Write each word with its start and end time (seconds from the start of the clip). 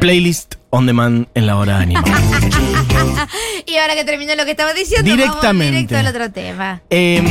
Playlist 0.00 0.54
on 0.70 0.86
demand 0.86 1.26
en 1.34 1.46
la 1.46 1.56
hora 1.56 1.78
animada. 1.78 2.18
Y 3.66 3.76
ahora 3.76 3.94
que 3.94 4.04
terminó 4.04 4.34
lo 4.34 4.44
que 4.46 4.52
estaba 4.52 4.72
diciendo, 4.72 5.10
Directamente. 5.10 5.46
vamos 5.46 5.70
directo 5.88 5.96
al 5.98 6.06
otro 6.06 6.30
tema. 6.32 6.80
Em, 6.88 7.26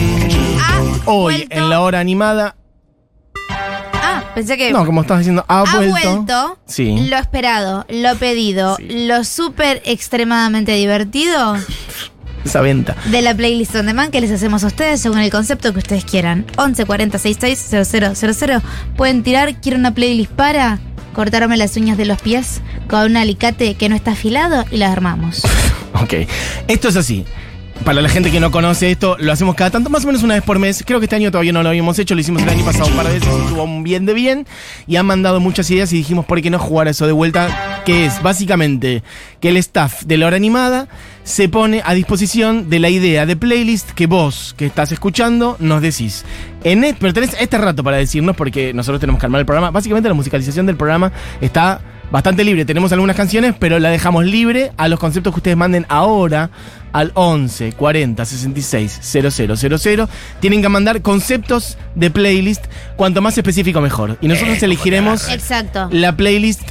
Ha 0.62 0.80
hoy 1.06 1.34
vuelto- 1.38 1.56
en 1.56 1.70
la 1.70 1.82
hora 1.82 2.00
animada. 2.00 2.56
Ah, 3.50 4.24
pensé 4.36 4.56
que. 4.58 4.72
No, 4.72 4.86
como 4.86 5.02
estás 5.02 5.20
diciendo, 5.20 5.44
ha, 5.48 5.62
ha 5.62 5.76
vuelto. 5.78 5.90
vuelto 6.16 6.60
Sí. 6.68 7.08
lo 7.10 7.18
esperado, 7.18 7.86
lo 7.90 8.16
pedido, 8.18 8.76
Sí. 8.78 9.08
lo 9.08 9.24
súper 9.24 9.82
extremadamente 9.86 10.74
divertido 10.74 11.56
Esa 12.46 12.62
venta. 12.62 12.96
de 13.06 13.22
la 13.24 13.34
playlist 13.34 13.76
on 13.76 13.88
demand 13.88 14.12
que 14.12 14.22
les 14.22 14.32
hacemos 14.32 14.64
a 14.64 14.68
ustedes 14.68 15.02
según 15.02 15.18
el 15.20 15.32
concepto 15.32 15.74
que 15.74 15.80
ustedes 15.80 16.06
quieran. 16.06 16.46
11 16.58 16.86
40 16.86 17.18
66 17.18 17.86
000. 18.40 18.62
Pueden 18.96 19.24
tirar, 19.24 19.60
quiero 19.60 19.78
una 19.80 19.94
playlist 19.94 20.32
para 20.34 20.80
cortarme 21.18 21.58
las 21.58 21.76
uñas 21.78 21.98
de 21.98 22.06
los 22.06 22.22
pies 22.22 22.62
con 22.88 23.02
un 23.02 23.18
alicate 23.18 23.74
que 23.74 23.90
no 23.90 23.96
está 23.96 24.12
afilado 24.12 24.66
y 24.70 24.78
las 24.78 24.92
armamos. 24.92 25.44
Ok. 26.00 26.14
Esto 26.68 26.90
es 26.90 26.96
así. 26.96 27.26
Para 27.84 28.02
la 28.02 28.10
gente 28.10 28.32
que 28.32 28.42
no 28.42 28.52
conoce 28.52 28.92
esto, 28.92 29.16
lo 29.18 29.32
hacemos 29.32 29.56
cada 29.56 29.72
tanto, 29.72 29.90
más 29.90 30.04
o 30.04 30.08
menos 30.08 30.22
una 30.22 30.34
vez 30.34 30.44
por 30.44 30.60
mes. 30.60 30.84
Creo 30.86 31.00
que 31.00 31.06
este 31.06 31.16
año 31.16 31.32
todavía 31.32 31.54
no 31.54 31.64
lo 31.64 31.70
habíamos 31.70 31.98
hecho, 31.98 32.16
lo 32.16 32.22
hicimos 32.22 32.44
el 32.44 32.50
año 32.50 32.66
pasado 32.66 32.88
un 32.88 32.98
par 32.98 33.08
de 33.08 33.14
veces, 33.14 33.30
estuvo 33.34 33.82
bien 33.82 34.06
de 34.06 34.14
bien. 34.14 34.46
Y 34.88 34.98
han 34.98 35.06
mandado 35.06 35.40
muchas 35.40 35.72
ideas 35.72 35.94
y 35.94 35.98
dijimos, 35.98 36.26
¿por 36.26 36.42
qué 36.42 36.50
no 36.50 36.60
jugar 36.60 36.90
eso 36.90 37.06
de 37.06 37.14
vuelta? 37.14 37.82
Que 37.86 38.06
es 38.06 38.22
básicamente 38.22 39.04
que 39.40 39.50
el 39.50 39.58
staff 39.58 40.04
de 40.04 40.18
la 40.18 40.28
hora 40.28 40.36
animada 40.36 40.90
se 41.24 41.48
pone 41.48 41.82
a 41.86 41.94
disposición 41.94 42.70
de 42.70 42.80
la 42.80 42.90
idea 42.90 43.26
de 43.26 43.38
playlist 43.38 43.92
que 43.92 44.06
vos, 44.06 44.54
que 44.58 44.66
estás 44.66 44.92
escuchando, 44.92 45.56
nos 45.60 45.82
decís. 45.82 46.26
En 46.66 46.84
e- 46.84 46.94
pero 47.00 47.14
tenés 47.14 47.38
este 47.40 47.58
rato 47.58 47.86
para 47.86 47.96
decirnos, 47.98 48.36
porque 48.36 48.74
nosotros 48.74 49.00
tenemos 49.00 49.20
que 49.20 49.28
armar 49.28 49.40
el 49.40 49.46
programa. 49.46 49.72
Básicamente 49.72 50.10
la 50.10 50.16
musicalización 50.16 50.66
del 50.66 50.76
programa 50.76 51.14
está 51.40 51.80
bastante 52.12 52.44
libre. 52.44 52.66
Tenemos 52.66 52.92
algunas 52.92 53.16
canciones, 53.16 53.54
pero 53.60 53.80
la 53.80 53.90
dejamos 53.90 54.26
libre 54.26 54.72
a 54.78 54.88
los 54.88 55.00
conceptos 55.00 55.34
que 55.34 55.40
ustedes 55.40 55.58
manden 55.58 55.86
ahora 55.90 56.50
al 56.94 57.12
11 57.16 57.74
40 57.74 58.26
66 58.26 59.00
000. 59.02 60.08
Tienen 60.40 60.62
que 60.62 60.70
mandar 60.70 61.02
conceptos 61.02 61.78
de 61.96 62.10
playlist, 62.10 62.66
cuanto 62.96 63.22
más 63.22 63.38
específico 63.38 63.82
mejor. 63.82 64.18
Y 64.22 64.28
nosotros 64.28 64.62
elegiremos 64.64 65.30
Exacto. 65.30 65.90
la 65.92 66.16
playlist 66.16 66.62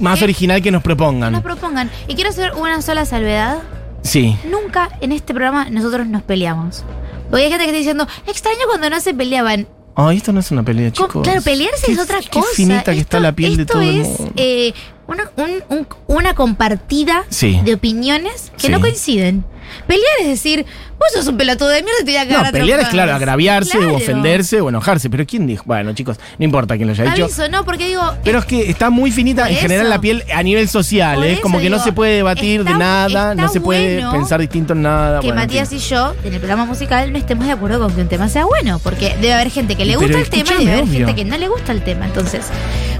más 0.00 0.20
Eh, 0.20 0.24
original 0.24 0.60
que 0.62 0.70
nos 0.70 0.82
Que 0.82 0.86
propongan. 0.86 1.32
nos 1.32 1.42
propongan. 1.42 1.90
Y 2.08 2.14
quiero 2.14 2.30
hacer 2.30 2.52
una 2.54 2.82
sola 2.82 3.04
salvedad. 3.04 3.58
Sí. 4.02 4.36
Nunca 4.50 4.88
en 5.00 5.12
este 5.12 5.32
programa 5.32 5.70
nosotros 5.70 6.06
nos 6.08 6.22
peleamos. 6.22 6.84
Porque 7.30 7.44
hay 7.44 7.50
gente 7.50 7.64
que 7.64 7.70
está 7.70 7.78
diciendo, 7.78 8.06
extraño 8.26 8.58
cuando 8.68 8.90
no 8.90 9.00
se 9.00 9.14
peleaban. 9.14 9.68
Ay, 9.94 10.16
esto 10.16 10.32
no 10.32 10.40
es 10.40 10.50
una 10.50 10.62
pelea, 10.62 10.90
Co- 10.90 11.06
chicos. 11.06 11.22
Claro, 11.22 11.42
pelearse 11.42 11.86
Qué- 11.86 11.92
es 11.92 11.98
otra 11.98 12.20
qué 12.20 12.28
cosa. 12.30 12.48
finita 12.54 12.84
que 12.94 13.00
está 13.00 13.18
Esto- 13.18 13.20
la 13.20 13.32
piel 13.32 13.56
de 13.56 13.62
esto 13.62 13.72
todo 13.74 13.82
el 13.82 14.00
es, 14.00 14.06
mundo. 14.08 14.32
eh, 14.36 14.72
una, 15.12 15.30
un- 15.36 15.62
un- 15.78 15.86
una 16.06 16.34
compartida 16.34 17.24
Sí. 17.28 17.60
de 17.64 17.74
opiniones 17.74 18.52
que 18.56 18.66
Sí. 18.66 18.72
no 18.72 18.80
coinciden. 18.80 19.44
Pelear 19.86 20.04
es 20.20 20.26
decir, 20.28 20.66
vos 20.98 21.08
sos 21.14 21.26
un 21.28 21.38
pelotudo 21.38 21.68
de 21.68 21.82
mierda 21.82 22.00
y 22.02 22.04
te 22.04 22.10
voy 22.10 22.16
a 22.18 22.26
cagar 22.28 22.42
No, 22.42 22.48
a 22.48 22.52
pelear 22.52 22.80
es 22.80 22.88
claro, 22.88 23.14
agraviarse 23.14 23.78
Claro. 23.78 23.94
o 23.94 23.96
ofenderse 23.96 24.60
o 24.60 24.68
enojarse. 24.68 25.08
Pero 25.08 25.24
¿quién 25.24 25.46
dijo? 25.46 25.62
Bueno, 25.66 25.94
chicos, 25.94 26.18
no 26.38 26.44
importa 26.44 26.76
quién 26.76 26.88
lo 26.88 26.92
haya 26.92 27.04
dicho. 27.04 27.26
No, 27.50 27.64
porque 27.64 27.88
digo. 27.88 28.02
Pero 28.22 28.40
es 28.40 28.44
que 28.44 28.68
está 28.68 28.90
muy 28.90 29.10
finita 29.12 29.48
en 29.48 29.56
general 29.56 29.88
la 29.88 29.98
piel 29.98 30.24
a 30.34 30.42
nivel 30.42 30.68
social, 30.68 31.24
¿eh? 31.24 31.38
Como 31.40 31.58
que 31.58 31.70
no 31.70 31.78
se 31.82 31.92
puede 31.92 32.16
debatir 32.16 32.64
de 32.64 32.74
nada, 32.74 33.34
no 33.34 33.48
se 33.48 33.62
puede 33.62 33.94
bueno 34.00 34.12
pensar 34.12 34.40
distinto 34.40 34.74
en 34.74 34.82
nada. 34.82 35.20
que 35.20 35.28
bueno, 35.28 35.40
Matías 35.40 35.72
y 35.72 35.78
yo, 35.78 36.14
en 36.22 36.34
el 36.34 36.38
programa 36.40 36.66
musical, 36.66 37.10
no 37.10 37.16
estemos 37.18 37.46
de 37.46 37.52
acuerdo 37.52 37.78
con 37.80 37.94
que 37.94 38.02
un 38.02 38.08
tema 38.08 38.28
sea 38.28 38.44
bueno. 38.44 38.78
Porque 38.78 39.16
debe 39.22 39.32
haber 39.32 39.50
gente 39.50 39.74
que 39.74 39.86
le 39.86 39.96
Pero 39.96 40.18
gusta 40.18 40.18
el 40.18 40.28
tema 40.44 40.60
y 40.60 40.64
debe 40.66 40.72
haber 40.72 40.84
obvio. 40.84 41.06
gente 41.06 41.14
que 41.14 41.24
no 41.24 41.38
le 41.38 41.48
gusta 41.48 41.72
el 41.72 41.82
tema. 41.82 42.04
Entonces, 42.04 42.44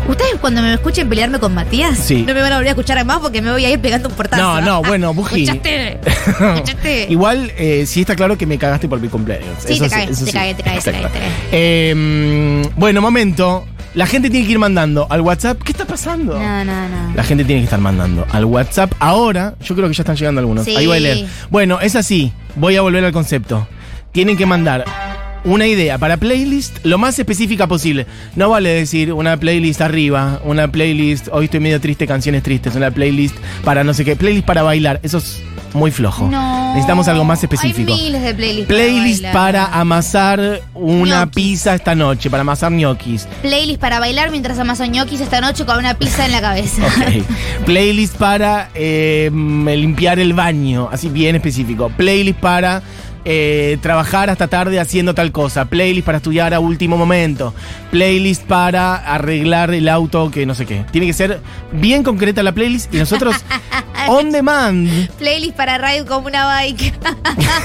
ustedes 0.09 0.35
cuando 0.41 0.63
me 0.63 0.75
escuchen 0.75 1.09
pelearme 1.09 1.39
con 1.39 1.55
Matías, 1.55 1.99
Sí. 1.99 2.25
no 2.27 2.35
me 2.35 2.41
van 2.43 2.53
a 2.53 2.57
volver 2.57 2.69
a 2.69 2.71
escuchar 2.71 3.05
más 3.05 3.19
porque 3.19 3.41
me 3.43 3.51
voy 3.53 3.65
a 3.65 3.71
ir 3.71 3.81
pegando 3.81 4.09
un 4.09 4.15
portazo. 4.15 4.43
No, 4.43 4.61
no, 4.61 4.83
bueno, 4.83 5.13
Buji. 5.15 5.45
Escuchaste. 5.45 5.99
Escuchaste. 6.27 7.07
Igual, 7.11 7.53
eh, 7.57 7.85
sí 7.87 8.01
está 8.01 8.17
claro 8.17 8.37
que 8.39 8.47
me 8.47 8.59
cagaste 8.59 8.89
por 8.89 9.01
mi 9.01 9.09
cumpleaños. 9.09 9.49
Sí, 9.65 9.75
Eso 9.75 9.85
te 9.85 9.91
cagué, 9.91 10.07
te 10.07 10.33
cagué, 10.33 10.55
te 10.55 10.63
cagué, 10.63 10.81
te 10.81 10.91
cagué, 10.93 11.03
te 11.09 11.09
cagué. 11.19 11.29
Eh, 11.53 12.63
bueno, 12.77 13.01
momento. 13.01 13.67
La 13.95 14.07
gente 14.07 14.31
tiene 14.31 14.47
que 14.47 14.53
ir 14.53 14.59
mandando 14.59 15.07
al 15.11 15.21
WhatsApp. 15.21 15.61
¿Qué 15.63 15.73
está 15.73 15.85
pasando? 15.85 16.39
No, 16.39 16.65
no, 16.65 16.89
no. 16.89 17.15
La 17.15 17.23
gente 17.25 17.45
tiene 17.45 17.61
que 17.61 17.65
estar 17.65 17.79
mandando 17.79 18.27
al 18.33 18.47
WhatsApp 18.47 18.91
ahora. 18.99 19.55
Yo 19.63 19.75
creo 19.75 19.87
que 19.87 19.95
ya 19.95 20.01
están 20.01 20.17
llegando 20.17 20.41
algunos. 20.41 20.65
Sí. 20.65 20.75
Ahí 20.75 20.87
voy 20.87 20.97
a 20.97 21.01
leer. 21.01 21.27
Bueno, 21.51 21.79
es 21.79 21.95
así. 21.95 22.33
Voy 22.57 22.77
a 22.77 22.81
volver 22.81 23.05
al 23.05 23.13
concepto. 23.13 23.69
Tienen 24.13 24.39
que 24.39 24.47
mandar 24.47 24.85
una 25.45 25.67
idea 25.67 25.99
para 25.99 26.17
playlist 26.17 26.85
lo 26.85 26.99
más 26.99 27.19
específica 27.19 27.67
posible. 27.67 28.07
No 28.37 28.51
vale 28.51 28.71
decir 28.71 29.13
una 29.13 29.37
playlist 29.37 29.81
arriba, 29.81 30.41
una 30.45 30.69
playlist, 30.69 31.29
hoy 31.33 31.47
estoy 31.47 31.61
medio 31.61 31.81
triste, 31.81 32.07
canciones 32.07 32.43
tristes, 32.43 32.75
una 32.75 32.91
playlist 32.91 33.37
para 33.65 33.85
no 33.85 33.95
sé 33.95 34.05
qué, 34.05 34.17
playlist 34.17 34.47
para 34.47 34.63
bailar. 34.63 35.01
Eso 35.03 35.19
es 35.19 35.43
muy 35.75 35.91
flojo. 35.91 36.29
No. 36.29 36.69
Necesitamos 36.69 37.09
algo 37.09 37.25
más 37.25 37.43
específico. 37.43 37.93
Hay 37.93 38.01
miles 38.01 38.23
de 38.23 38.35
playlists. 38.35 38.67
Playlist 38.67 39.25
para, 39.33 39.67
amasar 39.67 40.61
una 40.75 41.21
Ñoquis. 41.21 41.35
pizza 41.35 41.75
esta 41.75 41.95
noche, 41.95 42.31
para 42.31 42.43
amasar 42.43 42.73
ñoquis. 42.73 43.27
Playlist 43.43 43.81
para 43.81 43.99
bailar 43.99 44.31
mientras 44.31 44.59
amaso 44.59 44.85
ñoquis 44.85 45.21
esta 45.21 45.41
noche 45.41 45.65
con 45.65 45.79
una 45.79 45.95
pizza 45.95 46.25
en 46.27 46.33
la 46.33 46.41
cabeza. 46.41 46.83
Playlist 47.67 48.17
para 48.17 48.71
eh, 48.75 49.31
limpiar 49.33 50.19
el 50.19 50.35
baño, 50.35 50.89
así 50.93 51.09
bien 51.09 51.37
específico. 51.37 51.91
Playlist 51.97 52.39
para 52.39 52.83
eh, 53.25 53.79
trabajar 53.81 54.31
hasta 54.31 54.49
tarde 54.49 54.81
haciendo 54.81 55.15
tal 55.15 55.33
cosa. 55.33 55.67
Playlist 55.67 56.05
para 56.05 56.19
estudiar 56.19 56.55
a 56.55 56.61
último 56.61 56.97
momento. 56.97 57.55
Playlist 57.91 58.45
para 58.45 58.97
arreglar 58.97 59.73
el 59.73 59.89
auto, 59.89 60.31
que 60.31 60.47
no 60.47 60.55
sé 60.55 60.67
qué. 60.67 60.85
Tiene 60.91 61.07
que 61.07 61.13
ser 61.13 61.41
bien 61.73 62.03
concreta 62.03 62.43
la 62.43 62.53
playlist 62.53 62.93
y 62.95 62.99
nosotros 62.99 63.37
on 64.09 64.31
demand. 64.31 65.09
Playlist 65.19 65.57
para 65.57 65.79
ride 65.79 66.05
como 66.05 66.27
una 66.29 66.47
bike. 66.47 66.95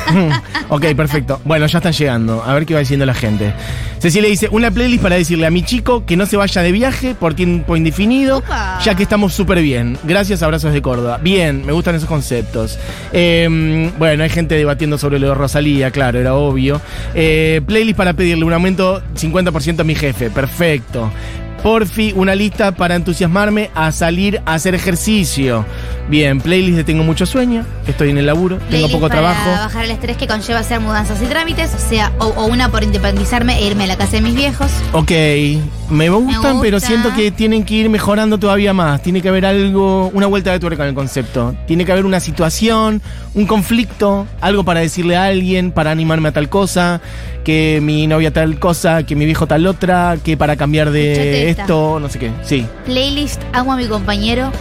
ok, 0.69 0.85
perfecto. 0.95 1.41
Bueno, 1.43 1.67
ya 1.67 1.79
están 1.79 1.93
llegando. 1.93 2.43
A 2.43 2.53
ver 2.53 2.65
qué 2.65 2.73
va 2.73 2.79
diciendo 2.79 3.05
la 3.05 3.13
gente. 3.13 3.53
Cecilia 3.99 4.29
dice, 4.29 4.47
una 4.51 4.69
playlist 4.69 5.01
para 5.01 5.15
decirle 5.15 5.47
a 5.47 5.51
mi 5.51 5.63
chico 5.63 6.05
que 6.05 6.15
no 6.15 6.25
se 6.27 6.37
vaya 6.37 6.61
de 6.61 6.71
viaje 6.71 7.15
por 7.15 7.33
tiempo 7.33 7.75
indefinido, 7.75 8.37
Opa. 8.37 8.79
ya 8.83 8.93
que 8.95 9.03
estamos 9.03 9.33
súper 9.33 9.61
bien. 9.61 9.97
Gracias, 10.03 10.43
abrazos 10.43 10.71
de 10.71 10.81
Córdoba. 10.81 11.19
Bien, 11.21 11.65
me 11.65 11.71
gustan 11.71 11.95
esos 11.95 12.07
conceptos. 12.07 12.77
Eh, 13.11 13.91
bueno, 13.97 14.23
hay 14.23 14.29
gente 14.29 14.55
debatiendo 14.55 14.97
sobre 14.97 15.17
lo 15.19 15.29
de 15.29 15.33
Rosalía, 15.33 15.89
claro, 15.91 16.19
era 16.19 16.35
obvio. 16.35 16.79
Eh, 17.15 17.61
playlist 17.65 17.97
para 17.97 18.13
pedirle 18.13 18.45
un 18.45 18.53
aumento 18.53 19.01
50% 19.15 19.79
a 19.79 19.83
mi 19.83 19.95
jefe. 19.95 20.29
Perfecto. 20.29 21.11
Porfi, 21.63 22.13
una 22.15 22.35
lista 22.35 22.71
para 22.71 22.95
entusiasmarme 22.95 23.71
a 23.73 23.91
salir 23.91 24.41
a 24.45 24.53
hacer 24.53 24.75
ejercicio. 24.75 25.65
Bien, 26.09 26.39
playlist 26.39 26.77
de 26.77 26.83
tengo 26.85 27.03
mucho 27.03 27.25
sueño, 27.25 27.65
estoy 27.85 28.11
en 28.11 28.17
el 28.17 28.25
laburo, 28.27 28.59
tengo 28.69 28.87
poco 28.87 29.09
para 29.09 29.19
trabajo. 29.19 29.49
bajar 29.49 29.83
el 29.85 29.91
estrés 29.91 30.15
que 30.15 30.25
conlleva 30.25 30.59
hacer 30.59 30.79
mudanzas 30.79 31.21
y 31.21 31.25
trámites, 31.25 31.73
o 31.75 31.89
sea, 31.89 32.13
o, 32.19 32.27
o 32.27 32.45
una 32.45 32.69
por 32.69 32.83
independizarme 32.83 33.59
e 33.59 33.67
irme 33.67 33.83
a 33.83 33.87
la 33.87 33.97
casa 33.97 34.13
de 34.13 34.21
mis 34.21 34.33
viejos. 34.33 34.71
Ok, 34.93 35.11
me 35.89 36.09
gustan, 36.09 36.57
Me 36.57 36.61
pero 36.61 36.79
siento 36.79 37.13
que 37.13 37.31
tienen 37.31 37.65
que 37.65 37.73
ir 37.75 37.89
mejorando 37.89 38.37
todavía 38.37 38.73
más. 38.73 39.01
Tiene 39.01 39.21
que 39.21 39.27
haber 39.27 39.45
algo, 39.45 40.09
una 40.13 40.27
vuelta 40.27 40.51
de 40.53 40.59
tuerca 40.59 40.83
en 40.83 40.89
el 40.89 40.95
concepto. 40.95 41.53
Tiene 41.67 41.83
que 41.83 41.91
haber 41.91 42.05
una 42.05 42.21
situación, 42.21 43.01
un 43.33 43.45
conflicto, 43.45 44.27
algo 44.39 44.63
para 44.63 44.79
decirle 44.79 45.17
a 45.17 45.25
alguien, 45.25 45.71
para 45.71 45.91
animarme 45.91 46.29
a 46.29 46.31
tal 46.31 46.47
cosa, 46.47 47.01
que 47.43 47.79
mi 47.81 48.07
novia 48.07 48.31
tal 48.31 48.59
cosa, 48.59 49.03
que 49.03 49.15
mi 49.17 49.25
viejo 49.25 49.45
tal 49.45 49.67
otra, 49.67 50.17
que 50.23 50.37
para 50.37 50.55
cambiar 50.55 50.91
de 50.91 51.11
Escuchate 51.11 51.49
esta. 51.49 51.61
esto, 51.63 51.99
no 51.99 52.07
sé 52.07 52.19
qué. 52.19 52.31
Sí. 52.43 52.65
Playlist, 52.85 53.41
amo 53.51 53.73
a 53.73 53.75
mi 53.77 53.87
compañero, 53.87 54.51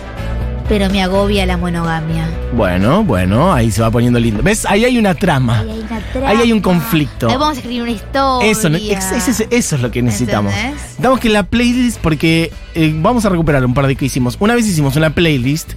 pero 0.68 0.90
me 0.90 1.02
agobia 1.02 1.46
la 1.46 1.56
monogamia. 1.56 2.28
Bueno, 2.54 3.04
bueno, 3.04 3.52
ahí 3.52 3.70
se 3.70 3.82
va 3.82 3.90
poniendo 3.90 4.18
lindo. 4.18 4.42
¿Ves? 4.42 4.66
Ahí 4.66 4.84
hay 4.84 4.98
una 4.98 5.14
trama. 5.14 5.60
Ahí 5.60 5.70
hay 5.70 5.80
una 5.80 6.00
trama. 6.12 6.28
Ahí 6.28 6.36
hay 6.38 6.52
un 6.52 6.60
conflicto. 6.60 7.28
Ahí 7.28 7.34
vamos 7.36 7.50
a 7.56 7.60
escribir 7.60 7.82
una 7.82 7.90
historia. 7.92 8.50
Eso, 8.50 8.68
ne- 8.68 8.78
ex- 8.78 9.12
ese 9.12 9.30
es- 9.30 9.48
eso 9.50 9.76
es 9.76 9.82
lo 9.82 9.90
que 9.90 10.02
necesitamos. 10.02 10.52
Necesitamos 10.52 11.20
que 11.20 11.28
la 11.28 11.44
playlist, 11.44 11.98
porque 12.00 12.52
eh, 12.74 12.92
vamos 12.96 13.24
a 13.24 13.28
recuperar 13.28 13.64
un 13.64 13.74
par 13.74 13.86
de 13.86 13.96
que 13.96 14.06
hicimos. 14.06 14.36
Una 14.40 14.54
vez 14.54 14.66
hicimos 14.66 14.96
una 14.96 15.10
playlist 15.10 15.72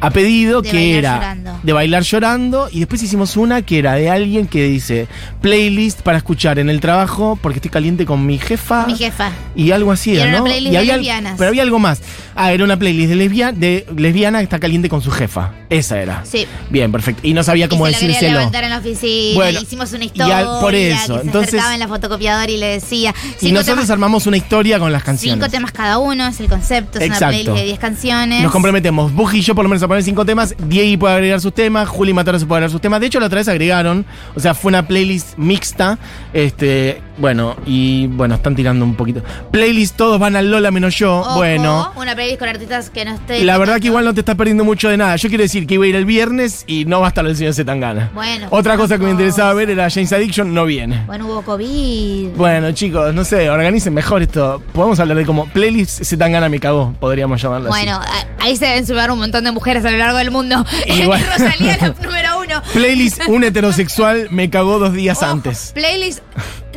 a 0.00 0.10
pedido 0.10 0.62
De 0.62 0.70
que 0.70 0.98
era 0.98 1.14
llorando. 1.16 1.60
de 1.62 1.72
bailar 1.72 2.02
llorando 2.02 2.68
y 2.70 2.80
después 2.80 3.02
hicimos 3.02 3.36
una 3.36 3.62
que 3.62 3.78
era 3.78 3.94
de 3.94 4.10
alguien 4.10 4.46
que 4.46 4.64
dice 4.64 5.08
playlist 5.40 6.00
para 6.02 6.18
escuchar 6.18 6.58
en 6.58 6.68
el 6.70 6.80
trabajo 6.80 7.38
porque 7.40 7.58
estoy 7.58 7.70
caliente 7.70 8.04
con 8.06 8.24
mi 8.26 8.38
jefa. 8.38 8.86
Mi 8.86 8.96
jefa. 8.96 9.30
Y 9.54 9.70
algo 9.70 9.92
así, 9.92 10.12
Y 10.12 10.16
era 10.18 10.30
¿no? 10.32 10.36
una 10.42 10.44
playlist 10.44 10.72
de 10.72 10.78
había, 10.78 10.96
lesbianas. 10.96 11.34
Pero 11.38 11.48
había 11.48 11.62
algo 11.62 11.78
más. 11.78 12.00
Ah, 12.34 12.52
era 12.52 12.64
una 12.64 12.78
playlist 12.78 13.08
de, 13.10 13.16
lesbia- 13.16 13.52
de 13.52 13.86
lesbiana 13.96 14.38
que 14.38 14.44
está 14.44 14.58
caliente 14.58 14.88
con 14.88 15.00
su 15.02 15.10
jefa. 15.10 15.52
Esa 15.70 16.00
era. 16.00 16.22
Sí. 16.24 16.46
Bien, 16.70 16.92
perfecto. 16.92 17.26
Y 17.26 17.32
no 17.34 17.42
sabía 17.42 17.68
cómo 17.68 17.88
y 17.88 17.94
se 17.94 18.06
decírselo. 18.06 18.38
levantar 18.38 18.64
en 18.64 18.70
la 18.70 18.78
oficina, 18.78 19.34
Bueno, 19.36 19.60
hicimos 19.60 19.92
una 19.92 20.04
y 20.04 20.06
historia. 20.08 20.38
al- 20.38 20.60
por 20.60 20.74
eso, 20.74 21.14
que 21.14 21.20
se 21.20 21.26
entonces- 21.26 21.62
en 21.72 21.78
la 21.80 21.88
fotocopiadora 21.88 22.50
y 22.50 22.56
le 22.58 22.66
decía. 22.66 23.14
Y 23.40 23.52
nosotros 23.52 23.76
temas, 23.76 23.90
armamos 23.90 24.26
una 24.26 24.36
historia 24.36 24.78
con 24.78 24.92
las 24.92 25.02
canciones. 25.02 25.38
cinco 25.42 25.50
temas 25.50 25.72
cada 25.72 25.98
uno, 25.98 26.26
es 26.26 26.38
el 26.40 26.48
concepto, 26.48 26.98
es 26.98 27.04
Exacto. 27.04 27.24
una 27.26 27.30
playlist 27.32 27.56
de 27.56 27.64
10 27.64 27.78
canciones. 27.78 28.42
Nos 28.42 28.52
comprometemos. 28.52 29.12
Buji 29.12 29.38
y 29.38 29.40
yo 29.42 29.54
por 29.54 29.64
lo 29.64 29.68
menos 29.68 29.82
a 29.86 29.88
poner 29.88 30.02
cinco 30.02 30.24
temas. 30.24 30.54
Diego 30.68 31.00
puede 31.00 31.14
agregar 31.14 31.40
sus 31.40 31.54
temas. 31.54 31.88
Juli 31.88 32.12
Mataro 32.12 32.38
se 32.38 32.46
puede 32.46 32.58
agregar 32.58 32.70
sus 32.70 32.80
temas. 32.80 33.00
De 33.00 33.06
hecho, 33.06 33.20
la 33.20 33.26
otra 33.26 33.38
vez 33.38 33.48
agregaron. 33.48 34.04
O 34.34 34.40
sea, 34.40 34.54
fue 34.54 34.68
una 34.68 34.86
playlist 34.86 35.36
mixta. 35.38 35.98
Este. 36.32 37.05
Bueno, 37.18 37.56
y 37.66 38.06
bueno, 38.08 38.34
están 38.34 38.54
tirando 38.54 38.84
un 38.84 38.94
poquito. 38.94 39.22
Playlist, 39.50 39.96
todos 39.96 40.18
van 40.18 40.36
al 40.36 40.50
Lola 40.50 40.70
menos 40.70 40.96
yo. 40.96 41.18
Ojo, 41.20 41.36
Bueno. 41.36 41.92
Una 41.96 42.14
playlist 42.14 42.38
con 42.38 42.48
artistas 42.48 42.90
que 42.90 43.04
no 43.04 43.14
esté. 43.14 43.42
La 43.44 43.58
verdad 43.58 43.80
que 43.80 43.86
igual 43.86 44.04
no 44.04 44.14
te 44.14 44.20
estás 44.20 44.34
perdiendo 44.36 44.64
mucho 44.64 44.88
de 44.88 44.96
nada. 44.96 45.16
Yo 45.16 45.28
quiero 45.28 45.42
decir 45.42 45.66
que 45.66 45.74
iba 45.74 45.84
a 45.84 45.88
ir 45.88 45.96
el 45.96 46.04
viernes 46.04 46.64
y 46.66 46.84
no 46.84 47.00
va 47.00 47.06
a 47.06 47.08
estar 47.08 47.24
el 47.26 47.36
señor 47.36 47.54
Zetangana. 47.54 48.10
Bueno, 48.14 48.48
Otra 48.50 48.76
cosa 48.76 48.98
que 48.98 49.04
me 49.04 49.10
interesaba 49.10 49.54
ver 49.54 49.70
era 49.70 49.88
James 49.90 50.12
Addiction, 50.12 50.52
no 50.52 50.64
viene. 50.66 51.04
Bueno, 51.06 51.26
hubo 51.26 51.42
COVID. 51.42 52.28
Bueno, 52.36 52.72
chicos, 52.72 53.14
no 53.14 53.24
sé, 53.24 53.48
organicen 53.50 53.94
mejor 53.94 54.22
esto. 54.22 54.62
Podemos 54.72 54.98
hablar 55.00 55.16
de 55.16 55.24
como 55.24 55.46
playlist 55.46 56.02
Zetangana 56.04 56.48
me 56.48 56.60
cagó, 56.60 56.94
podríamos 57.00 57.40
llamarlo 57.40 57.72
así. 57.72 57.78
Bueno, 57.84 58.00
ahí 58.40 58.56
se 58.56 58.66
deben 58.66 58.86
sumar 58.86 59.10
un 59.10 59.18
montón 59.18 59.44
de 59.44 59.52
mujeres 59.52 59.84
a 59.84 59.90
lo 59.90 59.96
largo 59.98 60.18
del 60.18 60.30
mundo. 60.30 60.64
Igual. 60.86 61.22
Rosalía 61.32 61.76
la 61.80 61.94
número 62.02 62.40
uno. 62.40 62.62
Playlist 62.72 63.22
un 63.28 63.44
heterosexual 63.44 64.28
me 64.30 64.50
cagó 64.50 64.78
dos 64.78 64.92
días 64.92 65.18
Ojo, 65.22 65.32
antes. 65.32 65.72
Playlist 65.74 66.20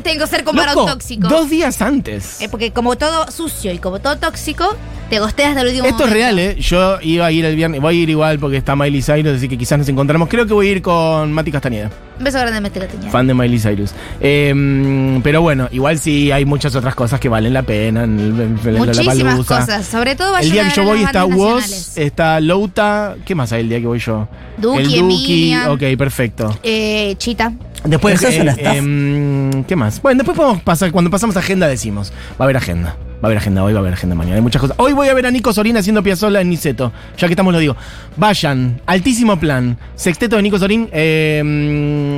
tengo 0.04 0.26
que 0.26 0.28
ser 0.28 0.44
como 0.44 0.60
varón 0.60 0.76
Loco, 0.76 0.92
tóxico. 0.92 1.28
Dos 1.28 1.50
días 1.50 1.82
antes. 1.82 2.42
Eh, 2.42 2.50
porque 2.50 2.72
como 2.72 2.98
todo 2.98 3.32
sucio 3.32 3.72
y 3.72 3.80
como 3.80 4.00
todo 4.00 4.18
tóxico, 4.18 4.76
te 5.10 5.20
gosteas 5.20 5.56
del 5.56 5.68
último 5.68 5.88
Esto 5.88 6.06
es 6.06 6.10
real, 6.12 6.38
¿eh? 6.40 6.56
Yo 6.60 7.00
iba 7.02 7.26
a 7.26 7.32
ir 7.32 7.44
el 7.46 7.56
viernes, 7.56 7.82
voy 7.82 7.98
a 7.98 8.02
ir 8.04 8.10
igual 8.10 8.40
porque 8.40 8.58
está 8.58 8.76
Miley 8.76 9.02
Cyrus, 9.02 9.38
así 9.38 9.48
que 9.50 9.58
quizás 9.58 9.80
nos 9.80 9.90
encontramos. 9.90 10.30
Creo 10.30 10.46
que 10.46 10.54
voy 10.54 10.68
a 10.68 10.72
ir 10.72 10.82
con 10.82 11.32
Mati 11.34 11.52
Castañeda, 11.52 11.90
Un 12.18 12.24
beso 12.24 12.38
grande, 12.40 12.62
Mete 12.62 12.80
Castañeda. 12.80 13.10
fan 13.12 13.28
de 13.28 13.34
Miley 13.34 13.60
Cyrus. 13.60 13.92
Eh, 14.22 15.20
pero 15.24 15.42
bueno, 15.42 15.68
igual 15.72 15.98
sí 16.00 16.32
hay 16.32 16.46
muchas 16.46 16.76
otras 16.76 16.96
cosas 16.96 17.20
que 17.20 17.28
valen 17.30 17.54
la 17.54 17.64
pena 17.64 18.04
en 18.04 18.20
el, 18.20 18.28
en 18.40 18.60
el 18.66 18.78
Muchísimas 18.78 19.18
Lollapalooza. 19.18 19.60
cosas. 19.60 19.86
Sobre 19.86 20.16
todo 20.16 20.38
El 20.38 20.52
día 20.52 20.70
que 20.70 20.76
yo 20.76 20.84
voy 20.84 21.04
está 21.04 21.26
Woz, 21.26 21.98
está 21.98 22.40
Louta. 22.40 23.16
¿Qué 23.26 23.36
más 23.36 23.52
hay 23.52 23.62
el 23.62 23.70
día 23.70 23.80
que 23.80 23.88
voy 23.88 24.00
yo? 24.00 24.28
Duki, 24.58 24.96
el 24.96 25.02
Duki. 25.02 25.56
Ok, 25.70 25.98
perfecto. 25.98 26.58
Eh, 26.64 27.16
Chita. 27.18 27.52
Después, 27.84 28.16
Esa 28.16 28.30
es 28.30 28.40
una 28.42 28.52
eh, 28.52 28.56
estafa. 28.58 28.76
em, 28.76 29.64
¿qué 29.64 29.76
más? 29.76 30.02
Bueno, 30.02 30.20
después 30.20 30.38
podemos 30.38 30.62
pasar, 30.64 30.92
cuando 30.92 31.10
pasamos 31.10 31.36
a 31.36 31.40
agenda 31.40 31.68
decimos, 31.68 32.12
va 32.34 32.36
a 32.40 32.44
haber 32.44 32.58
agenda. 32.58 32.96
Va 33.22 33.24
a 33.24 33.26
haber 33.28 33.38
agenda 33.38 33.64
hoy, 33.64 33.74
va 33.74 33.80
a 33.80 33.82
haber 33.82 33.94
agenda 33.94 34.16
mañana. 34.16 34.38
Hay 34.38 34.42
muchas 34.42 34.62
cosas. 34.62 34.78
Hoy 34.80 34.94
voy 34.94 35.10
a 35.10 35.14
ver 35.14 35.26
a 35.26 35.32
Nico 35.32 35.52
Sorín 35.52 35.76
haciendo 35.76 36.02
Piazzolla 36.02 36.40
en 36.40 36.50
Niceto. 36.50 36.94
Ya 37.18 37.28
que 37.28 37.34
estamos, 37.34 37.52
lo 37.54 37.60
digo. 37.60 37.76
Vayan, 38.16 38.82
altísimo 38.86 39.38
plan. 39.40 39.78
Sexteto 39.96 40.38
de 40.38 40.42
Nico 40.42 40.58
Sorín. 40.58 40.90
eh, 40.94 42.18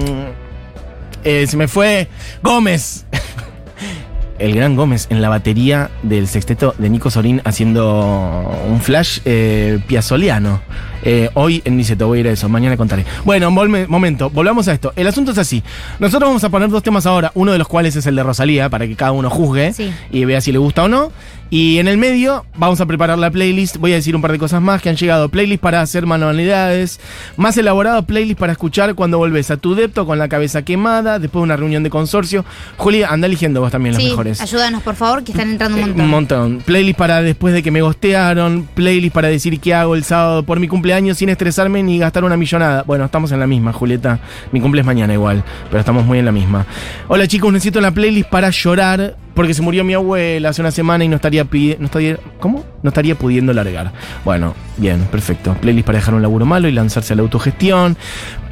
eh, 1.23 1.45
se 1.47 1.57
me 1.57 1.67
fue 1.67 2.07
Gómez. 2.41 3.05
El 4.39 4.55
gran 4.55 4.75
Gómez 4.75 5.05
en 5.11 5.21
la 5.21 5.29
batería 5.29 5.91
del 6.01 6.27
sexteto 6.27 6.73
de 6.79 6.89
Nico 6.89 7.11
Sorín 7.11 7.41
haciendo 7.45 8.51
un 8.67 8.81
flash 8.81 9.19
eh, 9.25 9.79
piazzoliano. 9.87 10.61
Eh, 11.03 11.29
hoy 11.33 11.61
en 11.65 11.77
Niceto 11.77 12.07
voy 12.07 12.19
a 12.19 12.21
ir 12.21 12.27
a 12.27 12.31
eso, 12.31 12.47
mañana 12.49 12.77
contaré. 12.77 13.05
Bueno, 13.25 13.49
volme- 13.51 13.87
momento, 13.87 14.29
volvamos 14.29 14.67
a 14.67 14.73
esto. 14.73 14.93
El 14.95 15.07
asunto 15.07 15.31
es 15.31 15.37
así. 15.37 15.63
Nosotros 15.99 16.29
vamos 16.29 16.43
a 16.43 16.49
poner 16.49 16.69
dos 16.69 16.83
temas 16.83 17.05
ahora, 17.05 17.31
uno 17.35 17.51
de 17.51 17.57
los 17.57 17.67
cuales 17.67 17.95
es 17.95 18.05
el 18.05 18.15
de 18.15 18.23
Rosalía, 18.23 18.69
para 18.69 18.87
que 18.87 18.95
cada 18.95 19.11
uno 19.11 19.29
juzgue 19.29 19.73
Sí. 19.73 19.91
y 20.11 20.25
vea 20.25 20.41
si 20.41 20.51
le 20.51 20.57
gusta 20.59 20.83
o 20.83 20.87
no. 20.87 21.11
Y 21.53 21.79
en 21.79 21.89
el 21.89 21.97
medio 21.97 22.45
vamos 22.55 22.79
a 22.79 22.85
preparar 22.85 23.19
la 23.19 23.29
playlist. 23.29 23.75
Voy 23.75 23.91
a 23.91 23.95
decir 23.95 24.15
un 24.15 24.21
par 24.21 24.31
de 24.31 24.39
cosas 24.39 24.61
más 24.61 24.81
que 24.81 24.87
han 24.87 24.95
llegado. 24.95 25.27
Playlist 25.27 25.61
para 25.61 25.81
hacer 25.81 26.05
manualidades. 26.05 27.01
Más 27.35 27.57
elaborado, 27.57 28.03
playlist 28.03 28.39
para 28.39 28.53
escuchar 28.53 28.95
cuando 28.95 29.17
volvés 29.17 29.51
a 29.51 29.57
tu 29.57 29.75
depto 29.75 30.05
con 30.05 30.17
la 30.17 30.29
cabeza 30.29 30.61
quemada, 30.61 31.19
después 31.19 31.41
de 31.41 31.43
una 31.43 31.57
reunión 31.57 31.83
de 31.83 31.89
consorcio. 31.89 32.45
Julia, 32.77 33.09
anda 33.09 33.27
eligiendo 33.27 33.59
vos 33.59 33.69
también 33.69 33.95
los 33.95 34.01
Sí, 34.01 34.09
mejores. 34.11 34.39
ayúdanos, 34.39 34.81
por 34.81 34.95
favor, 34.95 35.25
que 35.25 35.33
están 35.33 35.49
entrando 35.49 35.75
un 35.77 35.83
Eh, 35.83 35.87
montón. 35.87 36.05
Un 36.05 36.09
montón. 36.09 36.57
Playlist 36.65 36.97
para 36.97 37.21
después 37.21 37.53
de 37.53 37.61
que 37.63 37.71
me 37.71 37.81
gostearon. 37.81 38.65
Playlist 38.73 39.13
para 39.13 39.27
decir 39.27 39.59
qué 39.59 39.73
hago 39.73 39.95
el 39.95 40.05
sábado 40.05 40.43
por 40.43 40.57
mi 40.61 40.69
cumpleaños 40.69 40.90
sin 41.15 41.29
estresarme 41.29 41.81
ni 41.83 41.99
gastar 41.99 42.23
una 42.23 42.37
millonada. 42.37 42.83
Bueno, 42.83 43.05
estamos 43.05 43.31
en 43.31 43.39
la 43.39 43.47
misma, 43.47 43.71
Julieta. 43.71 44.19
Mi 44.51 44.59
cumple 44.59 44.81
es 44.81 44.85
mañana 44.85 45.13
igual, 45.13 45.43
pero 45.69 45.79
estamos 45.79 46.05
muy 46.05 46.19
en 46.19 46.25
la 46.25 46.31
misma. 46.31 46.65
Hola 47.07 47.27
chicos, 47.27 47.51
necesito 47.51 47.79
la 47.79 47.91
playlist 47.91 48.29
para 48.29 48.49
llorar 48.49 49.15
porque 49.41 49.55
se 49.55 49.63
murió 49.63 49.83
mi 49.83 49.95
abuela 49.95 50.49
hace 50.49 50.61
una 50.61 50.69
semana 50.69 51.03
y 51.03 51.07
no 51.07 51.15
estaría 51.15 51.43
pidi- 51.45 51.75
no 51.79 51.85
estaría 51.85 52.17
¿Cómo? 52.39 52.63
No 52.83 52.89
estaría 52.89 53.15
pudiendo 53.15 53.53
largar. 53.53 53.91
Bueno, 54.23 54.53
bien, 54.77 54.99
perfecto. 55.11 55.55
Playlist 55.59 55.85
para 55.87 55.97
dejar 55.97 56.13
un 56.13 56.21
laburo 56.21 56.45
malo 56.45 56.67
y 56.67 56.71
lanzarse 56.71 57.13
a 57.13 57.15
la 57.15 57.23
autogestión. 57.23 57.97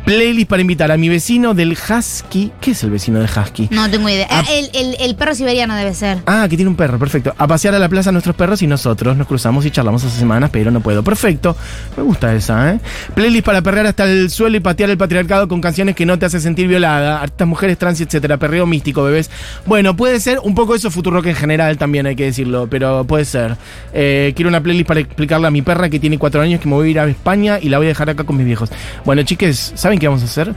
Playlist 0.06 0.50
para 0.50 0.62
invitar 0.62 0.91
a 0.91 0.97
mi 0.97 1.09
vecino 1.09 1.53
del 1.53 1.74
Husky. 1.74 2.51
¿Qué 2.62 2.71
es 2.71 2.83
el 2.83 2.89
vecino 2.89 3.19
del 3.19 3.27
Husky? 3.30 3.68
No 3.69 3.89
tengo 3.91 4.09
idea. 4.09 4.25
Ah. 4.31 4.44
Ah, 4.47 4.51
el, 4.51 4.69
el- 4.74 4.95
el 5.01 5.15
perro 5.15 5.36
siberiano 5.36 5.75
debe 5.75 5.94
ser. 5.94 6.19
Ah, 6.25 6.47
que 6.50 6.56
tiene 6.56 6.69
un 6.69 6.75
perro, 6.75 6.97
perfecto. 6.97 7.35
A 7.38 7.45
pasear 7.47 7.75
a 7.75 7.80
la 7.80 7.89
plaza 7.89 8.12
nuestros 8.12 8.35
perros 8.35 8.62
y 8.62 8.68
nosotros 8.68 9.15
nos 9.18 9.27
cruzamos 9.27 9.65
y 9.65 9.71
charlamos 9.71 10.03
hace 10.03 10.18
semanas, 10.18 10.50
pero 10.51 10.71
no 10.71 10.80
puedo. 10.80 11.03
Perfecto. 11.03 11.56
Me 11.97 12.01
gusta 12.03 12.33
esa, 12.33 12.71
¿eh? 12.74 12.80
Playlist 13.13 13.45
para 13.45 13.62
perrear 13.62 13.88
hasta 13.88 14.06
el 14.09 14.30
suelo 14.31 14.57
y 14.57 14.62
patear 14.62 14.89
el 14.89 14.97
patriarcado 14.97 15.47
con 15.47 15.59
canciones 15.62 15.95
que 15.95 16.06
no 16.06 16.18
te 16.18 16.25
hacen 16.25 16.42
sentir 16.42 16.68
violada. 16.68 17.21
Artistas, 17.21 17.47
mujeres, 17.47 17.77
trans, 17.77 18.00
etcétera. 18.01 18.38
Perreo 18.38 18.65
místico, 18.65 19.03
bebés. 19.03 19.30
Bueno, 19.65 19.95
puede 19.95 20.19
ser 20.21 20.39
un 20.42 20.56
poco 20.56 20.75
eso 20.79 20.91
Futurock 20.91 21.25
en 21.27 21.35
general 21.35 21.77
también, 21.77 22.05
hay 22.05 22.15
que 22.15 22.25
decirlo, 22.25 22.67
pero 22.69 23.03
puede 23.05 23.25
ser. 23.25 23.57
Eh, 23.93 24.33
quiero 24.35 24.49
una 24.49 24.61
playlist 24.61 24.87
para 24.87 24.99
explicarle 24.99 25.47
a 25.47 25.51
mi 25.51 25.61
perra 25.61 25.89
que 25.89 25.99
tiene 25.99 26.17
cuatro 26.17 26.41
años 26.41 26.59
que 26.59 26.67
me 26.67 26.75
voy 26.75 26.87
a 26.87 26.91
ir 26.91 26.99
a 26.99 27.07
España 27.07 27.59
y 27.61 27.69
la 27.69 27.77
voy 27.77 27.87
a 27.87 27.89
dejar 27.89 28.09
acá 28.09 28.23
con 28.23 28.37
mis 28.37 28.45
viejos. 28.45 28.69
Bueno, 29.05 29.21
chiques, 29.23 29.73
¿saben 29.75 29.99
qué 29.99 30.07
vamos 30.07 30.23
a 30.23 30.25
hacer? 30.25 30.55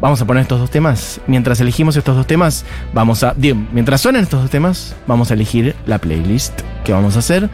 Vamos 0.00 0.20
a 0.20 0.26
poner 0.26 0.42
estos 0.42 0.58
dos 0.58 0.70
temas. 0.70 1.20
Mientras 1.28 1.60
elegimos 1.60 1.96
estos 1.96 2.16
dos 2.16 2.26
temas, 2.26 2.64
vamos 2.92 3.22
a. 3.22 3.34
digo, 3.36 3.56
mientras 3.72 4.00
suenan 4.00 4.24
estos 4.24 4.42
dos 4.42 4.50
temas, 4.50 4.96
vamos 5.06 5.30
a 5.30 5.34
elegir 5.34 5.76
la 5.86 5.98
playlist 5.98 6.60
que 6.84 6.92
vamos 6.92 7.14
a 7.14 7.20
hacer 7.20 7.48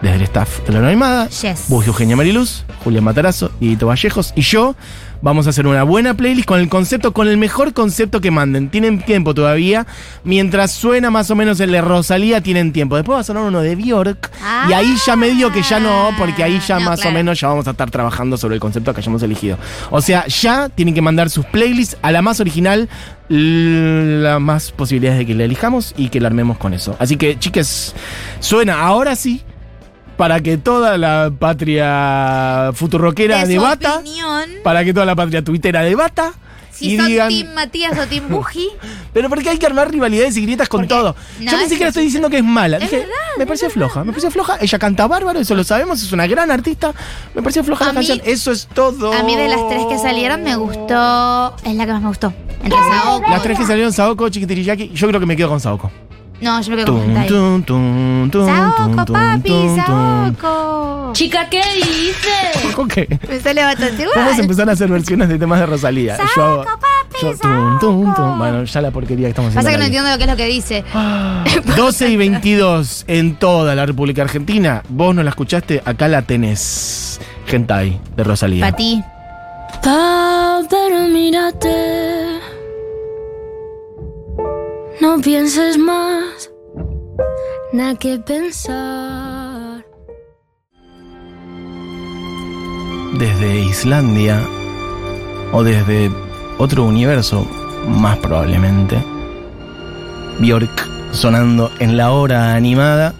desde 0.00 0.16
el 0.16 0.22
staff 0.22 0.60
de 0.66 0.72
la 0.74 0.80
Noimada. 0.80 1.28
Yes. 1.28 1.64
Vos, 1.68 1.86
Eugenia 1.86 2.16
Mariluz, 2.16 2.64
Julián 2.84 3.02
Matarazo 3.02 3.50
y 3.60 3.70
Dito 3.70 3.88
Vallejos 3.88 4.32
y 4.36 4.42
yo. 4.42 4.76
Vamos 5.20 5.46
a 5.48 5.50
hacer 5.50 5.66
una 5.66 5.82
buena 5.82 6.14
playlist 6.14 6.46
con 6.46 6.60
el 6.60 6.68
concepto, 6.68 7.12
con 7.12 7.26
el 7.26 7.36
mejor 7.38 7.72
concepto 7.72 8.20
que 8.20 8.30
manden. 8.30 8.68
Tienen 8.68 9.00
tiempo 9.02 9.34
todavía. 9.34 9.84
Mientras 10.22 10.70
suena 10.72 11.10
más 11.10 11.28
o 11.30 11.34
menos 11.34 11.58
el 11.58 11.72
de 11.72 11.80
Rosalía, 11.80 12.40
tienen 12.40 12.72
tiempo. 12.72 12.94
Después 12.94 13.16
va 13.16 13.20
a 13.20 13.24
sonar 13.24 13.42
uno 13.42 13.60
de 13.60 13.74
Bjork. 13.74 14.30
y 14.68 14.72
ahí 14.72 14.94
ya 15.04 15.16
medio 15.16 15.52
que 15.52 15.62
ya 15.62 15.80
no, 15.80 16.10
porque 16.16 16.44
ahí 16.44 16.60
ya 16.66 16.76
Ah, 16.76 16.80
No, 16.80 16.90
más 16.90 17.04
o 17.04 17.10
menos 17.10 17.40
ya 17.40 17.48
vamos 17.48 17.66
a 17.66 17.72
estar 17.72 17.90
trabajando 17.90 18.36
sobre 18.36 18.54
el 18.54 18.60
concepto 18.60 18.94
que 18.94 19.00
hayamos 19.00 19.20
elegido. 19.24 19.58
O 19.90 20.00
sea, 20.00 20.24
ya 20.28 20.68
tienen 20.68 20.94
que 20.94 21.02
mandar 21.02 21.28
sus 21.30 21.44
playlists 21.46 21.96
a 22.02 22.12
la 22.12 22.22
más 22.22 22.38
original, 22.38 22.88
las 23.28 24.40
más 24.40 24.70
posibilidades 24.70 25.18
de 25.18 25.26
que 25.26 25.34
la 25.34 25.44
elijamos 25.44 25.94
y 25.96 26.08
que 26.10 26.20
la 26.20 26.28
armemos 26.28 26.58
con 26.58 26.74
eso. 26.74 26.94
Así 27.00 27.16
que, 27.16 27.38
chiques, 27.38 27.94
suena 28.40 28.80
ahora 28.82 29.16
sí 29.16 29.42
para 30.18 30.40
que 30.40 30.58
toda 30.58 30.98
la 30.98 31.32
patria 31.38 32.70
futurroquera 32.74 33.42
De 33.46 33.54
debata, 33.54 33.98
opinión, 33.98 34.50
para 34.62 34.84
que 34.84 34.92
toda 34.92 35.06
la 35.06 35.16
patria 35.16 35.42
tuitera 35.42 35.80
debata. 35.82 36.32
si 36.72 36.94
y 36.94 36.96
son 36.96 37.06
digan, 37.06 37.28
Team 37.28 37.54
Matías 37.54 37.98
o 37.98 38.06
Team 38.06 38.28
Buji, 38.28 38.68
pero 39.12 39.28
porque 39.28 39.48
hay 39.48 39.58
que 39.58 39.66
armar 39.66 39.90
rivalidades 39.90 40.36
y 40.36 40.42
grietas 40.42 40.68
con 40.68 40.86
todo. 40.86 41.14
no, 41.40 41.50
Yo 41.50 41.56
ni 41.58 41.64
siquiera 41.68 41.88
estoy 41.88 42.04
diciendo 42.04 42.28
que 42.30 42.38
es 42.38 42.44
mala. 42.44 42.76
Es 42.76 42.82
Dije, 42.84 42.96
verdad, 42.98 43.14
me 43.38 43.44
verdad, 43.44 43.70
floja. 43.70 44.04
Me 44.04 44.10
pareció 44.12 44.30
floja. 44.30 44.58
Ella 44.60 44.78
canta 44.78 45.06
bárbaro, 45.06 45.38
eso 45.40 45.54
lo 45.54 45.64
sabemos. 45.64 46.02
Es 46.02 46.12
una 46.12 46.26
gran 46.26 46.50
artista. 46.50 46.92
Me 47.34 47.42
pareció 47.42 47.64
floja 47.64 47.84
A 47.84 47.88
la 47.88 47.92
mí- 48.00 48.06
canción. 48.06 48.20
Eso 48.24 48.52
es 48.52 48.66
todo. 48.74 49.12
a 49.12 49.22
mí 49.22 49.36
de 49.36 49.48
las 49.48 49.68
tres 49.68 49.84
que 49.88 49.98
salieron 49.98 50.42
me 50.42 50.56
gustó. 50.56 51.56
Es 51.64 51.74
la 51.74 51.86
que 51.86 51.92
más 51.92 52.02
me 52.02 52.08
gustó. 52.08 52.32
Entre 52.62 52.78
Saoko. 52.78 53.30
Las 53.30 53.42
tres 53.42 53.56
que 53.58 53.64
salieron, 53.66 53.92
Saoko, 53.92 54.28
Chiquitiriyaki. 54.28 54.90
Yo 54.92 55.06
creo 55.08 55.20
que 55.20 55.26
me 55.26 55.36
quedo 55.36 55.48
con 55.48 55.60
Saoko. 55.60 55.90
No, 56.40 56.60
yo 56.62 56.70
me 56.70 56.76
quedo 56.76 56.86
con 56.92 57.00
Tum, 57.02 57.08
Hentai. 57.10 57.26
tum, 57.28 57.62
tum, 57.64 58.30
tum, 58.30 58.46
Saoko, 58.46 59.12
papi, 59.12 59.48
tum, 59.48 59.76
tum. 59.84 60.36
Saoko. 60.36 61.10
Chica, 61.12 61.48
¿qué 61.50 61.60
dices? 61.74 62.74
¿Con 62.76 62.86
qué? 62.86 63.08
Me 63.28 63.40
sale 63.40 63.64
bastante 63.64 64.02
igual. 64.02 64.16
Vamos 64.16 64.38
a 64.38 64.40
empezar 64.42 64.68
a 64.68 64.72
hacer 64.72 64.88
versiones 64.88 65.28
de 65.28 65.36
temas 65.38 65.58
de 65.58 65.66
Rosalía. 65.66 66.16
Yo 66.16 66.22
hago- 66.44 66.64
Saoko, 66.64 66.80
papi, 66.80 67.18
yo, 67.22 67.36
tum, 67.38 67.78
tum, 67.80 68.04
tum. 68.04 68.14
Saoko. 68.14 68.36
Bueno, 68.38 68.62
ya 68.64 68.80
la 68.80 68.90
porquería 68.92 69.26
que 69.26 69.30
estamos 69.30 69.48
haciendo. 69.50 69.66
Pasa 69.66 69.72
que 69.72 69.78
no 69.78 69.84
entiendo 69.86 70.10
lo 70.10 70.16
que 70.16 70.24
es 70.24 70.30
lo 70.30 70.36
que 70.36 70.46
dice. 70.46 70.84
12 71.76 72.08
y 72.10 72.16
22 72.16 73.04
en 73.08 73.34
toda 73.36 73.74
la 73.74 73.84
República 73.86 74.22
Argentina. 74.22 74.82
Vos 74.88 75.14
no 75.14 75.22
la 75.24 75.30
escuchaste, 75.30 75.82
acá 75.84 76.06
la 76.06 76.22
tenés. 76.22 77.20
Gentai 77.46 77.98
de 78.16 78.22
Rosalía. 78.24 78.64
Para 78.66 78.76
ti. 78.76 79.02
Pa, 79.82 80.60
pero 80.70 81.00
mírate. 81.08 82.27
No 85.00 85.20
pienses 85.20 85.78
más. 85.78 86.50
Nada 87.72 87.94
que 87.94 88.18
pensar. 88.18 89.84
Desde 93.16 93.60
Islandia 93.60 94.42
o 95.52 95.62
desde 95.62 96.10
otro 96.58 96.84
universo, 96.84 97.46
más 97.86 98.18
probablemente. 98.18 98.96
Bjork 100.40 100.88
sonando 101.12 101.70
en 101.78 101.96
la 101.96 102.10
hora 102.10 102.54
animada, 102.54 103.14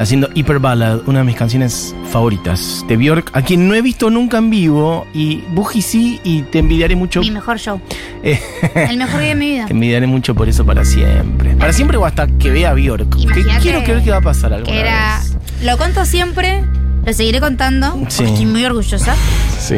haciendo 0.00 0.30
Hyper 0.34 0.58
Ballad, 0.58 1.00
una 1.06 1.18
de 1.20 1.24
mis 1.26 1.36
canciones 1.36 1.94
favoritas 2.10 2.84
de 2.88 2.96
Bjork, 2.96 3.30
a 3.34 3.42
quien 3.42 3.68
no 3.68 3.74
he 3.74 3.82
visto 3.82 4.10
nunca 4.10 4.38
en 4.38 4.48
vivo, 4.50 5.06
y 5.12 5.42
Buji 5.52 5.82
sí, 5.82 6.20
y 6.24 6.42
te 6.42 6.58
envidiaré 6.60 6.96
mucho. 6.96 7.20
Mi 7.20 7.30
mejor 7.30 7.58
show. 7.58 7.80
Eh, 8.22 8.40
El 8.88 8.96
mejor 8.96 9.20
día 9.20 9.28
de 9.30 9.34
mi 9.34 9.50
vida. 9.50 9.64
Te 9.66 9.72
envidiaré 9.72 10.06
mucho 10.06 10.34
por 10.34 10.48
eso 10.48 10.64
para 10.64 10.84
siempre. 10.84 11.54
Para 11.54 11.72
siempre 11.72 11.98
o 11.98 12.04
hasta 12.06 12.26
que 12.26 12.50
vea 12.50 12.72
Bjork. 12.72 13.14
Que 13.14 13.44
quiero 13.60 13.82
creer 13.84 14.02
que 14.02 14.10
va 14.10 14.16
a 14.16 14.22
pasar 14.22 14.62
Que 14.62 14.80
era. 14.80 15.20
Lo 15.62 15.76
cuento 15.76 16.04
siempre. 16.04 16.64
Lo 17.04 17.12
seguiré 17.12 17.40
contando. 17.40 17.92
Sí. 18.08 18.16
Porque 18.18 18.24
estoy 18.24 18.46
muy 18.46 18.64
orgullosa. 18.64 19.14
Sí. 19.60 19.76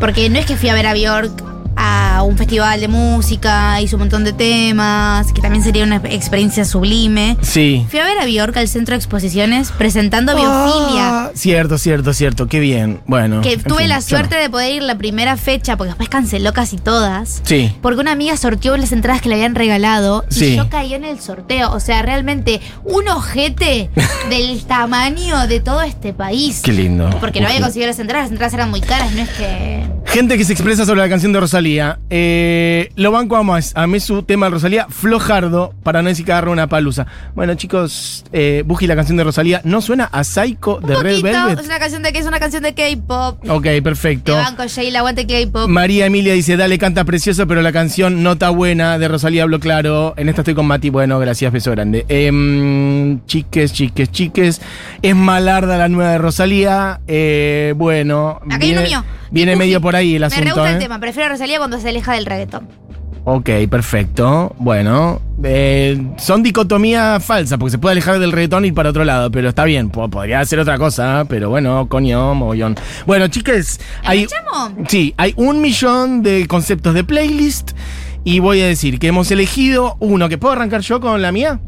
Porque 0.00 0.28
no 0.28 0.40
es 0.40 0.46
que 0.46 0.56
fui 0.56 0.68
a 0.68 0.74
ver 0.74 0.84
a 0.84 0.94
Bjork 0.94 1.30
a 1.76 2.11
a 2.16 2.22
un 2.22 2.36
festival 2.36 2.80
de 2.80 2.88
música, 2.88 3.80
hizo 3.80 3.96
un 3.96 4.00
montón 4.00 4.24
de 4.24 4.32
temas, 4.32 5.32
que 5.32 5.40
también 5.40 5.64
sería 5.64 5.84
una 5.84 5.96
experiencia 5.96 6.64
sublime. 6.64 7.36
Sí. 7.40 7.86
Fui 7.90 7.98
a 8.00 8.04
ver 8.04 8.18
a 8.18 8.26
Bjork 8.26 8.56
al 8.56 8.68
centro 8.68 8.92
de 8.92 8.96
exposiciones 8.98 9.70
presentando 9.72 10.34
biofilia. 10.34 11.24
Ah, 11.26 11.30
cierto, 11.34 11.78
cierto, 11.78 12.12
cierto. 12.12 12.46
Qué 12.48 12.60
bien. 12.60 13.00
Bueno. 13.06 13.40
Que 13.40 13.56
tuve 13.56 13.80
fin, 13.80 13.88
la 13.88 14.00
suerte 14.00 14.36
no. 14.36 14.42
de 14.42 14.50
poder 14.50 14.74
ir 14.74 14.82
la 14.82 14.96
primera 14.98 15.36
fecha, 15.36 15.76
porque 15.76 15.88
después 15.90 16.08
canceló 16.08 16.52
casi 16.52 16.76
todas. 16.76 17.40
Sí. 17.44 17.74
Porque 17.80 18.00
una 18.00 18.12
amiga 18.12 18.36
sorteó 18.36 18.76
las 18.76 18.92
entradas 18.92 19.22
que 19.22 19.28
le 19.28 19.36
habían 19.36 19.54
regalado 19.54 20.24
y 20.30 20.34
Sí. 20.34 20.56
yo 20.56 20.68
caí 20.68 20.94
en 20.94 21.04
el 21.04 21.20
sorteo. 21.20 21.72
O 21.72 21.80
sea, 21.80 22.02
realmente 22.02 22.60
un 22.84 23.08
ojete 23.08 23.90
del 24.30 24.62
tamaño 24.64 25.46
de 25.46 25.60
todo 25.60 25.82
este 25.82 26.12
país. 26.12 26.60
Qué 26.62 26.72
lindo. 26.72 27.08
Porque 27.20 27.40
no 27.40 27.46
había 27.48 27.60
conseguido 27.60 27.88
las 27.88 27.98
entradas, 27.98 28.24
las 28.26 28.32
entradas 28.32 28.54
eran 28.54 28.70
muy 28.70 28.80
caras, 28.80 29.12
no 29.12 29.22
es 29.22 29.30
que. 29.30 29.82
Gente 30.06 30.36
que 30.36 30.44
se 30.44 30.52
expresa 30.52 30.84
sobre 30.84 31.00
la 31.00 31.08
canción 31.08 31.32
de 31.32 31.40
Rosalía. 31.40 31.98
Eh, 32.14 32.90
lo 32.96 33.10
banco 33.10 33.36
a 33.36 33.42
más. 33.42 33.72
Su 34.00 34.22
tema 34.22 34.46
de 34.46 34.50
Rosalía, 34.50 34.86
flojardo, 34.90 35.72
para 35.82 36.02
no 36.02 36.10
decir 36.10 36.26
que 36.26 36.32
agarra 36.32 36.50
una 36.50 36.66
palusa. 36.66 37.06
Bueno, 37.34 37.54
chicos, 37.54 38.24
eh, 38.34 38.64
la 38.82 38.96
canción 38.96 39.16
de 39.16 39.24
Rosalía, 39.24 39.62
¿no 39.64 39.80
suena 39.80 40.04
a 40.12 40.22
Psycho 40.22 40.78
de 40.80 40.96
Un 40.96 41.02
Red 41.02 41.20
poquito, 41.20 41.38
Velvet? 41.38 41.58
es 41.60 41.64
una 41.66 41.78
canción 41.78 42.02
de 42.02 42.12
que 42.12 42.18
es 42.18 42.26
una 42.26 42.38
canción 42.38 42.62
de 42.64 42.74
K-pop. 42.74 43.48
Ok, 43.48 43.62
Te 43.62 43.80
perfecto. 43.80 44.34
banco, 44.34 44.66
Sheila, 44.66 44.98
aguante 44.98 45.26
K-pop. 45.26 45.68
María 45.68 46.04
Emilia 46.04 46.34
dice, 46.34 46.58
dale, 46.58 46.76
canta 46.78 47.04
precioso, 47.04 47.46
pero 47.46 47.62
la 47.62 47.72
canción 47.72 48.22
no 48.22 48.32
está 48.32 48.50
buena. 48.50 48.98
De 48.98 49.08
Rosalía 49.08 49.44
hablo 49.44 49.58
claro. 49.58 50.12
En 50.18 50.28
esta 50.28 50.42
estoy 50.42 50.54
con 50.54 50.66
Mati. 50.66 50.90
Bueno, 50.90 51.18
gracias, 51.18 51.50
beso 51.50 51.70
grande. 51.70 52.04
Em, 52.08 53.24
chiques, 53.24 53.72
chiques, 53.72 54.10
chiques. 54.10 54.60
Es 55.02 55.16
malarda 55.16 55.76
la 55.78 55.88
nueva 55.88 56.12
de 56.12 56.18
Rosalía. 56.18 57.00
Eh, 57.08 57.74
bueno, 57.76 58.40
Acá 58.44 58.58
hay 58.60 58.70
uno 58.72 58.80
viene, 58.80 58.82
mío. 58.82 59.04
viene 59.32 59.56
medio 59.56 59.80
por 59.80 59.96
ahí 59.96 60.14
el 60.14 60.22
Me 60.22 60.28
re 60.28 60.34
asunto. 60.34 60.54
gusta 60.54 60.70
el 60.70 60.76
¿eh? 60.76 60.78
tema, 60.78 61.00
prefiero 61.00 61.26
a 61.26 61.28
Rosalía 61.30 61.58
cuando 61.58 61.80
se 61.80 61.88
aleja 61.88 62.12
del 62.14 62.24
reggaetón. 62.26 62.68
Ok, 63.24 63.50
perfecto. 63.70 64.54
Bueno, 64.58 65.20
eh, 65.44 66.00
son 66.18 66.42
dicotomía 66.42 67.18
falsa, 67.20 67.56
porque 67.58 67.70
se 67.72 67.78
puede 67.78 67.92
alejar 67.92 68.18
del 68.18 68.32
reggaetón 68.32 68.64
y 68.64 68.68
ir 68.68 68.74
para 68.74 68.90
otro 68.90 69.04
lado, 69.04 69.30
pero 69.30 69.48
está 69.48 69.64
bien, 69.64 69.90
po- 69.90 70.08
podría 70.08 70.40
hacer 70.40 70.58
otra 70.58 70.76
cosa, 70.78 71.24
pero 71.28 71.48
bueno, 71.48 71.88
coño, 71.88 72.34
mogollón. 72.34 72.74
Bueno, 73.06 73.28
chicas, 73.28 73.78
hay, 74.04 74.26
sí, 74.88 75.14
hay 75.16 75.34
un 75.36 75.60
millón 75.60 76.22
de 76.24 76.46
conceptos 76.48 76.94
de 76.94 77.04
playlist 77.04 77.72
y 78.24 78.40
voy 78.40 78.60
a 78.60 78.66
decir 78.66 78.98
que 78.98 79.08
hemos 79.08 79.30
elegido 79.30 79.96
uno, 80.00 80.28
que 80.28 80.38
puedo 80.38 80.54
arrancar 80.54 80.80
yo 80.80 81.00
con 81.00 81.22
la 81.22 81.30
mía, 81.30 81.60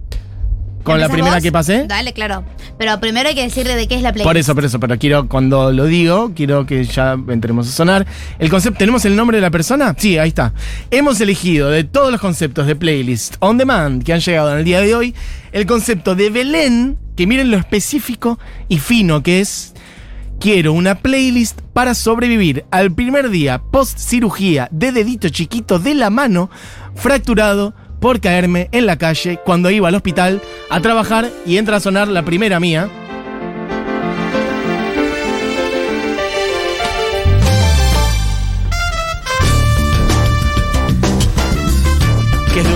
con 0.84 1.00
la 1.00 1.06
¿Empezás 1.06 1.12
primera 1.14 1.34
vos? 1.36 1.42
que 1.42 1.50
pasé. 1.52 1.84
Dale, 1.88 2.12
claro. 2.12 2.44
Pero 2.78 3.00
primero 3.00 3.28
hay 3.28 3.34
que 3.34 3.42
decirle 3.42 3.74
de 3.74 3.88
qué 3.88 3.96
es 3.96 4.02
la 4.02 4.12
playlist. 4.12 4.28
Por 4.28 4.36
eso, 4.36 4.54
por 4.54 4.64
eso, 4.64 4.78
pero 4.78 4.98
quiero, 4.98 5.28
cuando 5.28 5.72
lo 5.72 5.86
digo, 5.86 6.32
quiero 6.36 6.66
que 6.66 6.84
ya 6.84 7.16
entremos 7.28 7.68
a 7.68 7.72
sonar. 7.72 8.06
El 8.38 8.50
concepto, 8.50 8.78
¿tenemos 8.78 9.04
el 9.04 9.16
nombre 9.16 9.38
de 9.38 9.40
la 9.40 9.50
persona? 9.50 9.94
Sí, 9.98 10.18
ahí 10.18 10.28
está. 10.28 10.52
Hemos 10.90 11.20
elegido 11.20 11.70
de 11.70 11.84
todos 11.84 12.12
los 12.12 12.20
conceptos 12.20 12.66
de 12.66 12.76
playlist 12.76 13.36
on 13.40 13.58
demand 13.58 14.04
que 14.04 14.12
han 14.12 14.20
llegado 14.20 14.52
en 14.52 14.58
el 14.58 14.64
día 14.64 14.80
de 14.80 14.94
hoy, 14.94 15.14
el 15.52 15.66
concepto 15.66 16.14
de 16.14 16.30
Belén, 16.30 16.98
que 17.16 17.26
miren 17.26 17.50
lo 17.50 17.56
específico 17.56 18.38
y 18.68 18.78
fino 18.78 19.22
que 19.22 19.40
es. 19.40 19.72
Quiero 20.40 20.72
una 20.72 20.96
playlist 20.96 21.60
para 21.72 21.94
sobrevivir 21.94 22.64
al 22.70 22.92
primer 22.92 23.30
día 23.30 23.62
post 23.70 23.98
cirugía 23.98 24.68
de 24.72 24.92
dedito 24.92 25.28
chiquito 25.28 25.78
de 25.78 25.94
la 25.94 26.10
mano 26.10 26.50
fracturado 26.94 27.72
por 28.04 28.20
caerme 28.20 28.68
en 28.70 28.84
la 28.84 28.98
calle 28.98 29.38
cuando 29.42 29.70
iba 29.70 29.88
al 29.88 29.94
hospital 29.94 30.42
a 30.68 30.78
trabajar 30.82 31.30
y 31.46 31.56
entra 31.56 31.78
a 31.78 31.80
sonar 31.80 32.06
la 32.06 32.22
primera 32.22 32.60
mía. 32.60 32.90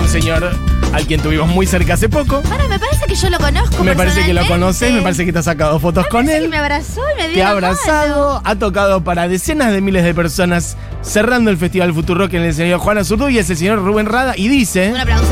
Señor 0.09 0.51
al 0.91 1.05
quien 1.05 1.21
tuvimos 1.21 1.47
muy 1.47 1.67
cerca 1.67 1.93
hace 1.93 2.09
poco. 2.09 2.41
Bueno, 2.41 2.67
me 2.67 2.79
parece 2.79 3.05
que 3.05 3.13
yo 3.15 3.29
lo 3.29 3.37
conozco. 3.37 3.83
Me 3.83 3.95
parece 3.95 4.25
que 4.25 4.33
lo 4.33 4.45
conoces, 4.47 4.91
me 4.91 5.01
parece 5.01 5.23
que 5.25 5.31
te 5.31 5.39
has 5.39 5.45
sacado 5.45 5.79
fotos 5.79 6.07
con 6.07 6.25
Parece 6.25 6.39
que 6.39 6.45
él. 6.45 6.49
me 6.49 6.57
abrazó 6.57 7.01
y 7.15 7.21
me 7.21 7.27
dio 7.27 7.35
Te 7.35 7.43
ha 7.43 7.53
mano. 7.53 7.67
abrazado, 7.67 8.41
ha 8.43 8.55
tocado 8.55 9.03
para 9.03 9.27
decenas 9.27 9.71
de 9.71 9.81
miles 9.81 10.03
de 10.03 10.13
personas, 10.15 10.77
cerrando 11.01 11.51
el 11.51 11.57
Festival 11.57 11.93
Futurock 11.93 12.33
en 12.33 12.41
el 12.41 12.49
escenario 12.49 12.79
Juana 12.79 13.03
Zurdo 13.03 13.29
y 13.29 13.37
es 13.37 13.49
el 13.51 13.57
señor 13.57 13.83
Rubén 13.83 14.07
Rada 14.07 14.33
y 14.35 14.47
dice... 14.47 14.89
Un 14.91 14.97
aplauso. 14.99 15.25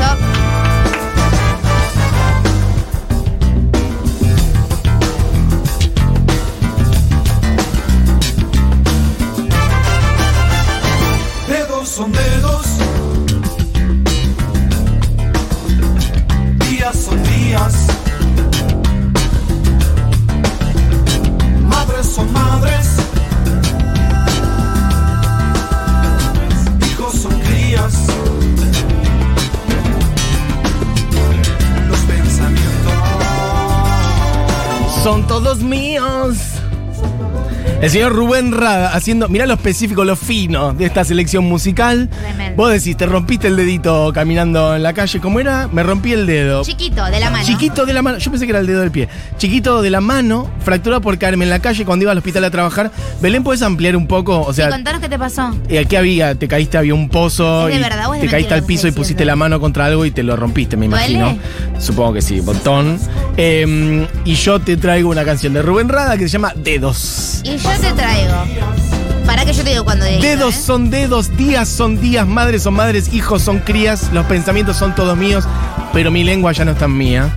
El 37.80 37.90
señor 37.90 38.12
Rubén 38.12 38.50
Rada 38.50 38.92
haciendo, 38.92 39.28
mirá 39.28 39.46
lo 39.46 39.54
específico, 39.54 40.04
lo 40.04 40.16
fino 40.16 40.74
de 40.74 40.84
esta 40.84 41.04
selección 41.04 41.44
musical. 41.44 42.10
Vos 42.58 42.72
decís, 42.72 42.96
te 42.96 43.06
rompiste 43.06 43.46
el 43.46 43.54
dedito 43.54 44.10
caminando 44.12 44.74
en 44.74 44.82
la 44.82 44.92
calle, 44.92 45.20
¿cómo 45.20 45.38
era? 45.38 45.68
Me 45.70 45.84
rompí 45.84 46.12
el 46.12 46.26
dedo. 46.26 46.64
Chiquito, 46.64 47.04
de 47.04 47.20
la 47.20 47.30
mano. 47.30 47.44
Chiquito 47.44 47.86
de 47.86 47.92
la 47.92 48.02
mano, 48.02 48.18
yo 48.18 48.32
pensé 48.32 48.46
que 48.46 48.50
era 48.50 48.58
el 48.58 48.66
dedo 48.66 48.80
del 48.80 48.90
pie. 48.90 49.08
Chiquito 49.36 49.80
de 49.80 49.90
la 49.90 50.00
mano, 50.00 50.50
fracturado 50.64 51.00
por 51.00 51.16
caerme 51.18 51.44
en 51.44 51.50
la 51.50 51.60
calle 51.60 51.84
cuando 51.84 52.02
iba 52.02 52.10
al 52.10 52.18
hospital 52.18 52.42
a 52.42 52.50
trabajar. 52.50 52.90
Belén, 53.22 53.44
¿puedes 53.44 53.62
ampliar 53.62 53.94
un 53.94 54.08
poco? 54.08 54.40
O 54.40 54.52
Sí, 54.52 54.56
sea, 54.56 54.70
contanos 54.70 55.00
qué 55.00 55.08
te 55.08 55.16
pasó. 55.20 55.54
eh, 55.68 55.86
¿qué 55.88 55.96
había? 55.98 56.34
¿Te 56.34 56.48
caíste? 56.48 56.78
¿Había 56.78 56.94
un 56.94 57.08
pozo? 57.08 57.68
¿Es 57.68 57.74
de 57.74 57.78
y 57.78 57.82
verdad 57.84 58.06
es 58.16 58.22
de 58.22 58.26
¿Te 58.26 58.28
caíste 58.32 58.54
al 58.54 58.64
piso 58.64 58.88
y 58.88 58.90
pusiste 58.90 59.24
la 59.24 59.36
mano 59.36 59.60
contra 59.60 59.86
algo 59.86 60.04
y 60.04 60.10
te 60.10 60.24
lo 60.24 60.34
rompiste, 60.34 60.76
me 60.76 60.88
¿Duele? 60.88 61.12
imagino? 61.14 61.38
Supongo 61.78 62.14
que 62.14 62.22
sí, 62.22 62.40
botón. 62.40 62.98
Eh, 63.36 64.04
y 64.24 64.34
yo 64.34 64.58
te 64.58 64.76
traigo 64.76 65.10
una 65.10 65.24
canción 65.24 65.52
de 65.54 65.62
Rubén 65.62 65.88
Rada 65.88 66.16
que 66.16 66.24
se 66.24 66.30
llama 66.30 66.52
Dedos. 66.56 67.40
Y 67.44 67.56
yo 67.56 67.70
te 67.80 67.92
traigo. 67.92 68.34
Para 69.28 69.44
que 69.44 69.52
yo 69.52 69.62
te 69.62 69.68
digo 69.68 69.84
cuando 69.84 70.06
digo. 70.06 70.22
Dedos 70.22 70.56
¿eh? 70.56 70.62
son 70.64 70.88
dedos, 70.88 71.36
días 71.36 71.68
son 71.68 72.00
días, 72.00 72.26
madres 72.26 72.62
son 72.62 72.72
madres, 72.72 73.12
hijos 73.12 73.42
son 73.42 73.58
crías, 73.58 74.08
los 74.10 74.24
pensamientos 74.24 74.78
son 74.78 74.94
todos 74.94 75.18
míos, 75.18 75.44
pero 75.92 76.10
mi 76.10 76.24
lengua 76.24 76.52
ya 76.52 76.64
no 76.64 76.70
es 76.70 76.78
tan 76.78 76.96
mía. 76.96 77.28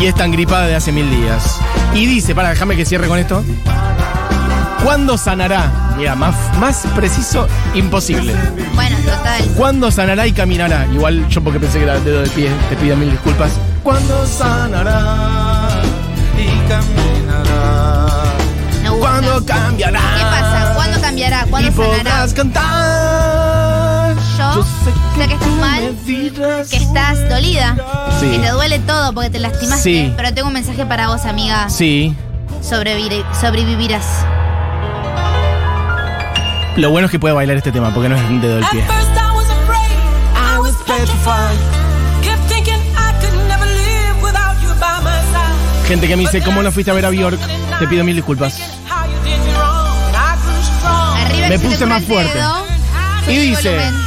Y 0.00 0.06
es 0.06 0.14
tan 0.14 0.30
gripada 0.30 0.68
de 0.68 0.76
hace 0.76 0.92
mil 0.92 1.10
días. 1.10 1.58
Y 1.94 2.06
dice, 2.06 2.32
para, 2.32 2.50
déjame 2.50 2.76
que 2.76 2.84
cierre 2.84 3.08
con 3.08 3.18
esto. 3.18 3.42
¿Cuándo 4.84 5.18
sanará? 5.18 5.94
Mira, 5.96 6.14
más, 6.14 6.36
más 6.60 6.86
preciso, 6.94 7.48
imposible. 7.74 8.32
Bueno, 8.76 8.96
total. 8.98 9.42
¿Cuándo 9.56 9.90
sanará 9.90 10.28
y 10.28 10.32
caminará? 10.32 10.86
Igual 10.92 11.28
yo 11.28 11.42
porque 11.42 11.58
pensé 11.58 11.78
que 11.78 11.84
era 11.84 11.96
el 11.96 12.04
dedo 12.04 12.20
del 12.20 12.30
pie, 12.30 12.50
te 12.68 12.76
pido 12.76 12.96
mil 12.96 13.10
disculpas. 13.10 13.50
¿Cuándo 13.82 14.24
sanará 14.28 15.82
y 16.38 16.68
caminará? 16.68 17.13
¿Cuándo 19.24 19.46
cambiará? 19.46 20.00
¿Qué 20.16 20.22
pasa? 20.22 20.72
¿Cuándo 20.74 21.00
cambiará? 21.00 21.46
¿Cuándo 21.48 21.68
y 21.70 21.72
sanará? 21.72 21.94
podrás 22.02 22.34
cantar. 22.34 24.14
Yo 24.36 24.62
sé 24.62 25.26
que 25.28 25.34
estás 25.34 25.48
mal, 25.48 25.96
Que 26.70 26.76
estás 26.76 27.28
dolida. 27.28 27.76
Sí. 28.20 28.30
Que 28.30 28.38
te 28.38 28.50
duele 28.50 28.78
todo 28.80 29.12
porque 29.14 29.30
te 29.30 29.38
lastimaste. 29.38 29.82
Sí. 29.82 30.12
Pero 30.16 30.34
tengo 30.34 30.48
un 30.48 30.54
mensaje 30.54 30.84
para 30.84 31.08
vos, 31.08 31.24
amiga. 31.24 31.68
Sí. 31.70 32.14
Sobrevivir- 32.62 33.24
sobrevivirás. 33.40 34.04
Lo 36.76 36.90
bueno 36.90 37.06
es 37.06 37.10
que 37.10 37.18
puede 37.18 37.34
bailar 37.34 37.56
este 37.56 37.72
tema 37.72 37.92
porque 37.94 38.08
no 38.08 38.16
es 38.16 38.22
un 38.28 38.40
dedo 38.40 38.56
del 38.56 38.66
pie. 38.66 38.84
Gente 45.86 46.08
que 46.08 46.16
me 46.16 46.22
dice, 46.22 46.40
¿cómo 46.42 46.62
no 46.62 46.72
fuiste 46.72 46.90
a 46.90 46.94
ver 46.94 47.04
a 47.04 47.10
Bjork? 47.10 47.38
Te 47.78 47.86
pido 47.86 48.04
mil 48.04 48.16
disculpas. 48.16 48.58
Me 51.48 51.58
puse 51.58 51.86
más 51.86 52.04
fuerte. 52.04 52.32
dedo. 52.34 52.66
Y 53.28 53.36
dice-. 53.38 54.04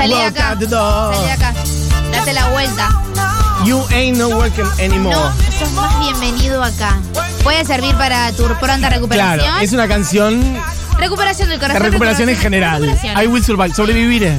Salí 0.00 0.14
de 0.14 0.24
acá. 0.24 0.56
Salí 0.58 1.24
de 1.26 1.32
acá. 1.32 1.54
Date 2.10 2.32
la 2.32 2.48
vuelta. 2.48 2.88
You 3.64 3.84
ain't 3.90 4.16
no 4.16 4.30
working 4.30 4.66
anymore. 4.78 5.14
No, 5.14 5.32
sos 5.58 5.70
más 5.72 5.98
bienvenido 6.00 6.62
acá. 6.62 6.98
Puede 7.42 7.64
servir 7.64 7.94
para 7.96 8.32
tu 8.32 8.44
pronta 8.58 8.88
recuperación. 8.90 9.40
Claro, 9.40 9.60
es 9.64 9.72
una 9.72 9.88
canción 9.88 10.40
Recuperación 10.98 11.48
del 11.48 11.58
de 11.58 11.66
corazón. 11.66 11.82
recuperación 11.86 12.28
en 12.28 12.36
general. 12.36 12.82
recuperación. 12.82 13.22
I 13.22 13.26
will 13.26 13.42
survive. 13.42 13.74
Sobreviviré. 13.74 14.34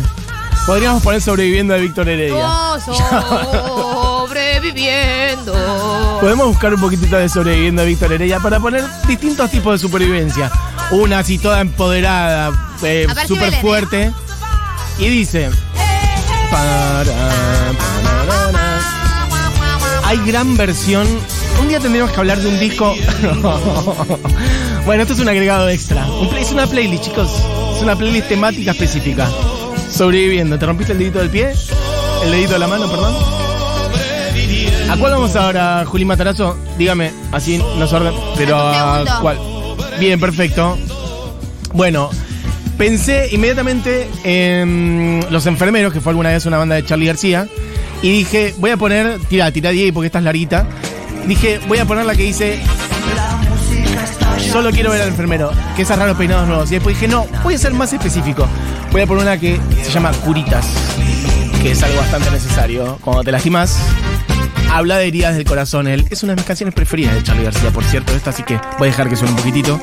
Podríamos 0.67 1.01
poner 1.01 1.21
sobreviviendo 1.21 1.73
de 1.73 1.81
Víctor 1.81 2.07
Heredia. 2.07 2.35
Oh, 2.37 2.77
sobreviviendo. 4.27 6.17
Podemos 6.21 6.47
buscar 6.47 6.73
un 6.75 6.81
poquitito 6.81 7.17
de 7.17 7.27
sobreviviendo 7.29 7.81
de 7.81 7.87
Víctor 7.87 8.13
Heredia 8.13 8.39
para 8.39 8.59
poner 8.59 8.83
distintos 9.07 9.49
tipos 9.49 9.73
de 9.73 9.79
supervivencia. 9.79 10.51
Una 10.91 11.19
así 11.19 11.39
toda 11.39 11.61
empoderada, 11.61 12.51
eh, 12.83 13.07
súper 13.27 13.53
¿eh? 13.55 13.57
fuerte. 13.61 14.11
Y 14.99 15.07
dice. 15.09 15.49
para. 16.51 17.03
Hay 20.03 20.17
gran 20.25 20.55
versión. 20.57 21.07
Un 21.59 21.67
día 21.67 21.79
tendremos 21.79 22.11
que 22.11 22.19
hablar 22.19 22.39
de 22.39 22.47
un 22.47 22.59
disco. 22.59 22.93
bueno, 24.85 25.01
esto 25.03 25.13
es 25.13 25.19
un 25.19 25.29
agregado 25.29 25.69
extra. 25.69 26.05
Un 26.07 26.29
play- 26.29 26.41
es 26.43 26.51
una 26.51 26.67
playlist, 26.67 27.03
chicos. 27.05 27.29
Es 27.75 27.81
una 27.81 27.95
playlist 27.95 28.27
temática 28.27 28.71
específica. 28.71 29.29
Sobreviviendo. 29.91 30.57
¿Te 30.57 30.65
rompiste 30.65 30.93
el 30.93 30.99
dedito 30.99 31.19
del 31.19 31.29
pie? 31.29 31.53
El 32.23 32.31
dedito 32.31 32.53
de 32.53 32.59
la 32.59 32.67
mano, 32.67 32.89
perdón. 32.89 33.13
¿A 34.89 34.97
cuál 34.97 35.13
vamos 35.13 35.35
ahora, 35.35 35.85
Juli 35.85 36.03
Matarazo? 36.05 36.57
Dígame, 36.77 37.11
así 37.31 37.57
nos 37.77 37.93
orden. 37.93 38.13
Pero 38.37 38.57
A 38.57 39.19
cuál. 39.21 39.37
Bien, 39.99 40.19
perfecto. 40.19 40.77
Bueno, 41.73 42.09
pensé 42.77 43.29
inmediatamente 43.31 44.09
en 44.23 45.25
Los 45.29 45.45
Enfermeros, 45.45 45.93
que 45.93 46.01
fue 46.01 46.11
alguna 46.11 46.29
vez 46.29 46.45
una 46.45 46.57
banda 46.57 46.75
de 46.75 46.85
Charlie 46.85 47.05
García. 47.07 47.47
Y 48.01 48.09
dije, 48.09 48.53
voy 48.57 48.71
a 48.71 48.77
poner, 48.77 49.19
tira, 49.29 49.51
tira 49.51 49.69
Diego 49.69 49.93
porque 49.93 50.07
esta 50.07 50.17
es 50.19 50.25
larguita. 50.25 50.65
Dije, 51.27 51.59
voy 51.67 51.77
a 51.77 51.85
poner 51.85 52.05
la 52.05 52.15
que 52.15 52.23
dice, 52.23 52.59
solo 54.51 54.71
quiero 54.71 54.91
ver 54.91 55.01
al 55.01 55.09
enfermero, 55.09 55.51
que 55.75 55.83
esas 55.83 55.97
raros 55.97 56.17
peinados 56.17 56.47
nuevos. 56.47 56.69
Y 56.71 56.75
después 56.75 56.95
dije, 56.95 57.07
no, 57.07 57.25
voy 57.43 57.55
a 57.55 57.57
ser 57.57 57.73
más 57.73 57.93
específico. 57.93 58.47
Voy 58.91 59.01
a 59.01 59.07
poner 59.07 59.23
una 59.23 59.39
que 59.39 59.59
se 59.83 59.91
llama 59.91 60.11
Curitas, 60.11 60.65
que 61.61 61.71
es 61.71 61.83
algo 61.83 61.97
bastante 61.97 62.29
necesario. 62.31 62.97
Cuando 63.01 63.23
te 63.23 63.31
lastimas, 63.31 63.79
habla 64.71 64.97
de 64.97 65.07
heridas 65.07 65.35
del 65.35 65.45
corazón. 65.45 65.87
Él 65.87 66.05
es 66.09 66.23
una 66.23 66.33
de 66.33 66.37
mis 66.37 66.45
canciones 66.45 66.73
preferidas 66.73 67.15
de 67.15 67.23
Charlie 67.23 67.43
García, 67.43 67.71
por 67.71 67.83
cierto, 67.83 68.13
esta, 68.13 68.31
así 68.31 68.43
que 68.43 68.59
voy 68.77 68.87
a 68.87 68.91
dejar 68.91 69.09
que 69.09 69.15
suene 69.15 69.31
un 69.31 69.37
poquitito. 69.37 69.79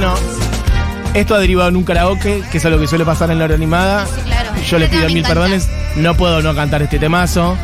Bueno, 0.00 0.14
esto 1.12 1.34
ha 1.34 1.40
derivado 1.40 1.70
en 1.70 1.74
un 1.74 1.82
karaoke, 1.82 2.44
que 2.52 2.58
es 2.58 2.64
algo 2.64 2.78
que 2.78 2.86
suele 2.86 3.04
pasar 3.04 3.32
en 3.32 3.40
la 3.40 3.46
hora 3.46 3.56
animada. 3.56 4.06
Sí, 4.06 4.20
claro. 4.24 4.50
Yo 4.64 4.78
les 4.78 4.90
pido 4.90 5.08
mil 5.08 5.24
perdones, 5.24 5.68
no 5.96 6.14
puedo 6.14 6.40
no 6.40 6.54
cantar 6.54 6.82
este 6.82 7.00
temazo. 7.00 7.58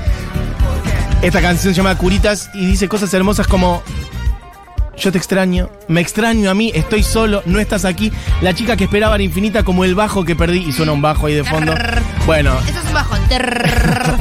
Esta 1.23 1.41
canción 1.41 1.73
se 1.73 1.77
llama 1.77 1.97
Curitas 1.97 2.51
y 2.53 2.67
dice 2.67 2.89
cosas 2.89 3.15
hermosas 3.15 3.47
como 3.47 3.85
Yo 4.97 5.13
te 5.13 5.19
extraño, 5.19 5.71
me 5.87 6.01
extraño 6.01 6.51
a 6.51 6.55
mí, 6.55 6.73
estoy 6.75 7.05
solo, 7.05 7.45
no 7.47 7.61
estás 7.61 7.85
aquí. 7.85 8.11
La 8.41 8.53
chica 8.53 8.77
que 8.77 8.83
esperaba 8.83 9.15
era 9.15 9.23
infinita 9.23 9.63
como 9.63 9.85
el 9.85 9.95
bajo 9.95 10.25
que 10.25 10.35
perdí 10.35 10.59
y 10.59 10.73
suena 10.73 10.91
un 10.91 11.03
bajo 11.03 11.29
ahí 11.29 11.35
de 11.35 11.45
fondo. 11.45 11.73
Bueno, 12.27 12.59
Esto 12.67 12.81
es 12.81 13.21
un. 13.21 13.29
Trrrr. 13.29 14.17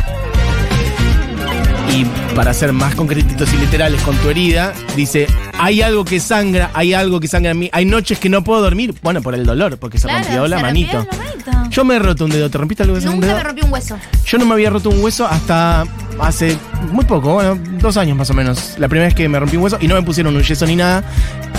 y 1.92 2.06
para 2.36 2.54
ser 2.54 2.74
más 2.74 2.94
concretitos 2.94 3.52
y 3.56 3.58
literales 3.58 4.04
con 4.04 4.16
tu 4.18 4.30
herida, 4.30 4.72
dice, 4.96 5.26
hay 5.60 5.82
algo 5.82 6.04
que 6.06 6.20
sangra, 6.20 6.72
hay 6.74 6.94
algo 6.94 7.20
que 7.20 7.28
sangra 7.28 7.52
en 7.52 7.60
mí, 7.60 7.70
hay 7.72 7.86
noches 7.86 8.20
que 8.20 8.30
no 8.30 8.44
puedo 8.44 8.62
dormir, 8.62 8.94
bueno, 9.02 9.22
por 9.22 9.36
el 9.36 9.46
dolor, 9.46 9.78
porque 9.78 9.98
se 9.98 10.08
Claro, 10.08 10.24
rompió 10.24 10.48
la 10.48 10.58
se 10.58 10.64
manito. 10.64 11.08
la. 11.46 11.70
Yo 11.70 11.84
me 11.86 11.96
he 11.96 12.00
roto 12.00 12.26
un 12.26 12.32
dedo, 12.32 12.50
¿te 12.50 12.58
rompiste 12.58 12.84
algo 12.84 13.00
de 13.00 13.08
un 13.08 13.16
Nunca 13.16 13.28
dedo? 13.28 13.38
me 13.38 13.44
rompí 13.44 13.62
un 13.66 13.74
hueso. 13.74 13.98
Yo 14.26 14.38
no 14.38 14.46
me 14.46 14.54
había 14.54 14.70
roto 14.70 14.90
un 14.90 15.04
hueso 15.04 15.26
hasta 15.26 15.86
hace 16.20 16.58
muy 16.92 17.06
poco, 17.06 17.34
bueno, 17.34 17.58
dos 17.80 17.98
años 17.98 18.16
más 18.18 18.30
o 18.30 18.34
menos. 18.34 18.76
La 18.78 18.88
primera 18.88 19.08
vez 19.08 19.16
que 19.16 19.28
me 19.28 19.40
rompí 19.40 19.58
un 19.58 19.64
hueso 19.64 19.78
y 19.82 19.88
no 19.88 19.96
me 19.96 20.04
pusieron 20.04 20.36
un 20.36 20.44
yeso 20.44 20.66
ni 20.66 20.76
nada. 20.76 21.04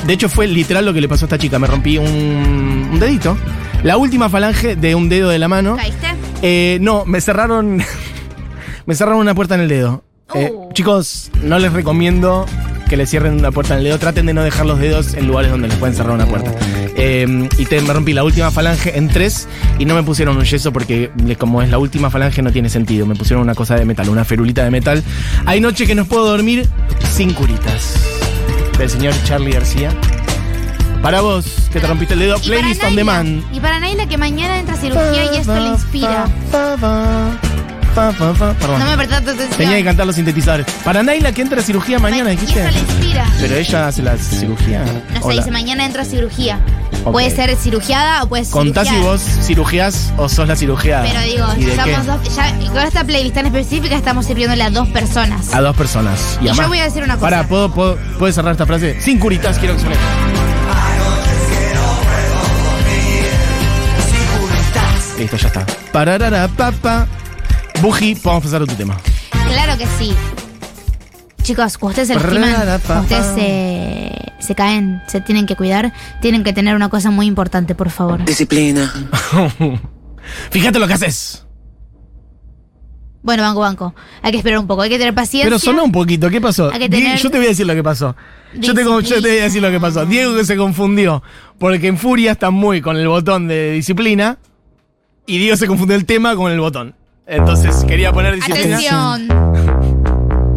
De 0.06 0.12
hecho, 0.12 0.28
fue 0.28 0.46
literal 0.46 0.84
lo 0.84 0.92
que 0.92 1.00
le 1.00 1.08
pasó 1.08 1.24
a 1.24 1.26
esta 1.26 1.38
chica. 1.38 1.58
Me 1.58 1.66
rompí 1.66 1.98
un, 1.98 2.06
un 2.92 2.98
dedito. 3.00 3.36
La 3.82 3.96
última 3.96 4.28
falange 4.28 4.76
de 4.76 4.94
un 4.94 5.08
dedo 5.08 5.28
de 5.30 5.38
la 5.38 5.48
mano. 5.48 5.76
¿Caíste? 5.76 6.06
Eh, 6.42 6.78
no, 6.80 7.04
me 7.04 7.20
cerraron. 7.20 7.82
me 8.86 8.94
cerraron 8.94 9.20
una 9.20 9.34
puerta 9.34 9.54
en 9.54 9.62
el 9.62 9.68
dedo. 9.68 10.04
Eh, 10.34 10.50
Oh. 10.54 10.68
chicos, 10.72 11.30
no 11.42 11.58
les 11.58 11.72
recomiendo 11.72 12.46
que 12.94 12.98
le 12.98 13.06
cierren 13.08 13.34
una 13.34 13.50
puerta 13.50 13.74
en 13.74 13.78
el 13.78 13.84
dedo. 13.86 13.98
Traten 13.98 14.26
de 14.26 14.34
no 14.34 14.44
dejar 14.44 14.66
los 14.66 14.78
dedos 14.78 15.14
en 15.14 15.26
lugares 15.26 15.50
donde 15.50 15.66
les 15.66 15.76
pueden 15.78 15.96
cerrar 15.96 16.14
una 16.14 16.26
puerta. 16.26 16.52
Eh, 16.94 17.48
y 17.58 17.64
te, 17.64 17.80
me 17.80 17.92
rompí 17.92 18.12
la 18.12 18.22
última 18.22 18.52
falange 18.52 18.96
en 18.96 19.08
tres 19.08 19.48
y 19.80 19.84
no 19.84 19.96
me 19.96 20.04
pusieron 20.04 20.36
un 20.36 20.44
yeso 20.44 20.72
porque, 20.72 21.10
como 21.36 21.60
es 21.60 21.70
la 21.70 21.78
última 21.78 22.08
falange, 22.08 22.40
no 22.40 22.52
tiene 22.52 22.68
sentido. 22.68 23.04
Me 23.04 23.16
pusieron 23.16 23.42
una 23.42 23.56
cosa 23.56 23.74
de 23.74 23.84
metal, 23.84 24.08
una 24.10 24.24
ferulita 24.24 24.62
de 24.62 24.70
metal. 24.70 25.02
Hay 25.44 25.60
noches 25.60 25.88
que 25.88 25.96
no 25.96 26.04
puedo 26.04 26.24
dormir 26.24 26.68
sin 27.10 27.32
curitas. 27.32 27.96
Del 28.78 28.88
señor 28.88 29.12
Charlie 29.24 29.50
García. 29.50 29.90
Para 31.02 31.20
vos, 31.20 31.68
que 31.72 31.80
te 31.80 31.88
rompiste 31.88 32.14
el 32.14 32.20
dedo, 32.20 32.38
playlist 32.38 32.84
on 32.84 32.94
demand. 32.94 33.42
Y 33.52 33.58
para 33.58 33.80
Naila 33.80 34.06
que 34.06 34.18
mañana 34.18 34.60
entra 34.60 34.76
a 34.76 34.78
cirugía 34.78 35.34
y 35.34 35.38
esto 35.38 35.58
le 35.58 35.66
inspira. 35.70 36.26
Perdón. 37.94 38.78
No 38.78 38.84
me 38.86 38.96
prestaste 38.96 39.30
atención. 39.30 39.56
Tenía 39.58 39.76
que 39.76 39.84
cantar 39.84 40.06
los 40.06 40.16
sintetizadores. 40.16 40.66
Para 40.84 41.02
Naila 41.02 41.32
que 41.32 41.42
entra 41.42 41.60
a 41.60 41.62
cirugía 41.62 41.98
mañana, 41.98 42.30
dijiste. 42.30 42.70
le 42.70 42.78
inspira. 42.78 43.24
Pero 43.40 43.54
ella 43.56 43.88
hace 43.88 44.02
la 44.02 44.16
cirugía. 44.16 44.80
No 44.84 44.92
sé, 44.92 45.18
Hola. 45.22 45.34
dice 45.36 45.50
mañana 45.50 45.84
entra 45.86 46.02
a 46.02 46.04
cirugía. 46.04 46.58
Puede 47.04 47.30
ser 47.30 47.54
cirugiada 47.56 48.22
o 48.22 48.28
puede 48.28 48.44
ser 48.44 48.52
Contá 48.52 48.84
si 48.84 48.96
vos 48.96 49.20
cirujías 49.42 50.12
o 50.16 50.28
sos 50.28 50.48
la 50.48 50.56
cirugiada. 50.56 51.04
Pero 51.04 51.20
digo, 51.20 51.46
¿Y 51.58 51.64
de 51.66 51.76
somos 51.76 51.84
qué? 52.00 52.06
dos. 52.06 52.36
Ya, 52.36 52.54
con 52.72 52.78
esta 52.82 53.04
playlist 53.04 53.34
tan 53.34 53.46
específica 53.46 53.94
estamos 53.94 54.24
sirviéndole 54.26 54.62
a 54.62 54.70
dos 54.70 54.88
personas. 54.88 55.52
A 55.52 55.60
dos 55.60 55.76
personas. 55.76 56.38
Y, 56.40 56.48
Y 56.48 56.52
yo 56.54 56.66
voy 56.66 56.78
a 56.78 56.84
decir 56.84 57.02
una 57.02 57.14
cosa. 57.16 57.26
Pará, 57.26 57.46
¿puedo, 57.46 57.70
puedo, 57.72 57.96
¿puedes 58.18 58.34
cerrar 58.34 58.52
esta 58.52 58.64
frase? 58.66 59.00
Sin 59.00 59.18
curitas 59.18 59.58
quiero 59.58 59.74
que 59.74 59.80
suene. 59.80 59.96
Listo, 65.18 65.36
ya 65.36 65.46
está. 65.48 65.66
Pararara, 65.92 66.48
papa. 66.48 67.06
Buji, 67.82 68.14
podemos 68.16 68.44
pasar 68.44 68.62
a 68.62 68.66
tu 68.66 68.74
tema. 68.74 68.96
Claro 69.30 69.76
que 69.78 69.86
sí. 69.98 70.12
Chicos, 71.42 71.76
cuando 71.76 72.00
ustedes 72.00 72.08
se 72.08 72.14
lastiman, 72.14 73.02
ustedes 73.02 73.26
se, 73.34 74.32
se 74.46 74.54
caen, 74.54 75.02
se 75.06 75.20
tienen 75.20 75.44
que 75.44 75.56
cuidar, 75.56 75.92
tienen 76.22 76.42
que 76.42 76.52
tener 76.54 76.74
una 76.74 76.88
cosa 76.88 77.10
muy 77.10 77.26
importante, 77.26 77.74
por 77.74 77.90
favor. 77.90 78.24
Disciplina. 78.24 78.90
Fíjate 80.50 80.78
lo 80.78 80.86
que 80.86 80.94
haces. 80.94 81.44
Bueno, 83.22 83.42
banco, 83.42 83.60
banco. 83.60 83.94
Hay 84.22 84.32
que 84.32 84.38
esperar 84.38 84.58
un 84.58 84.66
poco, 84.66 84.82
hay 84.82 84.90
que 84.90 84.98
tener 84.98 85.14
paciencia. 85.14 85.46
Pero 85.48 85.58
sonó 85.58 85.84
un 85.84 85.92
poquito, 85.92 86.30
¿qué 86.30 86.40
pasó? 86.40 86.70
Hay 86.70 86.78
que 86.78 86.88
Di- 86.88 87.02
tener 87.02 87.18
Yo 87.18 87.30
te 87.30 87.36
voy 87.38 87.46
a 87.46 87.50
decir 87.50 87.66
lo 87.66 87.74
que 87.74 87.82
pasó. 87.82 88.16
Yo 88.54 88.74
te, 88.74 88.84
yo 88.84 89.02
te 89.02 89.28
voy 89.28 89.38
a 89.38 89.44
decir 89.44 89.60
lo 89.62 89.70
que 89.70 89.80
pasó. 89.80 90.06
Diego 90.06 90.34
que 90.36 90.44
se 90.44 90.56
confundió, 90.56 91.22
porque 91.58 91.88
en 91.88 91.98
Furia 91.98 92.32
está 92.32 92.50
muy 92.50 92.80
con 92.80 92.96
el 92.96 93.08
botón 93.08 93.48
de 93.48 93.72
disciplina, 93.72 94.38
y 95.26 95.38
Diego 95.38 95.56
se 95.56 95.66
confundió 95.66 95.96
el 95.96 96.04
tema 96.06 96.36
con 96.36 96.52
el 96.52 96.60
botón. 96.60 96.94
Entonces 97.26 97.84
quería 97.84 98.12
poner 98.12 98.34
disciplina. 98.34 98.76
Atención. 98.76 99.28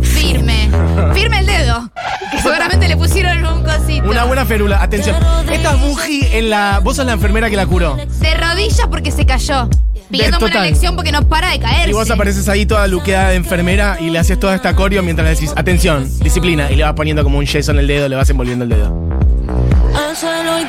Firme. 0.02 0.70
Firme 1.14 1.40
el 1.40 1.46
dedo. 1.46 1.90
Que 2.32 2.40
seguramente 2.40 2.88
le 2.90 2.98
pusieron 2.98 3.46
un 3.46 3.64
cosito. 3.64 4.10
Una 4.10 4.26
buena 4.26 4.46
férula, 4.46 4.82
atención. 4.82 5.16
Esta 5.50 5.74
es 5.74 5.82
Buji 5.82 6.28
en 6.34 6.50
la. 6.50 6.80
Vos 6.84 6.98
sos 6.98 7.06
la 7.06 7.14
enfermera 7.14 7.50
que 7.50 7.56
la 7.56 7.66
curó. 7.66 7.96
De 7.96 8.34
rodillas 8.34 8.88
porque 8.90 9.12
se 9.12 9.26
cayó. 9.26 9.70
Pidiéndome 10.10 10.46
una 10.46 10.54
total. 10.54 10.70
lección 10.70 10.96
porque 10.96 11.12
no 11.12 11.28
para 11.28 11.52
de 11.52 11.60
caerse. 11.60 11.90
Y 11.90 11.94
vos 11.94 12.10
apareces 12.10 12.48
ahí 12.48 12.66
toda 12.66 12.88
luqueada 12.88 13.30
de 13.30 13.36
enfermera 13.36 13.98
y 14.00 14.10
le 14.10 14.20
haces 14.20 14.40
toda 14.40 14.56
esta 14.56 14.74
coreo 14.74 15.04
mientras 15.04 15.26
le 15.26 15.36
decís, 15.36 15.52
atención, 15.56 16.10
disciplina, 16.20 16.72
y 16.72 16.78
le 16.78 16.84
vas 16.84 16.94
poniendo 16.94 17.24
como 17.24 17.40
un 17.40 17.46
yeso 17.46 17.72
en 17.72 17.80
el 17.80 17.88
dedo, 17.88 18.08
le 18.08 18.16
vas 18.16 18.30
envolviendo 18.30 18.64
el 18.64 18.70
dedo. 18.70 18.96
Hazlo 19.94 20.60
y 20.60 20.66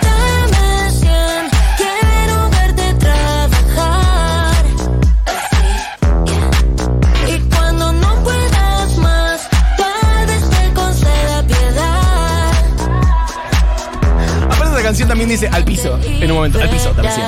canción 14.89 15.09
también 15.09 15.29
dice 15.29 15.49
al 15.53 15.65
piso, 15.65 15.99
en 16.03 16.31
un 16.31 16.37
momento, 16.37 16.59
al 16.61 16.69
piso, 16.71 16.91
te 16.91 17.03
recién. 17.03 17.27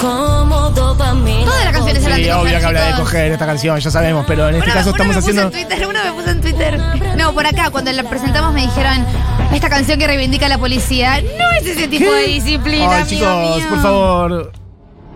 Como 0.00 0.70
dopamina. 0.70 1.44
Toda 1.44 1.64
la 1.64 1.72
canción 1.72 1.96
es 1.96 2.04
al 2.06 2.12
hablan 2.12 2.16
Sí, 2.18 2.24
de 2.24 2.32
obvio 2.32 2.42
coger, 2.44 2.60
que 2.60 2.66
habla 2.66 2.80
de 2.80 2.86
chicos. 2.92 3.00
coger 3.04 3.32
esta 3.32 3.46
canción, 3.46 3.78
ya 3.80 3.90
sabemos, 3.90 4.24
pero 4.26 4.48
en 4.48 4.54
este 4.56 4.70
caso 4.70 4.90
uno 4.90 4.96
estamos 5.02 5.16
me 5.16 5.20
puso 5.22 5.30
haciendo. 5.30 5.42
en 5.58 5.68
Twitter, 5.68 5.86
uno 5.88 5.98
me 6.04 6.12
puso 6.12 6.30
en 6.30 6.40
Twitter. 6.40 6.80
No, 7.16 7.32
por 7.34 7.46
acá, 7.46 7.70
cuando 7.70 7.92
la 7.92 8.02
presentamos 8.04 8.52
me 8.54 8.62
dijeron, 8.62 9.04
esta 9.52 9.68
canción 9.68 9.98
que 9.98 10.06
reivindica 10.06 10.46
a 10.46 10.48
la 10.48 10.58
policía, 10.58 11.20
no 11.20 11.50
es 11.60 11.66
ese 11.66 11.86
tipo 11.88 12.10
de 12.10 12.22
disciplina, 12.28 12.90
Ay, 12.90 13.02
amigo 13.02 13.06
chicos, 13.08 13.58
mío. 13.58 13.68
por 13.68 13.82
favor. 13.82 14.52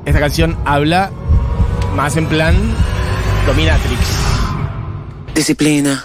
Esta 0.05 0.21
canción 0.21 0.57
habla 0.65 1.11
más 1.95 2.17
en 2.17 2.27
plan 2.27 2.55
dominatrix. 3.47 4.01
Disciplina. 5.35 6.05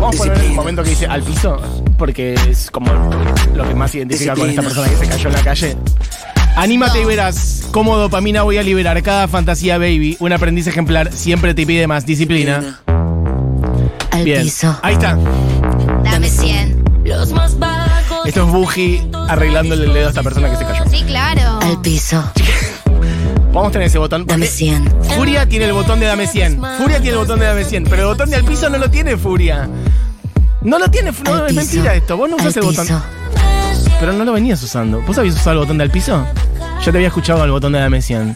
Vamos 0.00 0.16
a 0.16 0.18
poner 0.18 0.38
el 0.44 0.52
momento 0.54 0.82
que 0.82 0.90
dice 0.90 1.06
al 1.06 1.22
piso, 1.22 1.60
porque 2.02 2.34
es 2.50 2.68
como 2.68 2.92
lo 3.54 3.68
que 3.68 3.76
más 3.76 3.94
identifica 3.94 4.34
con 4.34 4.50
esta 4.50 4.60
persona 4.60 4.88
que 4.88 4.96
se 4.96 5.06
cayó 5.06 5.28
en 5.28 5.34
la 5.36 5.44
calle. 5.44 5.76
Anímate 6.56 7.00
y 7.00 7.04
verás 7.04 7.68
cómo 7.70 7.96
dopamina 7.96 8.42
voy 8.42 8.58
a 8.58 8.64
liberar 8.64 9.00
cada 9.04 9.28
fantasía, 9.28 9.78
baby. 9.78 10.16
Un 10.18 10.32
aprendiz 10.32 10.66
ejemplar 10.66 11.12
siempre 11.12 11.54
te 11.54 11.64
pide 11.64 11.86
más 11.86 12.04
disciplina. 12.04 12.80
Al 14.10 14.24
Bien. 14.24 14.42
piso. 14.42 14.76
Ahí 14.82 14.94
está. 14.94 15.16
Dame 16.02 16.28
100. 16.28 16.82
Los 17.04 17.30
más 17.30 17.56
bajos. 17.60 18.26
Esto 18.26 18.46
es 18.46 18.52
Buji 18.52 19.08
arreglándole 19.28 19.84
el 19.84 19.92
dedo 19.92 20.06
a 20.06 20.08
esta 20.08 20.24
persona 20.24 20.50
que 20.50 20.56
se 20.56 20.64
cayó. 20.64 20.82
Sí, 20.90 21.04
claro. 21.04 21.60
Al 21.62 21.80
piso. 21.82 22.20
Vamos 23.52 23.68
a 23.68 23.70
tener 23.70 23.86
ese 23.86 23.98
botón. 23.98 24.26
Dame 24.26 24.46
porque 24.46 24.50
100. 24.56 25.02
Furia 25.16 25.46
tiene 25.46 25.66
el 25.66 25.72
botón 25.72 26.00
de 26.00 26.06
dame 26.06 26.26
100. 26.26 26.60
Furia 26.78 27.00
tiene 27.00 27.10
el 27.10 27.18
botón 27.18 27.38
de 27.38 27.46
dame 27.46 27.62
100. 27.62 27.84
Pero 27.84 28.02
el 28.02 28.08
botón 28.08 28.28
de 28.28 28.34
al 28.34 28.44
piso 28.44 28.68
no 28.68 28.78
lo 28.78 28.90
tiene 28.90 29.16
Furia. 29.16 29.68
No 30.64 30.78
lo 30.78 30.88
tiene, 30.90 31.12
no, 31.24 31.46
es 31.46 31.54
mentira 31.54 31.94
esto. 31.94 32.16
Vos 32.16 32.30
no 32.30 32.36
usás 32.36 32.56
el 32.56 32.62
botón. 32.62 32.86
Pero 34.00 34.12
no 34.12 34.24
lo 34.24 34.32
venías 34.32 34.62
usando. 34.62 35.00
¿Vos 35.02 35.18
habías 35.18 35.34
usado 35.34 35.52
el 35.52 35.58
botón 35.58 35.78
de 35.78 35.84
al 35.84 35.90
piso? 35.90 36.24
Yo 36.84 36.90
te 36.90 36.98
había 36.98 37.08
escuchado 37.08 37.44
el 37.44 37.50
botón 37.50 37.72
de 37.72 37.80
dame 37.80 38.02
100. 38.02 38.34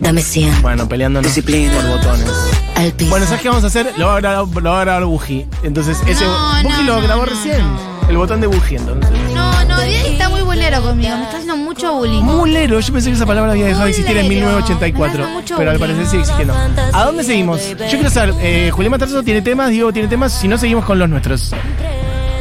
Dame 0.00 0.22
100. 0.22 0.62
Bueno, 0.62 0.88
peleándonos 0.88 1.34
Disciplina. 1.34 1.72
por 1.74 1.98
botones. 1.98 2.30
Al 2.76 2.92
piso. 2.92 3.10
Bueno, 3.10 3.26
¿sabes 3.26 3.42
qué 3.42 3.48
vamos 3.48 3.64
a 3.64 3.66
hacer? 3.68 3.92
Lo 3.96 4.06
va 4.06 4.16
a 4.16 4.20
grabar, 4.20 4.62
lo 4.62 4.70
va 4.70 4.80
a 4.80 4.84
grabar 4.84 5.04
Buji. 5.04 5.46
Entonces, 5.64 5.98
ese. 6.06 6.24
No, 6.24 6.62
Buji 6.62 6.84
no, 6.84 6.94
lo 6.94 7.02
grabó 7.02 7.26
no, 7.26 7.32
recién. 7.32 7.60
El 8.08 8.16
botón 8.16 8.40
de 8.40 8.46
Buji, 8.46 8.76
entonces. 8.76 9.10
No, 9.34 9.57
está 9.94 10.28
muy 10.28 10.40
bolero 10.42 10.82
conmigo. 10.82 11.16
Me 11.16 11.22
está 11.24 11.36
haciendo 11.36 11.56
mucho 11.56 11.92
bullying. 11.94 12.22
Mulero, 12.22 12.80
yo 12.80 12.92
pensé 12.92 13.10
que 13.10 13.16
esa 13.16 13.26
palabra 13.26 13.52
había 13.52 13.66
dejado 13.66 13.84
de 13.84 13.90
existir 13.90 14.16
en 14.16 14.24
Mulero. 14.26 14.46
1984. 14.46 15.18
Me 15.18 15.24
da 15.24 15.32
mucho 15.32 15.56
Pero 15.56 15.70
al 15.70 15.78
bullying. 15.78 15.94
parecer 15.96 16.10
sigue 16.10 16.22
existiendo. 16.22 16.54
¿A 16.92 17.04
dónde 17.04 17.24
seguimos? 17.24 17.68
Yo 17.70 17.76
quiero 17.88 18.10
saber, 18.10 18.34
eh, 18.40 18.70
Julián 18.72 18.90
Matarzo 18.92 19.22
tiene 19.22 19.42
temas, 19.42 19.70
Diego 19.70 19.92
tiene 19.92 20.08
temas, 20.08 20.32
si 20.32 20.48
no 20.48 20.58
seguimos 20.58 20.84
con 20.84 20.98
los 20.98 21.08
nuestros. 21.08 21.52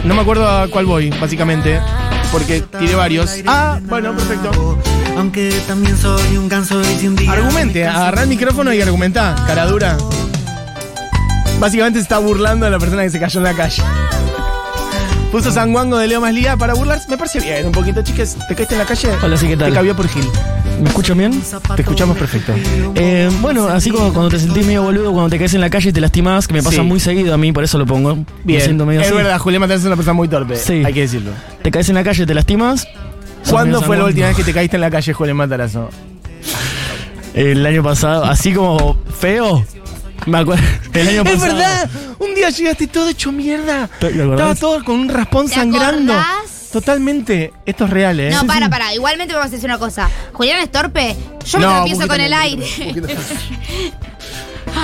No 0.04 0.16
me 0.16 0.22
acuerdo 0.22 0.48
a 0.48 0.68
cuál 0.68 0.86
voy, 0.86 1.10
básicamente. 1.10 1.80
Porque 2.32 2.62
tiene 2.78 2.96
varios. 2.96 3.42
Ah, 3.48 3.80
bueno, 3.84 4.14
perfecto. 4.14 4.78
Aunque 5.18 5.50
también 5.68 5.98
soy 5.98 6.38
un 6.38 6.48
ganso 6.48 6.80
y 6.82 7.00
si 7.00 7.08
un 7.08 7.16
día. 7.16 7.32
Argumente, 7.32 7.86
agarrá 7.88 8.24
el 8.24 8.30
micrófono 8.30 8.72
y 8.74 8.82
argumentá, 8.82 9.36
cara 9.48 9.66
dura. 9.66 9.98
Básicamente 11.60 12.00
se 12.00 12.04
está 12.04 12.20
burlando 12.20 12.66
de 12.66 12.72
la 12.72 12.80
persona 12.80 13.02
que 13.04 13.10
se 13.10 13.20
cayó 13.20 13.40
en 13.40 13.44
la 13.46 13.54
calle. 13.54 13.82
Puso 15.32 15.52
San 15.52 15.74
Juango 15.74 15.98
de 15.98 16.08
Leo 16.08 16.22
Maslía 16.22 16.56
para 16.56 16.74
burlarse. 16.74 17.10
Me 17.10 17.18
parece 17.18 17.40
bien, 17.42 17.66
un 17.66 17.72
poquito, 17.72 18.02
chicas. 18.02 18.38
¿Te 18.48 18.56
caíste 18.56 18.76
en 18.76 18.80
la 18.80 18.86
calle? 18.86 19.10
Hola, 19.22 19.38
sí, 19.38 19.48
¿qué 19.48 19.58
tal? 19.58 19.70
Te 19.70 19.76
cabió 19.76 19.96
por 19.96 20.08
Gil. 20.08 20.24
¿Me 20.82 20.88
escuchan 20.90 21.18
bien? 21.18 21.42
Te 21.76 21.82
escuchamos 21.82 22.18
perfecto. 22.18 22.54
Eh, 22.96 23.30
bueno, 23.42 23.68
así 23.68 23.90
como 23.92 24.14
cuando 24.14 24.30
te 24.30 24.40
sentís 24.40 24.66
medio 24.66 24.84
boludo, 24.84 25.12
cuando 25.12 25.30
te 25.30 25.38
caes 25.38 25.54
en 25.54 25.62
la 25.62 25.70
calle 25.70 25.90
y 25.90 25.94
te 25.94 26.00
lastimás, 26.00 26.48
que 26.48 26.54
me 26.54 26.64
pasa 26.64 26.78
Sí. 26.78 26.82
muy 26.84 27.00
seguido 27.00 27.34
a 27.34 27.38
mí, 27.38 27.52
por 27.52 27.64
eso 27.64 27.78
lo 27.78 27.86
pongo. 27.86 28.16
Me 28.16 28.26
Bien. 28.46 28.62
siento 28.62 28.86
medio 28.86 29.02
es 29.02 29.08
así. 29.08 29.16
verdad, 29.16 29.38
Julián 29.40 29.62
Matarzo 29.62 29.82
es 29.82 29.86
una 29.88 29.96
persona 29.96 30.14
muy 30.14 30.28
torpe. 30.28 30.56
Sí. 30.56 30.84
Hay 30.86 30.94
que 30.94 31.02
decirlo. 31.02 31.32
Te 31.62 31.72
caes 31.72 31.90
en 31.90 31.96
la 31.96 32.04
calle, 32.04 32.26
te 32.26 32.34
lastimas. 32.34 32.88
¿Cuándo 33.50 33.82
fue 33.82 33.98
la 33.98 34.06
última 34.06 34.28
vez 34.28 34.36
que 34.38 34.44
te 34.44 34.54
caíste 34.54 34.78
en 34.78 34.82
la 34.82 34.92
calle, 34.92 35.12
Julián 35.14 35.38
Matarazo? 35.38 35.90
El 37.34 37.66
año 37.66 37.84
pasado, 37.84 38.24
así 38.26 38.54
como 38.54 38.98
feo. 39.20 39.66
Me 40.28 40.38
acuerdo. 40.40 40.64
El 40.94 41.08
año 41.08 41.24
Es 41.26 41.32
pasado. 41.34 41.56
verdad, 41.56 41.90
un 42.20 42.36
día 42.36 42.50
llegaste 42.50 42.88
todo 42.88 43.10
hecho 43.10 43.32
mierda. 43.32 43.88
¿Te 44.00 44.08
acordás? 44.08 44.32
Estaba 44.32 44.56
todo 44.56 44.84
con 44.84 44.96
un 45.00 45.10
raspón 45.10 45.48
¿Te 45.48 45.56
sangrando. 45.56 46.14
acordás? 46.14 46.70
Totalmente. 46.72 47.54
Esto 47.66 47.86
es 47.86 47.90
real, 47.90 48.20
¿eh? 48.20 48.30
No, 48.30 48.42
Sí, 48.42 48.48
para, 48.48 48.66
sí. 48.66 48.70
para. 48.72 48.94
Igualmente 48.94 49.34
vamos 49.34 49.48
a 49.48 49.52
decir 49.52 49.70
una 49.70 49.80
cosa. 49.80 50.10
Julián 50.34 50.60
es 50.60 50.70
torpe. 50.72 51.16
Yo 51.46 51.60
me 51.60 51.66
No, 51.66 51.72
tropiezo 51.76 52.00
poquito 52.02 52.08
con 52.14 52.22
el 52.22 52.34
aire. 52.34 52.66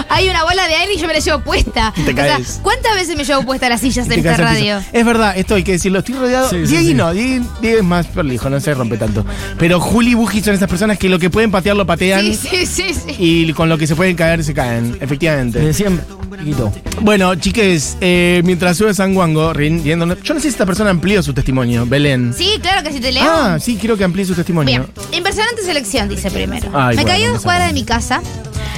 Hay 0.09 0.29
una 0.29 0.43
bola 0.43 0.67
de 0.67 0.75
aire 0.75 0.93
y 0.93 0.97
yo 0.97 1.07
me 1.07 1.13
la 1.13 1.19
llevo 1.19 1.39
puesta. 1.39 1.93
Te 1.95 2.11
O 2.11 2.15
sea. 2.15 2.39
¿cuántas 2.61 2.95
veces 2.95 3.15
me 3.15 3.23
llevo 3.23 3.43
puesta 3.43 3.69
las 3.69 3.81
sillas 3.81 4.07
en 4.07 4.13
esta 4.13 4.37
radio? 4.37 4.81
Es 4.91 5.05
verdad, 5.05 5.37
esto 5.37 5.55
hay 5.55 5.63
que 5.63 5.73
decirlo. 5.73 5.99
Estoy 5.99 6.15
rodeado. 6.15 6.49
Sí, 6.49 6.57
Diego 6.57 6.87
sí. 6.87 6.93
no, 6.93 7.13
Diego, 7.13 7.45
Diego 7.61 7.77
es 7.79 7.83
más 7.83 8.07
perlijo, 8.07 8.49
no 8.49 8.59
se 8.59 8.73
rompe 8.73 8.97
tanto. 8.97 9.25
Pero 9.57 9.79
Juli 9.79 10.11
y 10.11 10.13
Buji 10.13 10.41
son 10.41 10.55
esas 10.55 10.69
personas 10.69 10.97
que 10.97 11.09
lo 11.09 11.19
que 11.19 11.29
pueden 11.29 11.51
patear 11.51 11.75
lo 11.75 11.85
patean. 11.85 12.21
Sí, 12.21 12.35
sí, 12.35 12.65
sí, 12.65 12.93
sí. 12.93 13.15
Y 13.17 13.53
con 13.53 13.69
lo 13.69 13.77
que 13.77 13.87
se 13.87 13.95
pueden 13.95 14.15
caer, 14.15 14.43
se 14.43 14.53
caen, 14.53 14.97
efectivamente. 14.99 15.59
Desde 15.59 15.73
siempre, 15.73 16.05
chiquito. 16.39 16.71
Bueno, 17.01 17.35
chiques, 17.35 17.97
eh, 18.01 18.41
mientras 18.45 18.77
sube 18.77 18.93
San 18.93 19.13
Guango, 19.13 19.53
riéndonos. 19.53 20.21
Yo 20.23 20.33
no 20.33 20.39
sé 20.39 20.43
si 20.43 20.49
esta 20.49 20.65
persona 20.65 20.89
amplió 20.89 21.21
su 21.23 21.33
testimonio, 21.33 21.85
Belén. 21.85 22.33
Sí, 22.37 22.59
claro 22.61 22.83
que 22.83 22.91
sí 22.93 22.99
te 22.99 23.11
leo. 23.11 23.23
Ah, 23.25 23.57
sí, 23.59 23.77
quiero 23.79 23.97
que 23.97 24.03
amplíe 24.03 24.25
su 24.25 24.35
testimonio. 24.35 24.87
Bien, 24.95 25.07
impresionante 25.17 25.63
selección, 25.63 26.09
dice 26.09 26.31
primero. 26.31 26.69
Ay, 26.73 26.95
me 26.95 27.03
bueno, 27.03 27.07
caí 27.07 27.23
a 27.23 27.31
dos 27.31 27.41
cuadras 27.41 27.67
de 27.67 27.73
mi 27.73 27.83
casa. 27.83 28.21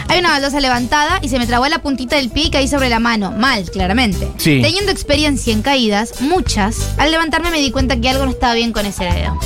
Hay 0.08 0.20
una 0.20 0.30
baldosa 0.30 0.60
levantada 0.60 1.20
y 1.22 1.30
se 1.30 1.39
me 1.39 1.48
trabó 1.48 1.68
la 1.68 1.80
puntita 1.80 2.15
del 2.15 2.30
pie 2.30 2.46
y 2.46 2.50
caí 2.52 2.68
sobre 2.68 2.89
la 2.89 3.00
mano. 3.00 3.32
Mal, 3.32 3.70
claramente. 3.70 4.32
Sí. 4.38 4.62
Teniendo 4.62 4.91
experiencia 4.91 5.52
en 5.52 5.62
caídas, 5.62 6.22
muchas, 6.22 6.94
al 6.98 7.12
levantarme 7.12 7.52
me 7.52 7.60
di 7.60 7.72
cuenta 7.72 8.00
que 8.00 8.10
algo 8.10 8.26
no 8.26 8.32
estaba 8.32 8.54
bien 8.54 8.72
con 8.72 8.86
ese 8.86 9.06
dedo. 9.06 9.38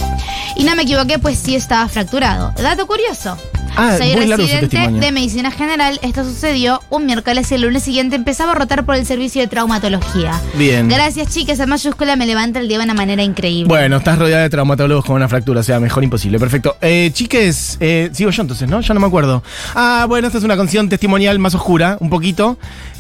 Y 0.56 0.63
no 0.63 0.76
me 0.76 0.84
equivoqué, 0.84 1.19
pues 1.19 1.39
sí 1.39 1.56
estaba 1.56 1.88
fracturado. 1.88 2.52
Dato 2.58 2.86
curioso. 2.88 3.38
Ah, 3.81 3.97
Soy 3.97 4.13
muy 4.13 4.25
residente 4.25 4.77
de 4.77 5.11
medicina 5.13 5.51
general. 5.51 5.99
Esto 6.01 6.25
sucedió 6.25 6.81
un 6.89 7.05
miércoles 7.05 7.49
y 7.51 7.55
el 7.55 7.61
lunes 7.61 7.81
siguiente 7.83 8.17
empezaba 8.17 8.51
a 8.51 8.55
rotar 8.55 8.85
por 8.85 8.95
el 8.95 9.05
servicio 9.05 9.41
de 9.41 9.47
traumatología. 9.47 10.39
Bien. 10.55 10.89
Gracias, 10.89 11.33
chicas. 11.33 11.59
En 11.61 11.69
mayúscula 11.69 12.17
me 12.17 12.25
levanta 12.25 12.59
el 12.59 12.67
día 12.67 12.77
de 12.77 12.83
una 12.83 12.93
manera 12.93 13.23
increíble. 13.23 13.69
Bueno, 13.69 13.97
estás 13.97 14.19
rodeada 14.19 14.43
de 14.43 14.49
traumatólogos 14.49 15.05
con 15.05 15.15
una 15.15 15.29
fractura, 15.29 15.61
o 15.61 15.63
sea, 15.63 15.79
mejor 15.79 16.03
imposible. 16.03 16.39
Perfecto. 16.39 16.75
Eh, 16.81 17.11
chiques, 17.13 17.77
eh, 17.79 18.09
sigo 18.11 18.31
yo 18.31 18.41
entonces, 18.41 18.67
¿no? 18.67 18.81
Ya 18.81 18.93
no 18.93 18.99
me 18.99 19.07
acuerdo. 19.07 19.43
Ah, 19.75 20.05
bueno, 20.09 20.27
esta 20.27 20.39
es 20.39 20.43
una 20.43 20.57
canción 20.57 20.89
testimonial 20.89 21.39
más 21.39 21.55
oscura, 21.55 21.97
un 22.01 22.09
poquito, 22.09 22.57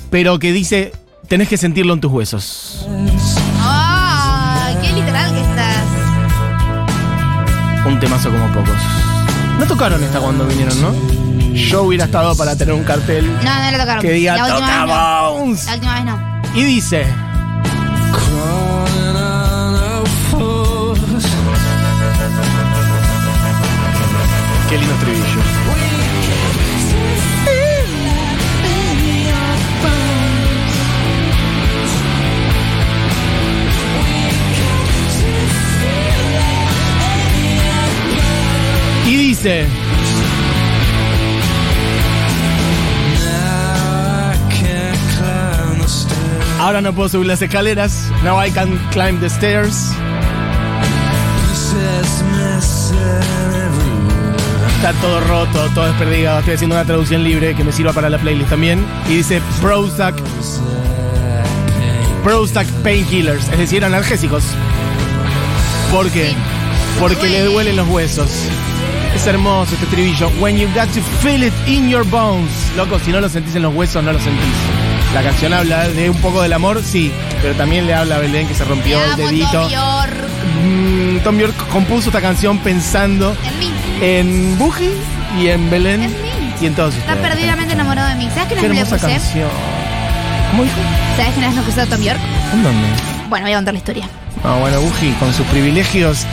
pero 0.09 0.39
que 0.39 0.53
dice, 0.53 0.93
tenés 1.27 1.49
que 1.49 1.57
sentirlo 1.57 1.93
en 1.93 1.99
tus 1.99 2.11
huesos. 2.11 2.87
¡Ay, 3.61 4.77
qué 4.81 4.93
literal 4.93 5.33
que 5.33 5.41
estás! 5.41 5.85
Un 7.85 7.99
temazo 7.99 8.29
como 8.29 8.47
pocos. 8.53 8.77
No 9.59 9.65
tocaron 9.67 10.01
esta 10.03 10.19
cuando 10.19 10.45
vinieron, 10.47 10.81
¿no? 10.81 11.53
Yo 11.53 11.83
hubiera 11.83 12.05
estado 12.05 12.35
para 12.35 12.55
tener 12.55 12.73
un 12.73 12.83
cartel 12.83 13.25
No, 13.43 13.63
no 13.63 13.71
le 13.71 13.77
tocaron. 13.77 14.01
que 14.01 14.11
diga 14.11 14.35
la 14.37 14.43
última 14.43 14.59
Toca 14.59 14.85
vez 14.85 14.95
no. 14.95 15.31
Bones. 15.33 15.65
La 15.65 15.73
última 15.73 15.95
vez 15.95 16.05
no. 16.05 16.41
Y 16.55 16.63
dice. 16.63 17.05
Qué 24.69 24.77
lindo 24.77 24.93
estribillo. 24.93 25.58
Ahora 46.59 46.81
no 46.81 46.93
puedo 46.93 47.07
subir 47.07 47.27
las 47.27 47.41
escaleras. 47.41 48.11
Now 48.23 48.43
I 48.43 48.51
can 48.51 48.77
climb 48.91 49.21
the 49.21 49.29
stairs. 49.29 49.91
Está 54.75 54.93
todo 55.01 55.21
roto, 55.21 55.69
todo 55.73 55.85
desperdigado. 55.85 56.39
Estoy 56.39 56.55
haciendo 56.55 56.75
una 56.75 56.85
traducción 56.85 57.23
libre 57.23 57.55
que 57.55 57.63
me 57.63 57.71
sirva 57.71 57.93
para 57.93 58.09
la 58.09 58.17
playlist 58.17 58.49
también. 58.49 58.85
Y 59.07 59.17
dice 59.17 59.41
Prozac. 59.61 60.21
Prozac 62.23 62.67
Painkillers, 62.83 63.47
es 63.49 63.57
decir, 63.57 63.85
analgésicos. 63.85 64.43
¿Por 65.91 66.09
qué? 66.11 66.33
Porque 66.99 67.29
le 67.29 67.43
duelen 67.45 67.77
los 67.77 67.87
huesos. 67.87 68.29
Es 69.19 69.27
hermoso 69.27 69.73
este 69.73 69.85
estribillo. 69.85 70.29
When 70.39 70.57
you 70.57 70.67
got 70.73 70.87
to 70.93 71.01
feel 71.21 71.43
it 71.43 71.53
in 71.67 71.89
your 71.89 72.03
bones. 72.05 72.49
Loco, 72.77 72.99
si 72.99 73.11
no 73.11 73.19
lo 73.19 73.27
sentís 73.29 73.53
en 73.55 73.63
los 73.63 73.73
huesos, 73.75 74.01
no 74.03 74.13
lo 74.13 74.19
sentís. 74.19 74.45
La 75.13 75.21
canción 75.21 75.51
habla 75.53 75.87
de 75.89 76.09
un 76.09 76.17
poco 76.17 76.41
del 76.41 76.53
amor, 76.53 76.81
sí, 76.83 77.11
pero 77.41 77.53
también 77.55 77.85
le 77.85 77.93
habla 77.95 78.15
a 78.15 78.19
Belén 78.19 78.47
que 78.47 78.53
se 78.53 78.63
Te 78.63 78.69
rompió 78.69 78.97
el 79.03 79.11
amo, 79.11 79.17
dedito. 79.27 79.51
Tom 79.51 79.69
York. 79.71 80.13
Mm, 80.63 81.17
Tom 81.23 81.37
York 81.39 81.55
compuso 81.71 82.09
esta 82.09 82.21
canción 82.21 82.59
pensando 82.59 83.35
En 83.45 83.59
mí. 83.59 83.71
en 84.01 84.57
Buji 84.57 84.89
y 85.41 85.47
en 85.47 85.69
Belén 85.69 86.03
En 86.03 86.11
mí. 86.11 86.53
y 86.61 86.65
en 86.67 86.75
todos 86.75 86.93
Está 86.95 87.13
ustedes. 87.15 87.29
perdidamente 87.29 87.73
enamorado 87.73 88.07
de 88.09 88.15
mí. 88.15 88.29
¿Sabes 88.33 88.49
qué 88.49 88.55
Qué 88.55 88.67
no 88.67 88.73
le 88.73 88.79
hermosa 88.81 88.97
puse? 88.97 89.11
canción. 89.19 89.49
¿Cómo 90.51 90.63
dijo? 90.63 90.75
¿Sabes 91.17 91.33
quién 91.33 91.43
es 91.45 91.55
no 91.55 91.61
puse 91.63 91.81
a 91.81 91.85
Tom 91.87 92.01
York? 92.01 92.19
¿En 92.53 92.63
dónde? 92.63 92.87
Bueno, 93.29 93.45
voy 93.45 93.53
a 93.53 93.57
contar 93.57 93.73
la 93.73 93.79
historia. 93.79 94.07
No, 94.43 94.59
bueno, 94.59 94.79
Buji 94.79 95.11
con 95.19 95.33
sus 95.33 95.45
privilegios 95.47 96.25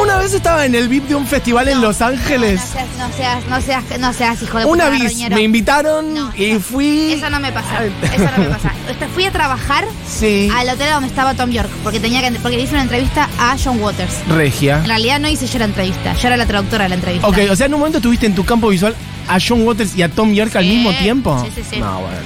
Una 0.00 0.18
vez 0.18 0.32
estaba 0.34 0.64
en 0.64 0.74
el 0.74 0.88
VIP 0.88 1.08
de 1.08 1.14
un 1.14 1.26
festival 1.26 1.68
en 1.68 1.80
Los 1.80 2.00
Ángeles. 2.00 2.60
No 2.60 2.66
seas, 2.66 2.88
no 2.98 3.12
seas, 3.12 3.44
no 3.46 3.60
seas, 3.60 4.00
no 4.00 4.12
seas 4.12 4.42
hijo 4.42 4.58
de 4.58 4.64
Una 4.64 4.84
puta, 4.86 4.90
vez 4.98 5.12
Roñero. 5.12 5.36
me 5.36 5.42
invitaron 5.42 6.14
No, 6.14 6.32
y 6.36 6.52
no. 6.54 6.60
fui. 6.60 7.12
Eso 7.12 7.28
no 7.30 7.38
me 7.40 7.52
pasa. 7.52 7.84
Eso 7.84 8.28
no 8.36 8.44
me 8.44 8.48
pasa. 8.50 8.72
Este, 8.90 9.06
Fui 9.08 9.24
a 9.24 9.30
trabajar 9.30 9.84
Sí. 10.08 10.50
al 10.54 10.68
hotel 10.68 10.90
donde 10.90 11.08
estaba 11.08 11.34
Tom 11.34 11.50
York 11.50 11.68
porque 11.84 12.00
tenía 12.00 12.20
que 12.20 12.32
porque 12.40 12.56
le 12.56 12.64
hice 12.64 12.72
una 12.74 12.82
entrevista 12.82 13.28
a 13.38 13.56
John 13.62 13.80
Waters. 13.80 14.12
Regia. 14.28 14.78
En 14.78 14.86
realidad 14.86 15.20
no 15.20 15.28
hice 15.28 15.46
yo 15.46 15.58
la 15.58 15.66
entrevista, 15.66 16.14
yo 16.14 16.26
era 16.28 16.36
la 16.36 16.46
traductora 16.46 16.84
de 16.84 16.88
la 16.90 16.94
entrevista. 16.96 17.26
Ok, 17.28 17.38
o 17.50 17.56
sea, 17.56 17.66
en 17.66 17.74
un 17.74 17.80
momento 17.80 18.00
tuviste 18.00 18.26
en 18.26 18.34
tu 18.34 18.44
campo 18.44 18.68
visual 18.68 18.94
a 19.28 19.38
John 19.46 19.62
Waters 19.66 19.96
y 19.96 20.02
a 20.02 20.08
Tom 20.08 20.32
York 20.32 20.54
al 20.56 20.64
Sí. 20.64 20.70
mismo 20.70 20.92
tiempo. 20.94 21.40
Sí, 21.44 21.52
sí, 21.54 21.62
sí. 21.70 21.80
No, 21.80 22.00
bueno. 22.00 22.16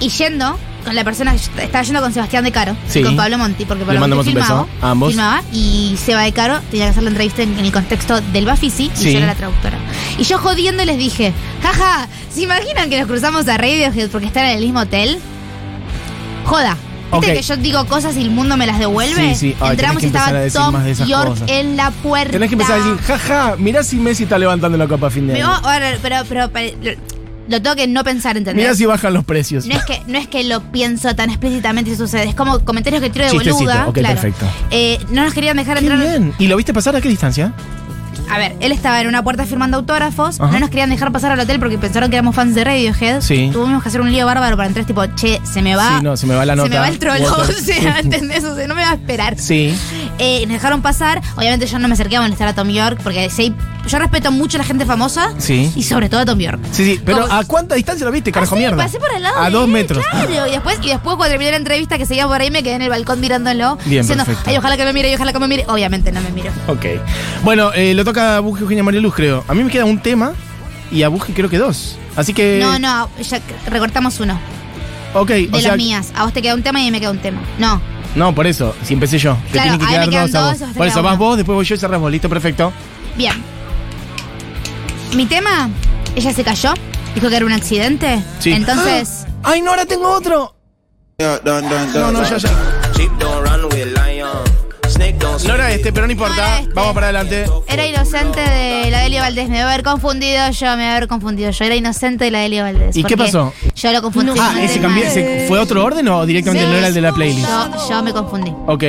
Y 0.00 0.08
yendo 0.10 0.58
con 0.84 0.94
la 0.94 1.04
persona, 1.04 1.34
estaba 1.34 1.82
yendo 1.82 2.00
con 2.00 2.12
Sebastián 2.12 2.44
De 2.44 2.52
Caro 2.52 2.76
Sí. 2.88 3.00
y 3.00 3.02
con 3.02 3.16
Pablo 3.16 3.38
Monti, 3.38 3.64
porque 3.64 3.84
Pablo 3.84 4.00
Monti 4.08 4.30
filmaba, 4.32 4.66
a 4.80 4.90
ambos. 4.90 5.10
filmaba 5.10 5.42
y 5.52 5.96
Seba 6.02 6.22
De 6.22 6.32
Caro 6.32 6.60
tenía 6.70 6.86
que 6.86 6.90
hacer 6.90 7.02
la 7.02 7.10
entrevista 7.10 7.42
en, 7.42 7.58
en 7.58 7.64
el 7.64 7.72
contexto 7.72 8.20
del 8.20 8.46
Bafisi 8.46 8.90
y 8.94 8.96
Sí. 8.96 9.12
yo 9.12 9.18
era 9.18 9.26
la 9.28 9.34
traductora. 9.34 9.78
Y 10.18 10.24
yo 10.24 10.38
jodiendo 10.38 10.84
les 10.84 10.98
dije, 10.98 11.32
jaja, 11.62 12.08
¿se 12.30 12.42
imaginan 12.42 12.90
que 12.90 12.98
nos 12.98 13.06
cruzamos 13.08 13.48
a 13.48 13.56
Radiohead 13.56 14.08
porque 14.10 14.26
están 14.26 14.44
en 14.46 14.58
el 14.58 14.64
mismo 14.64 14.80
hotel? 14.80 15.18
Joda. 16.44 16.76
¿Viste 17.12 17.34
que 17.34 17.42
yo 17.42 17.56
digo 17.58 17.84
cosas 17.84 18.16
y 18.16 18.22
el 18.22 18.30
mundo 18.30 18.56
me 18.56 18.66
las 18.66 18.78
devuelve? 18.78 19.34
Sí, 19.34 19.50
sí. 19.50 19.56
Ay, 19.60 19.72
Entramos 19.72 20.02
y 20.02 20.10
que 20.10 20.16
estaba 20.16 20.48
Tom 20.48 20.82
York 21.06 21.28
cosas. 21.28 21.48
en 21.50 21.76
la 21.76 21.90
puerta. 21.90 22.32
Tenés 22.32 22.48
que 22.48 22.54
empezar 22.54 22.80
a 22.80 22.84
decir, 22.84 22.98
jaja, 23.06 23.56
mirá 23.58 23.84
si 23.84 23.96
Messi 23.96 24.22
está 24.22 24.38
levantando 24.38 24.78
la 24.78 24.86
copa 24.88 25.08
a 25.08 25.10
fin 25.10 25.26
de 25.26 25.34
año. 25.34 25.60
pero, 25.62 25.98
pero, 26.00 26.50
pero, 26.50 26.92
lo, 27.48 27.60
tengo 27.62 27.76
que 27.76 27.86
no 27.88 28.04
pensar, 28.04 28.36
¿entendés? 28.36 28.64
Mirá 28.64 28.74
si 28.74 28.86
bajan 28.86 29.12
los 29.14 29.24
precios. 29.24 29.66
No 29.66 29.74
es, 29.74 29.84
que, 29.84 30.02
no 30.06 30.18
es 30.18 30.28
que 30.28 30.44
lo 30.44 30.60
pienso 30.72 31.14
tan 31.14 31.30
explícitamente 31.30 31.90
y 31.90 31.96
sucede, 31.96 32.24
es 32.28 32.34
como 32.34 32.60
comentarios 32.64 33.02
que 33.02 33.10
tiro 33.10 33.24
de 33.24 33.30
Chistecito, 33.32 33.56
boluda. 33.58 33.88
ok, 33.88 33.94
claro. 33.98 34.14
perfecto. 34.20 34.46
Eh, 34.70 34.98
no 35.10 35.24
nos 35.24 35.34
querían 35.34 35.56
dejar 35.56 35.78
Qué 35.78 35.86
entrar. 35.86 36.00
bien. 36.00 36.32
¿Y 36.38 36.46
lo 36.46 36.56
viste 36.56 36.72
pasar 36.72 36.96
a 36.96 37.00
qué 37.00 37.08
distancia? 37.08 37.52
A 38.30 38.38
ver, 38.38 38.54
él 38.60 38.72
estaba 38.72 39.00
en 39.00 39.08
una 39.08 39.22
puerta 39.22 39.44
firmando 39.44 39.76
autógrafos, 39.78 40.40
Ajá. 40.40 40.52
no 40.52 40.60
nos 40.60 40.70
querían 40.70 40.88
dejar 40.88 41.12
pasar 41.12 41.32
al 41.32 41.40
hotel 41.40 41.58
porque 41.58 41.76
pensaron 41.76 42.08
que 42.08 42.16
éramos 42.16 42.34
fans 42.34 42.54
de 42.54 42.64
Radiohead. 42.64 43.20
Sí. 43.20 43.50
Tuvimos 43.52 43.82
que 43.82 43.88
hacer 43.90 44.00
un 44.00 44.10
lío 44.10 44.24
bárbaro 44.24 44.56
para 44.56 44.68
entrar, 44.68 44.86
tipo, 44.86 45.04
che, 45.16 45.40
se 45.44 45.60
me 45.60 45.76
va. 45.76 45.98
Sí, 45.98 46.04
no, 46.04 46.16
se 46.16 46.26
me 46.26 46.34
va 46.34 46.46
la 46.46 46.54
Se 46.54 46.56
nota. 46.56 46.68
me 46.70 46.78
va 46.78 46.88
el 46.88 46.98
trolo, 46.98 47.36
o 47.38 47.44
sea, 47.44 47.98
¿entendés? 47.98 48.44
O 48.44 48.54
sea, 48.56 48.66
no 48.66 48.74
me 48.74 48.82
va 48.82 48.90
a 48.92 48.94
esperar. 48.94 49.36
Sí. 49.38 49.74
Eh, 50.18 50.40
nos 50.46 50.52
dejaron 50.54 50.82
pasar. 50.82 51.20
Obviamente 51.36 51.66
yo 51.66 51.78
no 51.78 51.88
me 51.88 51.94
acerqué 51.94 52.16
a 52.16 52.20
molestar 52.20 52.46
a 52.46 52.54
Tom 52.54 52.68
York 52.68 53.00
porque 53.02 53.28
yo 53.88 53.98
respeto 53.98 54.30
mucho 54.30 54.56
a 54.56 54.58
la 54.58 54.64
gente 54.64 54.86
famosa 54.86 55.32
Sí. 55.38 55.72
y 55.74 55.82
sobre 55.82 56.08
todo 56.08 56.20
a 56.20 56.24
Tom 56.24 56.38
York. 56.38 56.60
Sí, 56.70 56.84
sí. 56.84 57.00
Pero 57.04 57.22
Como- 57.22 57.32
¿a 57.34 57.44
cuánta 57.44 57.74
distancia 57.74 58.04
lo 58.06 58.12
viste, 58.12 58.30
carajo 58.30 58.54
Pasé- 58.54 58.58
mierda? 58.60 58.76
Pasé 58.76 58.98
por 59.00 59.12
el 59.16 59.22
lado. 59.22 59.40
A 59.40 59.46
de 59.46 59.50
dos 59.50 59.64
él, 59.64 59.70
metros. 59.72 60.04
Claro. 60.10 60.46
Y 60.46 60.50
después, 60.52 60.78
y 60.82 60.88
después 60.88 61.16
cuando 61.16 61.32
terminé 61.32 61.50
la 61.50 61.56
entrevista 61.56 61.98
que 61.98 62.06
seguía 62.06 62.28
por 62.28 62.40
ahí, 62.40 62.50
me 62.50 62.62
quedé 62.62 62.74
en 62.74 62.82
el 62.82 62.90
balcón 62.90 63.18
mirándolo. 63.20 63.76
Bien, 63.86 64.02
diciendo, 64.02 64.24
perfecto. 64.24 64.50
ay, 64.50 64.56
ojalá 64.58 64.76
que 64.76 64.84
me 64.84 64.92
mire, 64.92 65.10
y 65.10 65.14
ojalá 65.14 65.32
que 65.32 65.38
me 65.40 65.48
mire. 65.48 65.64
Obviamente 65.66 66.12
no 66.12 66.20
me 66.20 66.30
miro. 66.30 66.52
Ok. 66.68 66.84
Bueno, 67.42 67.72
eh, 67.74 67.94
lo 67.94 68.04
toca 68.04 68.36
a 68.36 68.40
Buji 68.40 68.62
Eugenia 68.62 68.84
María 68.84 69.00
Luz, 69.00 69.14
creo. 69.14 69.44
A 69.48 69.54
mí 69.54 69.64
me 69.64 69.70
queda 69.70 69.84
un 69.86 69.98
tema 70.00 70.32
y 70.92 71.02
a 71.02 71.08
Buji 71.08 71.32
creo 71.32 71.50
que 71.50 71.58
dos. 71.58 71.96
Así 72.14 72.32
que. 72.34 72.58
No, 72.62 72.78
no, 72.78 73.08
ya 73.20 73.40
recortamos 73.66 74.20
uno. 74.20 74.38
Ok, 75.14 75.28
De 75.28 75.48
o 75.52 75.58
sea. 75.60 75.68
las 75.70 75.76
mías. 75.76 76.12
A 76.14 76.24
vos 76.24 76.32
te 76.32 76.40
queda 76.40 76.54
un 76.54 76.62
tema 76.62 76.78
y 76.80 76.82
a 76.82 76.86
mí 76.86 76.90
me 76.92 77.00
queda 77.00 77.10
un 77.10 77.18
tema. 77.18 77.40
No. 77.58 77.80
No, 78.14 78.34
por 78.34 78.46
eso, 78.46 78.74
si 78.84 78.94
empecé 78.94 79.18
yo. 79.18 79.36
Te 79.46 79.52
Claro, 79.52 79.78
tienen 79.78 79.78
que 79.78 79.84
a 79.84 79.88
mí 79.88 79.92
quedar 79.94 80.06
me 80.06 80.12
quedan 80.12 80.30
dos 80.30 80.34
a 80.34 80.40
dos, 80.40 80.50
vos. 80.50 80.60
vos 80.60 80.68
Por 80.68 80.76
queda 80.76 80.86
eso 80.92 81.02
vas 81.02 81.14
uno. 81.16 81.24
vos, 81.24 81.36
después 81.38 81.56
voy 81.56 81.64
yo 81.64 81.74
y 81.74 81.78
cerramos. 81.78 82.10
Listo, 82.10 82.28
perfecto. 82.28 82.72
Bien. 83.16 83.42
Mi 85.14 85.26
tema, 85.26 85.68
ella 86.14 86.32
se 86.32 86.44
cayó. 86.44 86.74
Dijo 87.14 87.28
que 87.28 87.36
era 87.36 87.44
un 87.46 87.52
accidente. 87.52 88.22
Sí. 88.38 88.52
Entonces, 88.52 89.26
¡Ay, 89.42 89.60
no, 89.60 89.70
ahora 89.70 89.84
tengo 89.86 90.10
otro! 90.10 90.54
No, 91.18 91.38
no, 92.12 92.22
ya, 92.24 92.36
ya. 92.38 92.50
No 95.46 95.54
era 95.54 95.72
este, 95.72 95.92
pero 95.92 96.06
no 96.06 96.06
No 96.08 96.12
importa. 96.12 96.60
este. 96.60 96.72
Vamos 96.72 96.94
para 96.94 97.06
adelante. 97.08 97.44
era 97.66 97.86
inocente 97.86 98.40
de 98.40 98.90
la 98.90 99.00
Delio 99.00 99.20
Valdés. 99.20 99.48
Me 99.48 99.58
debe 99.58 99.70
haber 99.70 99.82
confundido 99.82 100.50
yo, 100.50 100.66
me 100.76 100.82
debe 100.82 100.88
haber 100.96 101.08
confundido 101.08 101.50
yo. 101.50 101.64
Era 101.64 101.74
inocente 101.74 102.24
de 102.26 102.30
la 102.30 102.38
Delio 102.40 102.62
Valdés. 102.62 102.96
¿Y 102.96 103.04
qué 103.04 103.16
pasó? 103.16 103.52
Yo 103.74 103.92
lo 103.92 104.02
confundí. 104.02 104.32
Ah, 104.40 104.50
con 104.54 104.62
ese 104.62 104.78
tema. 104.78 104.98
ese- 105.00 105.44
¿fue 105.48 105.58
otro 105.58 105.84
orden 105.84 106.06
o 106.08 106.24
directamente 106.26 106.66
no 106.66 106.74
era 106.76 106.86
el 106.88 106.94
de 106.94 107.00
la 107.00 107.12
playlist? 107.12 107.48
Yo, 107.48 107.88
yo 107.90 108.02
me 108.02 108.12
confundí. 108.12 108.52
Ok, 108.66 108.84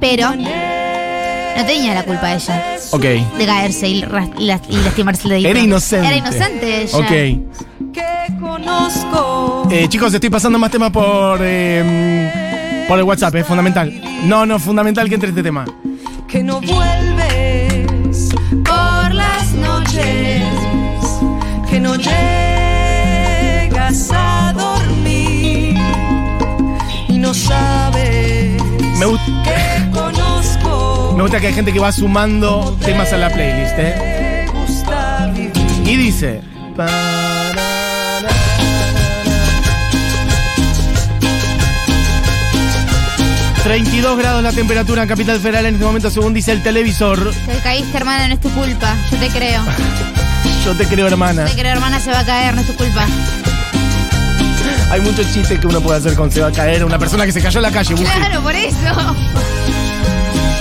Pero 0.00 0.30
no 0.34 1.66
tenía 1.66 1.94
la 1.94 2.02
culpa 2.04 2.32
ella 2.34 2.76
ok. 2.90 3.02
de 3.02 3.46
caerse 3.46 3.86
y, 3.88 4.04
lastimarse 4.40 5.22
el 5.24 5.28
dedito. 5.30 5.48
Era 5.50 5.60
inocente. 5.60 6.06
Era 6.06 6.16
inocente 6.16 6.82
ella. 6.82 6.98
Ok. 6.98 7.92
que 7.92 8.38
conozco. 8.40 9.68
Eh, 9.70 9.86
chicos, 9.88 10.12
estoy 10.14 10.30
pasando 10.30 10.58
más 10.58 10.70
temas 10.70 10.90
por, 10.90 11.38
eh, 11.42 12.61
por 12.92 12.98
el 12.98 13.06
WhatsApp, 13.06 13.34
es 13.36 13.46
fundamental. 13.46 13.90
No, 14.26 14.44
no, 14.44 14.58
fundamental 14.58 15.08
que 15.08 15.14
entre 15.14 15.30
este 15.30 15.42
tema. 15.42 15.64
que 16.28 16.42
no 16.42 16.60
vuelves 16.60 18.28
por 18.62 19.14
las 19.14 19.50
noches, 19.54 20.42
que 21.70 21.80
no 21.80 21.94
llegas 21.96 23.30
a 24.12 24.52
dormir 24.52 25.74
y 27.08 27.16
no 27.16 27.32
sabes 27.32 28.62
Me, 28.98 29.06
que 29.42 29.90
conozco. 29.90 31.14
me 31.16 31.22
gusta 31.22 31.40
que 31.40 31.46
hay 31.46 31.54
gente 31.54 31.72
que 31.72 31.80
va 31.80 31.92
sumando 31.92 32.76
temas 32.84 33.10
a 33.14 33.16
la 33.16 33.30
playlist, 33.30 33.78
¿eh? 33.78 33.94
Me 34.52 34.60
gusta 34.60 35.30
vivir. 35.34 35.52
Y 35.86 35.96
dice. 35.96 36.42
32 43.64 44.18
grados 44.18 44.42
la 44.42 44.52
temperatura 44.52 45.02
en 45.02 45.08
Capital 45.08 45.38
Federal 45.38 45.66
en 45.66 45.74
este 45.74 45.84
momento, 45.86 46.10
según 46.10 46.34
dice 46.34 46.52
el 46.52 46.62
televisor. 46.62 47.32
Te 47.46 47.58
caíste, 47.58 47.96
hermana, 47.96 48.26
no 48.28 48.34
es 48.34 48.40
tu 48.40 48.50
culpa. 48.50 48.96
Yo 49.10 49.16
te 49.18 49.28
creo. 49.28 49.62
Yo 50.64 50.74
te 50.76 50.86
creo, 50.86 51.06
hermana. 51.06 51.44
Te 51.44 51.54
creo, 51.54 51.72
hermana, 51.72 52.00
se 52.00 52.10
va 52.10 52.20
a 52.20 52.24
caer, 52.24 52.54
no 52.54 52.60
es 52.60 52.66
tu 52.66 52.74
culpa. 52.74 53.06
Hay 54.90 55.00
muchos 55.00 55.32
chistes 55.32 55.58
que 55.58 55.66
uno 55.66 55.80
puede 55.80 55.98
hacer 55.98 56.14
con 56.14 56.30
se 56.30 56.40
va 56.40 56.48
a 56.48 56.52
caer 56.52 56.84
una 56.84 56.98
persona 56.98 57.24
que 57.24 57.32
se 57.32 57.40
cayó 57.40 57.58
en 57.58 57.62
la 57.62 57.70
calle. 57.70 57.94
Claro, 57.94 58.42
por 58.42 58.54
eso. 58.54 58.76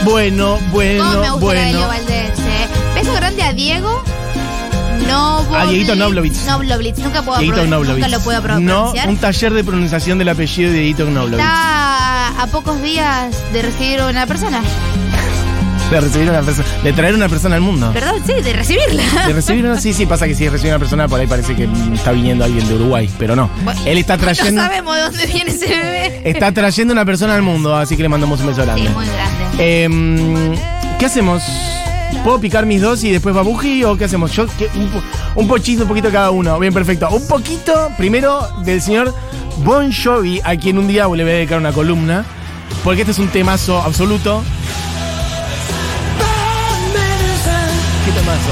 Bueno, 0.04 0.58
bueno, 0.72 1.04
¿Cómo 1.04 1.22
me 1.22 1.30
gusta 1.32 1.54
la 1.56 1.62
bueno. 1.72 1.88
Valdés, 1.88 2.40
eh? 2.40 2.68
Beso 2.96 3.14
grande 3.14 3.44
a 3.44 3.54
Diego. 3.54 4.04
No 5.08 5.46
A 5.56 5.66
Dieguito 5.66 5.96
Noblovitz. 5.96 6.46
Noblovitz. 6.46 7.00
Nunca 7.00 7.22
puedo 7.22 7.40
Dieguito. 7.40 7.66
Nunca 7.66 8.08
lo 8.08 8.20
puedo 8.22 8.40
No, 8.40 8.44
pronunciar. 8.44 9.10
un 9.10 9.18
taller 9.18 9.54
de 9.54 9.64
pronunciación 9.64 10.18
del 10.18 10.30
apellido 10.30 10.70
de 10.72 10.78
Dieguito 10.78 11.06
Knoblovitz. 11.06 11.40
Está 11.40 11.81
a 12.42 12.48
pocos 12.48 12.82
días 12.82 13.36
de 13.54 13.62
recibir 13.62 14.02
una 14.02 14.26
persona. 14.26 14.62
De 15.92 16.00
recibir 16.00 16.30
una 16.30 16.42
persona, 16.42 16.68
de 16.84 16.94
traer 16.94 17.14
una 17.16 17.28
persona 17.30 17.56
al 17.56 17.62
mundo. 17.62 17.92
Perdón, 17.94 18.16
sí, 18.26 18.34
de 18.42 18.54
recibirla. 18.54 19.04
De 19.28 19.34
recibir 19.34 19.66
una, 19.66 19.80
sí, 19.80 19.94
sí, 19.94 20.06
pasa 20.06 20.26
que 20.26 20.34
si 20.36 20.48
recibe 20.50 20.70
una 20.72 20.80
persona, 20.80 21.08
por 21.08 21.20
ahí 21.20 21.28
parece 21.28 21.56
que 21.56 21.68
está 21.94 22.12
viniendo 22.14 22.46
alguien 22.46 22.68
de 22.68 22.76
Uruguay, 22.76 23.10
pero 23.20 23.36
no. 23.36 23.50
Bueno, 23.64 23.80
Él 23.86 23.98
está 23.98 24.16
No 24.16 24.24
trayendo, 24.24 24.62
sabemos 24.62 24.96
de 24.96 25.02
dónde 25.02 25.26
viene 25.28 25.52
ese 25.52 25.68
bebé. 25.68 26.22
está 26.24 26.52
trayendo 26.54 26.94
una 26.94 27.04
persona 27.06 27.36
al 27.36 27.42
mundo, 27.42 27.76
así 27.76 27.96
que 27.98 28.04
le 28.04 28.10
mandamos 28.10 28.40
un 28.40 28.48
beso 28.48 28.62
Sí, 28.62 28.66
grande. 28.66 28.90
muy 28.90 29.06
grande. 29.06 29.84
Em, 29.84 30.56
¿Qué 30.98 31.06
hacemos? 31.06 31.44
¿Puedo 32.24 32.40
picar 32.40 32.66
mis 32.66 32.82
dos 32.82 33.04
y 33.04 33.12
después 33.12 33.36
babuji 33.36 33.84
o 33.84 33.98
qué 33.98 34.06
hacemos? 34.06 34.32
Yo, 34.32 34.46
¿qué? 34.58 34.70
un 35.36 35.48
pochito, 35.48 35.84
un 35.84 35.88
poquito 35.90 36.10
cada 36.12 36.32
uno. 36.32 36.58
Bien, 36.60 36.74
perfecto. 36.74 37.10
Un 37.10 37.28
poquito, 37.28 37.92
primero, 37.98 38.48
del 38.64 38.82
señor 38.82 39.14
Bon 39.64 39.92
Jovi, 39.92 40.42
a 40.44 40.56
quien 40.56 40.80
un 40.80 40.88
día 40.88 41.04
le 41.04 41.08
voy 41.08 41.22
a 41.22 41.36
dedicar 41.36 41.60
una 41.60 41.72
columna, 41.72 42.26
porque 42.84 43.02
este 43.02 43.12
es 43.12 43.20
un 43.20 43.28
temazo 43.28 43.80
absoluto. 43.80 44.44
¿Qué 48.06 48.12
temazo? 48.12 48.50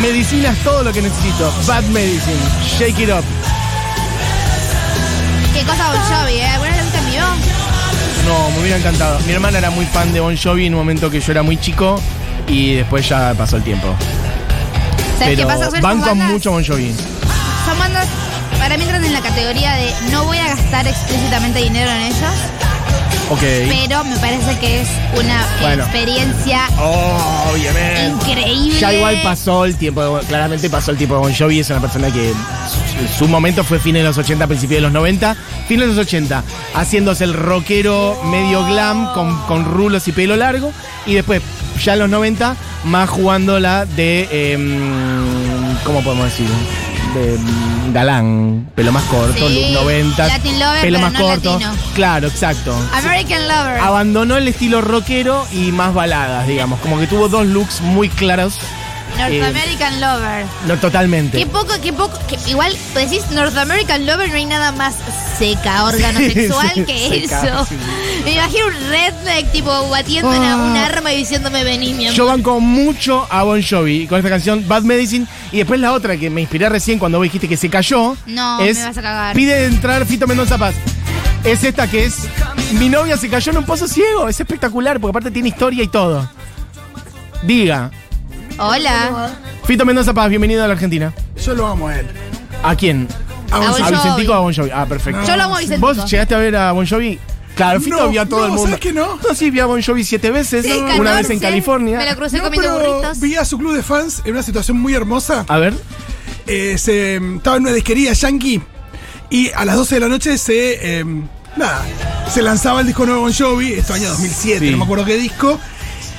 Medicina 0.00 0.50
es 0.52 0.58
todo 0.64 0.82
lo 0.84 0.92
que 0.92 1.02
necesito. 1.02 1.52
Bad 1.66 1.84
medicine. 1.84 2.38
Shake 2.78 2.98
it 3.00 3.10
up. 3.10 3.24
Qué 5.52 5.62
cosa 5.64 5.90
Bon 5.90 6.00
Jovi, 6.00 6.38
¿eh? 6.38 6.46
¿Alguna 6.46 6.70
vez 6.70 6.94
en 6.94 7.10
vivo? 7.10 7.26
No, 8.26 8.50
me 8.52 8.60
hubiera 8.60 8.78
encantado. 8.78 9.18
Mi 9.26 9.32
hermana 9.32 9.58
era 9.58 9.68
muy 9.70 9.84
fan 9.84 10.14
de 10.14 10.20
Bon 10.20 10.36
Jovi 10.36 10.66
en 10.66 10.74
un 10.74 10.80
momento 10.80 11.10
que 11.10 11.20
yo 11.20 11.32
era 11.32 11.42
muy 11.42 11.58
chico 11.58 12.00
y 12.46 12.76
después 12.76 13.06
ya 13.06 13.34
pasó 13.36 13.56
el 13.56 13.64
tiempo. 13.64 13.94
¿Sabes 15.18 15.36
Pero 15.36 15.48
qué 15.48 15.54
pasa? 15.54 15.80
Banco 15.80 16.14
mucho 16.14 16.52
Bon 16.52 16.64
Jovi. 16.64 16.94
Para 18.58 18.76
mí 18.76 18.82
entran 18.82 19.04
en 19.04 19.12
la 19.12 19.20
categoría 19.20 19.74
de 19.76 19.92
no 20.10 20.24
voy 20.24 20.38
a 20.38 20.48
gastar 20.48 20.86
explícitamente 20.86 21.60
dinero 21.60 21.90
en 21.90 22.02
ellos, 22.02 22.34
Ok. 23.30 23.40
pero 23.68 24.04
me 24.04 24.16
parece 24.18 24.58
que 24.58 24.82
es 24.82 24.88
una 25.18 25.46
Bueno. 25.60 25.84
experiencia 25.84 26.60
Obviamente. 27.50 28.06
increíble. 28.30 28.78
Ya 28.80 28.92
igual 28.92 29.20
pasó 29.22 29.64
el 29.64 29.76
tiempo, 29.76 30.18
de- 30.18 30.26
claramente 30.26 30.68
pasó 30.68 30.90
el 30.90 30.96
tiempo 30.96 31.14
de 31.14 31.20
Bon 31.20 31.34
Jovi, 31.34 31.60
es 31.60 31.70
una 31.70 31.80
persona 31.80 32.10
que 32.10 32.32
su, 33.08 33.18
su 33.24 33.28
momento 33.28 33.64
fue 33.64 33.78
fines 33.78 34.02
de 34.02 34.08
los 34.08 34.18
80, 34.18 34.46
principios 34.46 34.78
de 34.78 34.82
los 34.82 34.92
90, 34.92 35.36
fines 35.68 35.88
de 35.88 35.94
los 35.94 35.98
80, 36.06 36.42
haciéndose 36.74 37.24
el 37.24 37.34
rockero 37.34 38.20
medio 38.24 38.64
glam 38.66 39.12
con, 39.14 39.38
con 39.46 39.64
rulos 39.64 40.08
y 40.08 40.12
pelo 40.12 40.36
largo, 40.36 40.72
y 41.06 41.14
después, 41.14 41.40
ya 41.82 41.92
en 41.94 42.00
los 42.00 42.10
90, 42.10 42.56
más 42.84 43.08
jugando 43.08 43.60
la 43.60 43.84
de, 43.86 44.52
em, 44.52 45.76
¿cómo 45.84 46.02
podemos 46.02 46.26
decir? 46.26 46.46
De 47.14 47.38
mm, 47.38 47.92
galán, 47.92 48.70
pelo 48.74 48.92
más 48.92 49.04
corto, 49.04 49.48
Sí, 49.48 49.72
look 49.72 49.82
90, 49.84 50.26
Latin 50.28 50.58
lover, 50.60 50.80
pelo 50.82 50.98
pero 50.98 51.00
más 51.00 51.12
no 51.12 51.20
corto. 51.20 51.52
latino. 51.52 51.72
Claro, 51.94 52.28
exacto. 52.28 52.74
American 52.92 53.48
Lover. 53.48 53.80
Abandonó 53.80 54.36
el 54.36 54.48
estilo 54.48 54.80
rockero 54.80 55.46
y 55.52 55.72
más 55.72 55.94
baladas, 55.94 56.46
digamos. 56.46 56.80
Como 56.80 56.98
que 56.98 57.06
tuvo 57.06 57.28
dos 57.28 57.46
looks 57.46 57.80
muy 57.80 58.08
claros. 58.08 58.58
North 59.16 59.32
eh, 59.32 59.44
American 59.44 60.00
Lover. 60.00 60.46
No 60.66 60.76
totalmente. 60.76 61.38
Qué 61.38 61.46
poco, 61.46 61.72
qué 61.82 61.92
poco. 61.92 62.18
que 62.28 62.36
igual 62.50 62.74
decís 62.94 63.22
North 63.30 63.56
American 63.56 64.06
Lover, 64.06 64.28
no 64.28 64.34
hay 64.36 64.44
nada 64.46 64.72
más 64.72 64.94
seca, 65.38 65.84
órgano 65.86 66.18
sexual 66.18 66.84
que 66.86 67.08
seca, 67.22 67.42
eso. 67.46 67.66
sí, 67.66 67.76
Me 68.24 68.32
imagino 68.34 68.66
un 68.66 68.74
redneck 68.90 69.50
tipo 69.52 69.88
batiendo 69.90 70.30
Ah. 70.30 70.56
un 70.56 70.76
arma 70.76 71.12
y 71.12 71.18
diciéndome 71.18 71.64
vení, 71.64 71.94
mi 71.94 72.06
amor. 72.06 72.16
Yo 72.16 72.26
banco 72.26 72.60
mucho 72.60 73.26
a 73.30 73.42
Bon 73.42 73.62
Jovi 73.62 74.06
con 74.06 74.18
esta 74.18 74.28
canción 74.30 74.66
Bad 74.68 74.82
Medicine. 74.82 75.26
Y 75.52 75.58
después 75.58 75.80
la 75.80 75.92
otra 75.92 76.16
que 76.16 76.28
me 76.30 76.40
inspiré 76.42 76.68
recién 76.68 76.98
cuando 76.98 77.18
vos 77.18 77.24
dijiste 77.24 77.48
que 77.48 77.56
se 77.56 77.68
cayó. 77.70 78.16
No, 78.26 78.60
es 78.60 78.78
me 78.78 78.84
vas 78.84 78.98
a 78.98 79.02
cagar. 79.02 79.34
Pide 79.34 79.64
entrar 79.66 80.04
Fito 80.06 80.26
Mendoza 80.26 80.58
Paz. 80.58 80.74
Es 81.44 81.64
esta 81.64 81.88
que 81.88 82.04
es 82.04 82.18
Mi 82.72 82.88
novia 82.88 83.16
se 83.16 83.28
cayó 83.30 83.52
en 83.52 83.58
un 83.58 83.64
pozo 83.64 83.88
ciego. 83.88 84.28
Es 84.28 84.38
espectacular 84.40 85.00
porque 85.00 85.10
aparte 85.10 85.30
tiene 85.30 85.48
historia 85.48 85.82
y 85.82 85.88
todo. 85.88 86.28
Diga. 87.42 87.90
Hola. 88.58 89.30
Fito 89.64 89.84
Mendoza 89.84 90.12
Paz, 90.14 90.28
bienvenido 90.28 90.64
a 90.64 90.66
la 90.66 90.72
Argentina. 90.74 91.12
Yo 91.44 91.54
lo 91.54 91.66
amo 91.66 91.88
a 91.88 91.98
él. 92.00 92.06
¿A 92.62 92.74
quién? 92.74 93.06
A 93.50 93.58
Bon 93.58 93.68
¿A 93.68 93.72
Jovi. 93.72 93.90
Vicentico 93.92 94.32
o 94.32 94.34
a 94.34 94.40
Bon 94.40 94.54
Jovi? 94.54 94.70
Ah, 94.74 94.86
perfecto. 94.86 95.22
Yo 95.26 95.36
lo 95.36 95.42
amo 95.44 95.56
a 95.56 95.60
Vicentico. 95.60 95.86
¿Vos 95.86 96.10
llegaste 96.10 96.34
a 96.34 96.38
ver 96.38 96.56
a 96.56 96.72
Bon 96.72 96.86
Jovi? 96.86 97.18
Claro, 97.54 97.80
Fito 97.80 97.96
No, 97.96 98.08
vio 98.08 98.22
a 98.22 98.26
todo 98.26 98.40
no, 98.40 98.44
el 98.46 98.50
mundo. 98.52 98.64
¿sabes 98.66 98.80
que 98.80 98.92
no? 98.92 99.16
No, 99.16 99.34
sí, 99.34 99.50
vi 99.50 99.60
a 99.60 99.66
Bon 99.66 99.80
Jovi 99.82 100.04
siete 100.04 100.30
veces. 100.30 100.64
Sí, 100.64 100.72
una 100.72 101.12
vez 101.12 101.26
14, 101.28 101.32
en 101.34 101.40
California. 101.40 101.98
Me 101.98 102.10
lo 102.10 102.16
crucé 102.16 102.38
No, 102.38 102.44
comiendo 102.44 102.76
pero 102.78 102.90
burritos. 102.94 103.20
vi 103.20 103.36
a 103.36 103.44
su 103.44 103.58
club 103.58 103.74
de 103.74 103.82
fans 103.82 104.22
en 104.24 104.32
una 104.32 104.42
situación 104.42 104.78
muy 104.80 104.94
hermosa. 104.94 105.44
A 105.48 105.58
ver. 105.58 105.74
Eh, 106.46 106.76
se, 106.78 107.20
mm, 107.20 107.36
estaba 107.38 107.56
en 107.56 107.62
una 107.64 107.72
disquería 107.72 108.12
yankee 108.12 108.62
y 109.30 109.50
a 109.50 109.64
las 109.64 109.76
12 109.76 109.94
de 109.96 110.00
la 110.00 110.08
noche 110.08 110.36
se. 110.38 111.00
eh, 111.00 111.04
nada. 111.56 111.84
Se 112.32 112.42
lanzaba 112.42 112.80
el 112.80 112.86
disco 112.86 113.04
nuevo 113.06 113.22
Bon 113.22 113.32
Jovi, 113.32 113.72
esto 113.74 113.94
año 113.94 114.08
2007, 114.08 114.60
Sí. 114.66 114.70
no 114.70 114.78
me 114.78 114.84
acuerdo 114.84 115.04
qué 115.04 115.16
disco. 115.16 115.58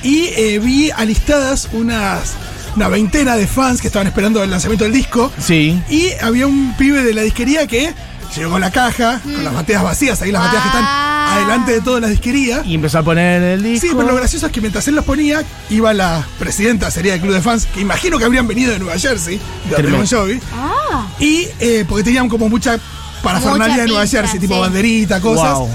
Y 0.02 0.26
eh, 0.36 0.58
vi 0.58 0.90
alistadas 0.90 1.68
unas. 1.72 2.34
Una 2.76 2.86
veintena 2.86 3.34
de 3.34 3.48
fans 3.48 3.80
que 3.80 3.88
estaban 3.88 4.06
esperando 4.06 4.40
el 4.44 4.48
lanzamiento 4.50 4.84
del 4.84 4.92
disco. 4.92 5.32
Sí. 5.44 5.82
Y 5.90 6.10
había 6.22 6.46
un 6.46 6.76
pibe 6.76 7.02
de 7.02 7.12
la 7.14 7.22
disquería 7.22 7.66
que 7.66 7.92
llegó 8.36 8.52
con 8.52 8.60
la 8.60 8.70
caja, 8.70 9.20
con 9.24 9.42
las 9.42 9.52
bateas 9.52 9.82
vacías, 9.82 10.22
ahí 10.22 10.30
las 10.30 10.42
bateas 10.42 10.62
que 10.62 10.68
están 10.68 10.84
Ah. 10.86 11.34
adelante 11.34 11.72
de 11.72 11.80
todas 11.80 12.00
las 12.00 12.10
disquerías. 12.12 12.64
Y 12.64 12.76
empezó 12.76 12.98
a 12.98 13.02
poner 13.02 13.42
el 13.42 13.62
disco. 13.64 13.88
Sí, 13.88 13.92
pero 13.96 14.06
lo 14.08 14.14
gracioso 14.14 14.46
es 14.46 14.52
que 14.52 14.60
mientras 14.60 14.86
él 14.86 14.94
los 14.94 15.04
ponía, 15.04 15.42
iba 15.68 15.92
la 15.92 16.24
presidenta, 16.38 16.92
sería 16.92 17.10
del 17.12 17.20
club 17.22 17.34
de 17.34 17.40
fans, 17.42 17.66
que 17.66 17.80
imagino 17.80 18.18
que 18.18 18.24
habrían 18.24 18.46
venido 18.46 18.70
de 18.72 18.78
Nueva 18.78 18.96
Jersey, 19.00 19.40
de. 19.68 19.82
Bon 19.90 20.06
Jovi. 20.06 20.38
Ah. 20.54 21.08
Y 21.18 21.48
eh, 21.58 21.84
porque 21.88 22.04
tenían 22.04 22.28
como 22.28 22.48
mucha 22.48 22.78
parafernalia 23.24 23.66
Mucha 23.66 23.82
de 23.82 23.88
Nueva 23.88 24.02
pinta, 24.04 24.18
Jersey, 24.20 24.38
tipo 24.38 24.54
sí. 24.54 24.60
banderita, 24.60 25.20
cosas. 25.20 25.58
Wow. 25.58 25.68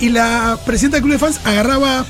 Y 0.00 0.08
la 0.08 0.58
presidenta 0.64 0.96
del 0.96 1.02
club 1.02 1.12
de 1.12 1.18
fans 1.18 1.40
agarraba 1.44 2.06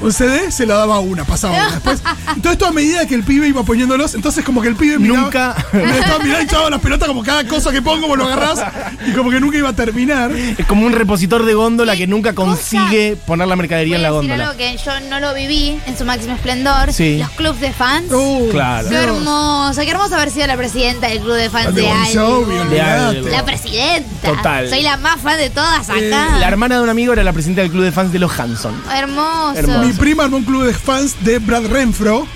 un 0.00 0.12
CD, 0.12 0.50
se 0.50 0.66
lo 0.66 0.76
daba 0.76 0.98
una, 1.00 1.24
pasaba 1.24 1.54
una. 1.54 1.70
Después, 1.72 2.00
todo 2.42 2.52
esto 2.52 2.66
a 2.66 2.72
medida 2.72 3.06
que 3.06 3.14
el 3.14 3.22
pibe 3.24 3.48
iba 3.48 3.62
poniéndolos, 3.62 4.14
entonces 4.14 4.44
como 4.44 4.62
que 4.62 4.68
el 4.68 4.76
pibe 4.76 4.98
miraba, 4.98 5.20
Nunca- 5.22 5.56
me 5.72 5.98
estaba 5.98 6.18
mirando 6.18 6.40
echaba 6.44 6.70
las 6.70 6.80
pelotas 6.80 7.08
como 7.08 7.22
cada 7.22 7.44
cosa 7.46 7.70
que 7.72 7.82
pongo, 7.82 8.06
vos 8.06 8.16
lo 8.18 8.26
agarrás, 8.26 8.60
y 9.06 9.12
como 9.12 9.30
que 9.30 9.40
nunca 9.40 9.58
iba 9.58 9.68
a 9.68 9.72
terminar. 9.74 10.32
Es 10.32 10.66
como 10.66 10.86
un 10.86 10.92
repositor 10.92 11.44
de 11.44 11.54
góndola 11.54 11.92
¿Qué 11.92 11.98
que 12.00 12.06
nunca 12.06 12.34
cosa? 12.34 12.50
consigue 12.50 13.16
poner 13.26 13.46
la 13.48 13.56
mercadería 13.56 13.96
en 13.96 14.02
la 14.02 14.10
góndola. 14.10 14.44
algo 14.48 14.56
que 14.58 14.76
yo 14.84 15.00
no 15.08 15.20
lo 15.20 15.34
viví 15.34 15.78
en 15.86 15.96
su 15.98 16.04
máximo 16.04 16.34
esplendor. 16.34 16.92
Sí. 16.92 17.18
Los 17.18 17.30
clubs 17.30 17.60
de 17.60 17.72
fans. 17.72 18.10
Uh, 18.12 18.48
Claro. 18.50 18.88
Qué 18.88 18.98
Dios. 18.98 19.04
hermoso, 19.16 19.80
qué 19.82 19.90
hermoso 19.90 20.14
haber 20.14 20.30
sido 20.30 20.46
la 20.46 20.56
presidenta 20.56 21.08
del 21.08 21.20
club 21.20 21.34
de 21.34 21.50
fans 21.50 21.74
De 21.74 21.82
de, 21.82 21.88
Bon 21.88 21.96
algo. 21.96 22.44
Jovi, 22.46 22.68
De 22.70 22.80
algo. 22.80 23.28
La 23.28 23.44
presidenta. 23.44 24.28
Total. 24.28 24.68
Soy 24.68 24.82
la 24.82 24.96
más 24.96 25.20
fan 25.20 25.36
de 25.38 25.50
todas 25.50 25.88
acá. 25.88 26.38
La 26.38 26.48
hermana 26.48 26.76
de 26.76 26.82
un 26.82 26.88
amigo 26.88 27.12
era 27.12 27.22
la 27.22 27.32
presidenta 27.32 27.62
del 27.62 27.70
club 27.70 27.84
de 27.84 27.92
fans 27.92 28.12
de 28.12 28.18
los 28.18 28.38
Hanson. 28.38 28.74
Hermoso. 28.94 29.54
Hermoso. 29.58 29.89
Mi 29.92 29.98
prima 29.98 30.24
armó 30.24 30.36
un 30.36 30.44
club 30.44 30.64
de 30.64 30.74
fans 30.74 31.16
de 31.24 31.38
Brad 31.38 31.66
Renfro, 31.66 32.26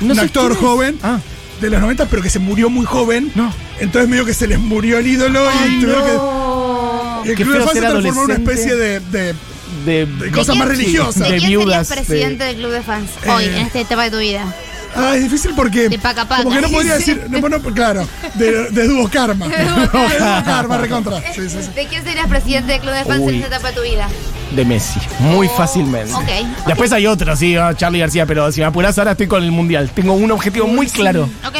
No 0.00 0.12
un 0.12 0.18
actor 0.18 0.56
joven 0.56 0.98
Ah. 1.02 1.18
de 1.60 1.70
los 1.70 1.80
90, 1.80 2.06
pero 2.06 2.20
que 2.22 2.30
se 2.30 2.38
murió 2.38 2.68
muy 2.68 2.84
joven. 2.86 3.30
No. 3.34 3.52
Entonces 3.78 4.08
medio 4.10 4.24
que 4.24 4.34
se 4.34 4.46
les 4.46 4.58
murió 4.58 4.98
el 4.98 5.06
ídolo 5.06 5.46
y 5.68 5.80
tuvieron 5.80 6.04
que... 6.04 7.30
El 7.30 7.36
Qué 7.36 7.42
club 7.44 7.54
de 7.58 7.60
fans 7.64 7.72
se 7.72 7.80
transformó 7.80 8.20
en 8.20 8.24
una 8.24 8.34
especie 8.34 8.74
de... 8.76 9.00
de- 9.00 9.34
De, 9.84 10.06
De 10.06 10.30
cosa 10.32 10.52
quién- 10.52 10.58
más 10.58 10.68
religiosa. 10.68 11.24
¿De 11.24 11.32
De 11.32 11.38
quién 11.38 11.60
serías 11.60 11.88
de- 11.88 11.94
presidente 11.96 12.44
del 12.44 12.56
club 12.56 12.70
de 12.70 12.82
fans 12.82 13.10
Eh. 13.24 13.30
hoy, 13.30 13.44
en 13.44 13.54
esta 13.56 13.78
etapa 13.80 14.04
de 14.04 14.10
tu 14.10 14.18
vida? 14.18 14.54
Ah, 14.96 15.14
es 15.14 15.22
difícil 15.24 15.52
porque... 15.54 15.88
De 15.88 15.98
paca 15.98 16.26
paca. 16.26 16.42
Como 16.44 16.54
que 16.56 16.62
no 16.62 16.68
podría 16.70 16.98
Sí. 16.98 17.12
decir... 17.14 17.26
No, 17.30 17.40
bueno, 17.40 17.60
claro, 17.60 18.08
de, 18.34 18.70
de 18.70 18.88
dúo 18.88 19.08
karma. 19.08 19.46
de 19.48 19.64
dúo 19.64 20.44
karma, 20.44 20.78
recontra. 20.78 21.20
Sí, 21.34 21.42
sí, 21.48 21.58
sí. 21.62 21.70
¿De 21.74 21.86
quién 21.86 22.02
serías 22.02 22.26
presidente 22.28 22.72
del 22.72 22.80
club 22.80 22.94
de 22.94 23.04
fans 23.04 23.20
Uy. 23.22 23.34
en 23.36 23.42
esta 23.42 23.54
etapa 23.56 23.68
de 23.68 23.74
tu 23.74 23.82
vida? 23.82 24.08
De 24.52 24.64
Messi. 24.64 25.00
Muy 25.18 25.48
fácilmente. 25.48 26.12
Oh, 26.14 26.18
ok, 26.18 26.66
Después 26.66 26.92
hay 26.92 27.06
otros, 27.06 27.38
sí, 27.38 27.56
ah, 27.56 27.74
Charlie 27.76 27.98
García, 28.00 28.26
pero 28.26 28.50
si 28.52 28.60
me 28.60 28.66
apurás 28.66 28.96
ahora 28.98 29.12
estoy 29.12 29.26
con 29.26 29.42
el 29.42 29.50
mundial. 29.52 29.90
Tengo 29.94 30.12
un 30.14 30.30
objetivo 30.30 30.66
muy 30.66 30.86
claro 30.86 31.28
¿Ok? 31.46 31.54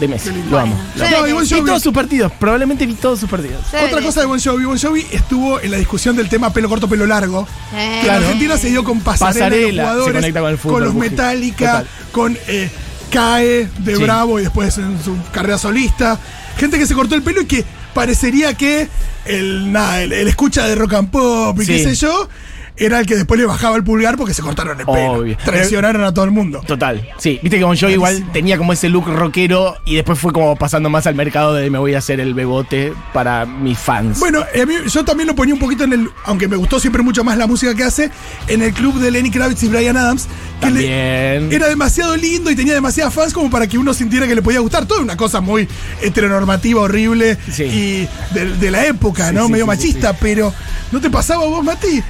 de 0.00 0.08
Messi. 0.08 0.30
Lo 0.50 0.58
amo. 0.58 0.76
Yo 0.96 1.08
No, 1.08 1.22
de- 1.22 1.30
igual 1.30 1.44
yo 1.46 1.56
Vi 1.56 1.62
vi- 1.62 1.66
todos 1.68 1.82
sus 1.82 1.92
partidos, 1.92 2.32
probablemente 2.32 2.84
vi 2.86 2.94
todos 2.94 3.20
sus 3.20 3.30
partidos. 3.30 3.62
Otra 3.86 4.02
cosa 4.02 4.20
de 4.20 4.26
Bon 4.26 4.40
Jovi. 4.40 4.64
Bon 4.64 4.78
Jovi 4.78 5.06
estuvo 5.12 5.60
en 5.60 5.70
la 5.70 5.76
discusión 5.76 6.16
del 6.16 6.28
tema 6.28 6.52
pelo 6.52 6.68
corto, 6.68 6.88
pelo 6.88 7.06
largo. 7.06 7.46
Eh, 7.74 8.00
Que 8.02 8.08
en 8.08 8.14
Argentina 8.14 8.56
se 8.58 8.68
dio 8.68 8.82
con 8.82 9.00
pasarela, 9.00 9.34
Pasarela, 9.46 9.82
los 9.82 9.90
jugadores, 9.92 10.06
se 10.14 10.20
conecta 10.20 10.40
con 10.40 10.50
el 10.50 10.58
fútbol, 10.58 10.84
los 10.84 10.92
Buji. 10.94 11.10
Metallica, 11.10 11.66
Total. 11.70 11.86
con 12.10 12.38
eh, 12.48 12.70
CAE 13.10 13.68
de 13.78 13.96
Sí. 13.96 14.02
Bravo 14.02 14.40
y 14.40 14.42
después 14.42 14.76
en 14.78 14.98
su 15.04 15.16
carrera 15.32 15.56
solista. 15.56 16.18
Gente 16.58 16.78
que 16.78 16.86
se 16.86 16.94
cortó 16.94 17.14
el 17.14 17.22
pelo 17.22 17.42
y 17.42 17.46
que 17.46 17.64
parecería 17.94 18.54
que 18.54 18.88
el, 19.24 19.72
nada, 19.72 20.02
el, 20.02 20.12
el 20.12 20.28
escucha 20.28 20.66
de 20.68 20.74
rock 20.74 20.94
and 20.94 21.10
pop 21.10 21.58
y 21.60 21.64
Sí. 21.64 21.72
qué 21.72 21.82
sé 21.84 21.94
yo, 21.94 22.28
era 22.76 22.98
el 22.98 23.06
que 23.06 23.14
después 23.14 23.38
le 23.38 23.46
bajaba 23.46 23.76
el 23.76 23.84
pulgar 23.84 24.16
porque 24.16 24.34
se 24.34 24.42
cortaron 24.42 24.78
el 24.80 24.86
pelo. 24.86 25.12
Obvio. 25.12 25.36
Traicionaron 25.44 26.02
a 26.04 26.12
todo 26.12 26.24
el 26.24 26.30
mundo. 26.32 26.60
Total, 26.66 27.08
sí. 27.18 27.38
Viste 27.42 27.58
que 27.58 27.64
Bon 27.64 27.76
Jovi 27.76 27.92
igual 27.92 28.24
tenía 28.32 28.58
como 28.58 28.72
ese 28.72 28.88
look 28.88 29.06
rockero 29.06 29.76
y 29.84 29.94
después 29.94 30.18
fue 30.18 30.32
como 30.32 30.56
pasando 30.56 30.90
más 30.90 31.06
al 31.06 31.14
mercado 31.14 31.54
de 31.54 31.70
me 31.70 31.78
voy 31.78 31.94
a 31.94 31.98
hacer 31.98 32.18
el 32.20 32.34
bebote 32.34 32.92
para 33.12 33.46
mis 33.46 33.78
fans. 33.78 34.18
Bueno, 34.18 34.44
eh, 34.52 34.62
a 34.62 34.66
mí- 34.66 34.74
yo 34.88 35.04
también 35.04 35.28
lo 35.28 35.34
ponía 35.34 35.54
un 35.54 35.60
poquito 35.60 35.84
en 35.84 35.92
el, 35.92 36.08
aunque 36.24 36.48
me 36.48 36.56
gustó 36.56 36.80
siempre 36.80 37.02
mucho 37.02 37.22
más 37.24 37.38
la 37.38 37.46
música 37.46 37.74
que 37.74 37.84
hace, 37.84 38.10
en 38.48 38.62
el 38.62 38.72
club 38.72 38.98
de 38.98 39.10
Lenny 39.10 39.30
Kravitz 39.30 39.62
y 39.62 39.68
Brian 39.68 39.96
Adams, 39.96 40.26
que 40.60 40.66
le- 40.70 40.72
También. 40.72 41.52
era 41.52 41.68
demasiado 41.68 42.16
lindo 42.16 42.50
y 42.50 42.56
tenía 42.56 42.74
demasiadas 42.74 43.14
fans 43.14 43.32
como 43.32 43.50
para 43.50 43.66
que 43.66 43.78
uno 43.78 43.94
sintiera 43.94 44.26
que 44.26 44.34
le 44.34 44.42
podía 44.42 44.60
gustar. 44.60 44.86
Toda 44.86 45.00
una 45.00 45.16
cosa 45.16 45.40
muy 45.40 45.68
heteronormativa, 46.02 46.80
horrible 46.82 47.38
Sí. 47.52 47.62
y 47.64 48.08
de, 48.34 48.56
de 48.56 48.70
la 48.70 48.84
época, 48.86 49.28
Sí, 49.28 49.34
¿no? 49.34 49.46
sí, 49.46 49.52
Medio 49.52 49.66
machista, 49.66 50.12
pero 50.14 50.52
¿no 50.92 51.00
te 51.00 51.10
pasaba 51.10 51.44
vos, 51.46 51.64
Mati? 51.64 52.02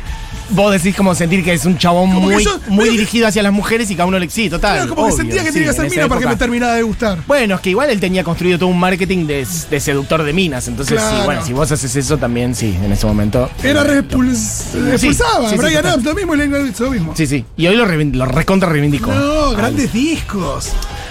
Vos 0.54 0.72
decís 0.72 0.94
como 0.96 1.14
sentir 1.14 1.42
que 1.44 1.52
es 1.52 1.64
un 1.64 1.76
chabón 1.78 2.12
Como 2.12 2.28
que 2.28 2.34
muy, 2.36 2.44
yo- 2.44 2.60
muy 2.68 2.84
que- 2.86 2.90
dirigido 2.92 3.26
hacia 3.26 3.42
las 3.42 3.52
mujeres 3.52 3.90
y 3.90 3.94
cada 3.96 4.06
uno 4.06 4.18
le 4.18 4.30
sí, 4.30 4.48
total. 4.48 4.76
Claro, 4.76 4.94
como 4.94 5.06
que 5.08 5.12
obvio, 5.14 5.16
sentía 5.24 5.42
que 5.42 5.48
sí, 5.48 5.54
tenía 5.54 5.68
que 5.70 5.74
ser 5.76 5.90
mina 5.90 6.08
para 6.08 6.20
que 6.20 6.26
me 6.28 6.36
terminara 6.36 6.74
de 6.74 6.82
gustar. 6.82 7.18
Bueno, 7.26 7.56
es 7.56 7.60
que 7.60 7.70
igual 7.70 7.90
él 7.90 7.98
tenía 8.00 8.22
construido 8.24 8.58
todo 8.58 8.68
un 8.68 8.78
marketing 8.78 9.26
de, 9.26 9.46
de 9.70 9.80
seductor 9.80 10.22
de 10.22 10.32
minas. 10.32 10.68
Entonces, 10.68 10.98
sí, 11.00 11.06
Claro. 11.08 11.24
bueno, 11.24 11.44
si 11.44 11.52
vos 11.52 11.70
haces 11.72 11.94
eso 11.96 12.16
también, 12.18 12.54
sí, 12.54 12.76
en 12.82 12.92
ese 12.92 13.06
momento. 13.06 13.50
Era 13.62 13.82
repuls- 13.84 14.72
repulsaba. 14.72 15.48
sí, 15.50 15.56
sí, 15.56 15.60
Brian. 15.62 15.84
Adams, 15.86 16.04
lo 16.04 16.14
mismo 16.14 16.34
y 16.34 16.38
Lenny 16.38 16.52
Kravitz, 16.52 16.80
lo 16.80 16.90
mismo. 16.90 17.12
Sí, 17.16 17.26
sí. 17.26 17.44
Y 17.56 17.66
hoy 17.66 17.76
lo, 17.76 17.86
lo 17.86 18.26
recontra 18.26 18.68
reivindicó. 18.68 19.12
No, 19.12 19.50
grandes 19.52 19.92
discos. 19.92 20.70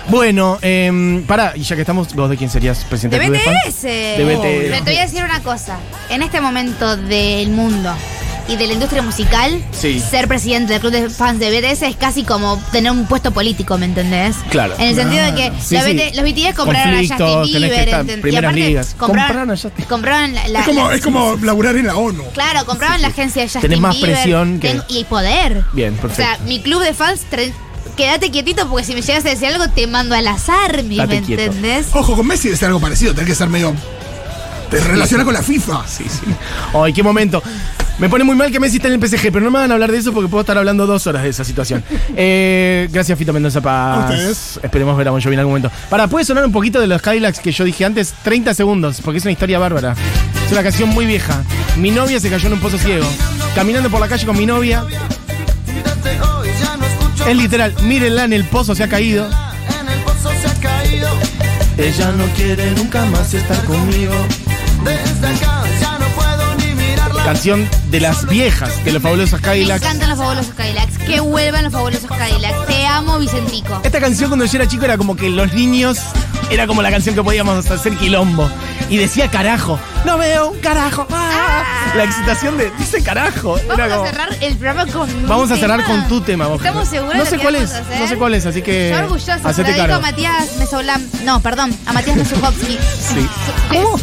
Bueno, 0.10 0.60
eh, 0.62 1.24
pará, 1.28 1.54
y 1.56 1.62
ya 1.64 1.76
que 1.76 1.82
estamos, 1.82 2.14
¿vos 2.14 2.30
de 2.30 2.36
quién 2.38 2.50
serías 2.50 2.84
presidente 2.86 3.20
De? 3.20 3.30
BTS. 3.30 3.82
De 3.84 4.24
BTS. 4.26 4.70
Pero 4.72 4.84
te 4.84 4.92
voy 4.92 4.98
a 5.00 5.02
decir 5.06 5.24
una 5.24 5.42
cosa. 5.42 5.78
En 6.10 6.22
este 6.22 6.42
momento 6.42 6.98
del 6.98 7.50
mundo 7.52 7.94
y 8.48 8.56
de 8.58 8.68
la 8.68 8.74
industria 8.74 9.02
musical, 9.02 9.64
Sí. 9.72 10.00
ser 10.02 10.28
presidente 10.28 10.74
del 10.74 10.82
club 10.82 10.92
de 10.92 11.10
fans 11.10 11.40
de 11.40 11.50
BTS 11.50 11.84
es 11.88 11.96
casi 11.96 12.24
como 12.24 12.62
tener 12.72 12.92
un 12.92 13.06
puesto 13.08 13.32
político, 13.32 13.78
¿me 13.78 13.86
entendés? 13.86 14.36
Claro. 14.50 14.76
En 14.78 14.90
el 14.90 14.96
sentido 14.96 15.24
de 15.26 15.34
que 15.36 15.52
Sí, 15.62 15.76
la 15.76 15.84
sí. 15.84 15.94
BT 15.94 16.16
los 16.16 16.26
BTS 16.26 16.54
compraron 16.56 16.94
a 16.96 16.98
Justin 17.00 17.44
Bieber, 17.62 17.88
estar 17.88 18.06
¿entend- 18.06 18.22
primeras 18.22 18.54
ligas. 18.54 18.96
compraron, 18.98 19.28
Compraron 19.28 19.52
a 19.52 19.54
Justin. 19.62 19.86
compraron 19.86 20.34
la, 20.36 20.48
la- 20.50 20.60
es 20.60 20.66
como, 20.66 20.90
la- 20.90 20.96
es 20.96 21.02
como 21.02 21.36
laburar 21.42 21.76
en 21.78 21.88
la 21.88 21.96
ONU. 21.96 22.24
Claro, 22.34 22.66
compraron 22.66 23.02
la 23.02 23.08
agencia 23.10 23.42
de 23.44 23.48
Justin 23.48 23.62
Tenés 23.62 23.80
más 23.80 23.96
Bieber. 23.96 24.12
presión 24.16 24.60
que- 24.60 24.68
Ten- 24.70 24.84
y 24.90 25.04
poder. 25.06 25.64
Bien, 25.74 25.94
O 25.94 25.98
sea, 25.98 26.08
perfecto. 26.10 26.44
mi 26.46 26.62
club 26.62 26.82
de 26.84 26.94
fans, 26.94 27.22
tre- 27.32 27.54
quédate 27.96 28.30
quietito 28.32 28.68
porque 28.70 28.86
si 28.86 28.94
me 28.94 29.02
llegas 29.02 29.26
a 29.26 29.30
decir 29.30 29.48
algo 29.48 29.70
te 29.70 29.88
mando 29.88 30.16
al 30.16 30.28
azar, 30.28 30.84
¿me 30.84 30.96
quieto. 30.96 31.14
entendés? 31.44 31.88
Ojo, 31.94 32.16
con 32.16 32.28
Messi 32.28 32.50
debe 32.50 32.58
ser 32.58 32.68
algo 32.68 32.80
parecido, 32.82 33.14
tenés 33.14 33.30
que 33.30 33.36
ser 33.36 33.48
medio. 33.50 33.74
Te 34.70 34.80
relaciona 34.80 35.24
con 35.24 35.34
la 35.36 35.44
FIFA. 35.44 35.84
Sí, 35.88 36.04
sí. 36.10 36.22
Ay, 36.74 36.92
qué 36.94 37.04
momento. 37.04 37.44
Me 38.00 38.10
pone 38.10 38.24
muy 38.24 38.36
mal 38.36 38.52
que 38.52 38.60
Messi 38.60 38.78
esté 38.78 38.88
en 38.88 39.02
el 39.02 39.08
PSG, 39.08 39.32
pero 39.32 39.42
no 39.42 39.52
me 39.52 39.60
van 39.60 39.70
a 39.70 39.76
hablar 39.76 39.92
de 39.92 40.00
eso 40.00 40.14
porque 40.14 40.28
puedo 40.28 40.42
estar 40.42 40.58
hablando 40.58 40.88
dos 40.88 41.06
horas 41.08 41.24
de 41.24 41.30
esa 41.30 41.44
situación. 41.44 41.84
Eh, 42.16 42.88
gracias, 42.92 43.18
Fito 43.18 43.34
Mendoza 43.34 43.60
Paz. 43.60 44.12
Ustedes. 44.12 44.60
Esperemos 44.62 44.96
ver 44.98 45.08
a 45.08 45.12
Bon 45.12 45.22
Jovi 45.22 45.34
en 45.34 45.40
algún 45.40 45.54
momento. 45.54 45.72
Para, 45.90 46.08
¿puede 46.08 46.26
sonar 46.26 46.46
un 46.46 46.52
poquito 46.52 46.80
de 46.80 46.88
los 46.88 47.02
Cadillacs 47.02 47.40
que 47.40 47.52
yo 47.52 47.64
dije 47.64 47.86
antes? 47.86 48.14
30 48.24 48.54
segundos, 48.54 49.02
porque 49.04 49.18
es 49.18 49.24
una 49.24 49.32
historia 49.32 49.58
bárbara. 49.58 49.96
Es 50.46 50.52
una 50.52 50.62
canción 50.62 50.90
muy 50.90 51.06
vieja. 51.06 51.44
Mi 51.78 51.92
novia 51.92 52.20
se 52.20 52.30
cayó 52.30 52.48
en 52.48 52.54
un 52.54 52.60
pozo 52.60 52.78
ciego. 52.78 53.06
Caminando 53.56 53.90
por 53.90 54.00
la 54.00 54.08
calle 54.08 54.26
con 54.26 54.38
mi 54.38 54.46
novia. 54.46 54.84
Es 57.28 57.36
literal, 57.36 57.74
mírenla 57.84 58.26
en 58.26 58.34
el 58.34 58.44
pozo, 58.46 58.76
se 58.76 58.84
ha 58.84 58.90
caído. 58.90 59.28
Ella 61.78 62.12
no 62.12 62.26
quiere 62.36 62.72
nunca 62.72 63.06
más 63.06 63.34
estar 63.34 63.64
conmigo. 63.66 64.14
Desde 64.84 65.28
acá 65.28 65.63
Canción 67.24 67.68
de 67.90 68.02
las 68.02 68.28
viejas, 68.28 68.84
de 68.84 68.92
los 68.92 69.02
fabulosos 69.02 69.40
Me 69.40 69.46
Cadillacs. 69.48 69.82
encantan 69.82 70.10
los 70.10 70.20
fabulosos 70.20 70.54
Cadillacs. 70.56 70.98
Que 71.00 71.20
vuelvan 71.22 71.64
los 71.64 71.72
fabulosos 71.74 72.10
Cadillacs. 72.10 72.66
Te 72.68 72.86
amo, 72.86 73.18
Vicentico. 73.18 73.80
Esta 73.84 74.00
canción 74.02 74.30
cuando 74.30 74.46
yo 74.46 74.58
era 74.58 74.68
chico 74.68 74.84
era 74.86 74.98
como 74.98 75.16
que 75.16 75.30
los 75.30 75.54
niños 75.54 76.00
era 76.52 76.68
como 76.68 76.82
la 76.82 76.92
canción 76.92 77.16
que 77.16 77.24
podíamos 77.24 77.70
hacer 77.72 77.96
quilombo. 77.96 78.50
Y 78.90 78.98
decía 78.98 79.32
carajo. 79.32 79.80
No 80.06 80.18
veo 80.18 80.50
un 80.50 80.60
carajo. 80.60 81.08
Ah. 81.12 81.64
La 81.96 82.04
excitación 82.04 82.58
de 82.58 82.70
dice 82.78 83.02
carajo. 83.02 83.58
Era 83.58 83.68
Vamos 83.76 83.90
como- 83.96 84.04
a 84.04 84.08
cerrar 84.12 84.30
el 84.42 84.56
programa 84.58 84.92
con 84.92 85.28
Vamos 85.28 85.52
a 85.52 85.56
cerrar 85.56 85.82
tema. 85.82 85.88
con 86.00 86.08
tu 86.10 86.22
tema, 86.22 86.48
vos. 86.48 86.58
Estamos 86.58 86.88
seguros 86.90 87.16
No 87.16 87.26
sé 87.26 87.38
cuál 87.40 87.56
es, 87.56 87.72
no 88.00 88.08
sé 88.08 88.18
cuál 88.18 88.34
es, 88.34 88.46
así 88.46 88.62
que 88.62 88.90
Yo 88.92 88.98
orgullosa, 89.00 89.40
hacete 89.44 89.76
cargo. 89.78 89.96
a 89.96 90.00
Matías 90.00 90.58
Mesolam. 90.60 91.02
No, 91.24 91.40
perdón, 91.40 91.74
a 91.86 91.94
Matías 91.94 92.18
Mesuhovsky. 92.18 92.78
Sí. 93.00 93.28
¿Cómo? 93.72 93.98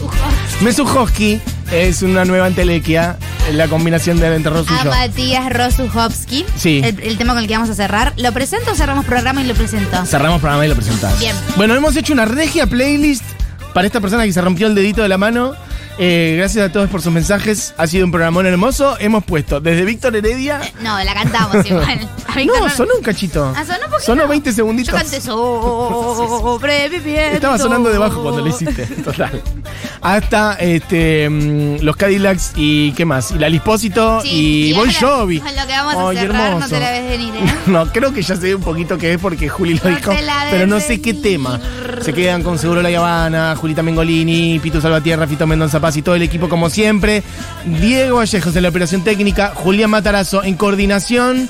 Mesuhovsky 0.63 1.41
es 1.73 2.03
una 2.03 2.25
nueva 2.25 2.49
entelequia, 2.49 3.17
la 3.53 3.69
combinación 3.69 4.19
de 4.19 4.35
entre 4.35 4.53
Rosu 4.53 4.73
y 4.73 4.77
A 4.77 4.85
yo. 4.85 4.91
Matías 4.91 5.53
Rosuchowski. 5.53 6.45
Sí. 6.57 6.81
El, 6.85 7.01
el 7.01 7.17
tema 7.19 7.35
con 7.35 7.43
el 7.43 7.49
que 7.49 7.55
vamos 7.55 7.71
a 7.71 7.75
cerrar. 7.75 8.13
¿Lo 8.17 8.33
presento 8.33 8.73
o 8.73 8.75
cerramos 8.75 9.05
programa 9.05 9.43
y 9.43 9.47
lo 9.47 9.55
presento? 9.55 10.05
Cerramos 10.05 10.41
programa 10.41 10.67
y 10.67 10.69
lo 10.69 10.75
presentás. 10.75 11.19
Bien. 11.19 11.35
Bueno, 11.57 11.75
hemos 11.75 11.97
hecho 11.97 12.13
una 12.13 12.25
regia 12.25 12.67
playlist 12.67 13.25
para 13.73 13.87
esta 13.87 14.01
persona 14.01 14.25
que 14.25 14.33
se 14.33 14.41
rompió 14.41 14.67
el 14.67 14.75
dedito 14.75 15.03
de 15.03 15.09
la 15.09 15.19
mano. 15.19 15.55
Eh, 16.03 16.37
gracias 16.39 16.67
a 16.67 16.73
todos 16.73 16.89
por 16.89 17.03
sus 17.03 17.13
mensajes. 17.13 17.75
Ha 17.77 17.87
sido 17.87 18.07
un 18.07 18.11
programón 18.11 18.47
hermoso. 18.47 18.97
Hemos 19.01 19.23
puesto 19.23 19.61
desde 19.61 19.85
Víctor 19.85 20.17
Heredia. 20.17 20.59
No, 20.83 20.99
la 21.05 21.13
cantamos 21.13 21.67
igual. 21.67 22.09
A 22.27 22.37
Víctor 22.37 22.63
No, 22.63 22.71
sonó 22.71 22.95
un 22.97 23.03
cachito. 23.03 23.53
Ah, 23.55 23.67
sonó 23.67 23.81
un 23.85 23.91
poquito. 23.91 24.07
Sonó 24.07 24.27
20 24.27 24.53
segunditos. 24.55 24.95
Yo 24.95 24.99
canté 24.99 25.21
sobreviviendo. 25.21 27.31
Estaba 27.35 27.59
sonando 27.59 27.91
debajo 27.91 28.23
cuando 28.23 28.41
lo 28.41 28.49
hiciste. 28.49 28.87
Total. 29.05 29.43
Hasta 30.01 30.55
este, 30.55 31.29
mm, 31.29 31.83
los 31.83 31.97
Cadillacs 31.97 32.53
y 32.57 32.93
qué 32.93 33.05
más. 33.05 33.33
Y 33.33 33.39
la 33.39 33.51
Lispósito 33.51 34.23
Sí, 34.23 34.71
y 34.71 34.73
Bon 34.73 34.91
Jovi. 34.91 35.41
Lo 35.41 35.67
que 35.67 35.73
vamos 35.73 35.97
a 35.97 36.15
cerrar 36.19 36.61
no 36.61 36.67
te 36.67 36.81
la 36.81 36.93
ves 36.93 37.11
venir, 37.11 37.35
¿eh? 37.35 37.41
No, 37.67 37.93
creo 37.93 38.15
que 38.15 38.23
ya 38.23 38.37
sé 38.37 38.55
un 38.55 38.63
poquito 38.63 38.97
qué 38.97 39.13
es 39.13 39.21
porque 39.21 39.51
Juli 39.51 39.75
lo 39.75 39.91
No 39.91 39.97
dijo, 39.97 40.13
pero 40.51 40.67
no 40.67 40.81
sé 40.81 41.03
qué 41.03 41.13
tema. 41.13 41.61
Se 42.01 42.15
quedan 42.15 42.43
con 42.43 42.59
Seguro 42.59 42.81
La 42.81 42.89
Habana, 42.89 43.55
Julita 43.55 43.83
Mengolini, 43.83 44.59
Pitu 44.61 44.81
Salvatierra, 44.81 45.27
Fito 45.27 45.47
Mendoza 45.47 45.79
Paz 45.79 45.90
y 45.97 46.03
todo 46.03 46.15
el 46.15 46.23
equipo 46.23 46.49
como 46.49 46.71
siempre. 46.71 47.23
Diego 47.81 48.19
Vallejos 48.19 48.55
en 48.57 48.63
la 48.63 48.69
operación 48.69 49.03
técnica, 49.05 49.53
Julián 49.55 49.91
Matarazo 49.91 50.43
en 50.45 50.55
coordinación. 50.57 51.49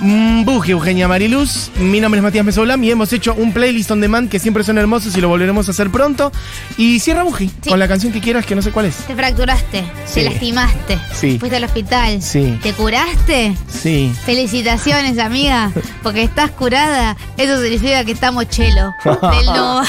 mm, 0.00 0.44
Buji, 0.44 0.72
Eugenia 0.72 1.08
Mariluz, 1.08 1.70
mi 1.78 2.00
nombre 2.00 2.18
es 2.18 2.22
Matías 2.22 2.44
Mesolam 2.44 2.82
y 2.84 2.90
hemos 2.90 3.10
hecho 3.14 3.32
un 3.34 3.52
playlist 3.54 3.90
on 3.90 4.00
demand 4.02 4.28
que 4.28 4.38
siempre 4.38 4.62
son 4.62 4.76
hermosos 4.76 5.16
y 5.16 5.20
lo 5.22 5.28
volveremos 5.28 5.68
a 5.68 5.70
hacer 5.70 5.90
pronto. 5.90 6.30
Y 6.76 7.00
cierra 7.00 7.22
Buji 7.22 7.50
Sí. 7.62 7.70
con 7.70 7.78
la 7.78 7.88
canción 7.88 8.12
que 8.12 8.20
quieras, 8.20 8.44
que 8.44 8.54
no 8.54 8.60
sé 8.62 8.72
cuál 8.72 8.86
es. 8.86 8.96
Te 8.96 9.14
fracturaste, 9.14 9.84
Sí. 10.06 10.14
te 10.20 10.24
lastimaste, 10.24 10.98
Sí. 11.14 11.38
fuiste 11.38 11.56
al 11.56 11.64
hospital, 11.64 12.20
Sí. 12.22 12.58
te 12.62 12.72
curaste. 12.74 13.56
Sí. 13.68 14.12
Felicitaciones, 14.26 15.18
amiga, 15.18 15.72
porque 16.02 16.22
estás 16.24 16.50
curada. 16.50 17.16
Eso 17.38 17.58
significa 17.62 18.04
que 18.04 18.12
estamos 18.12 18.48
chelo. 18.50 18.92
Del 19.04 19.46
Nova. 19.46 19.84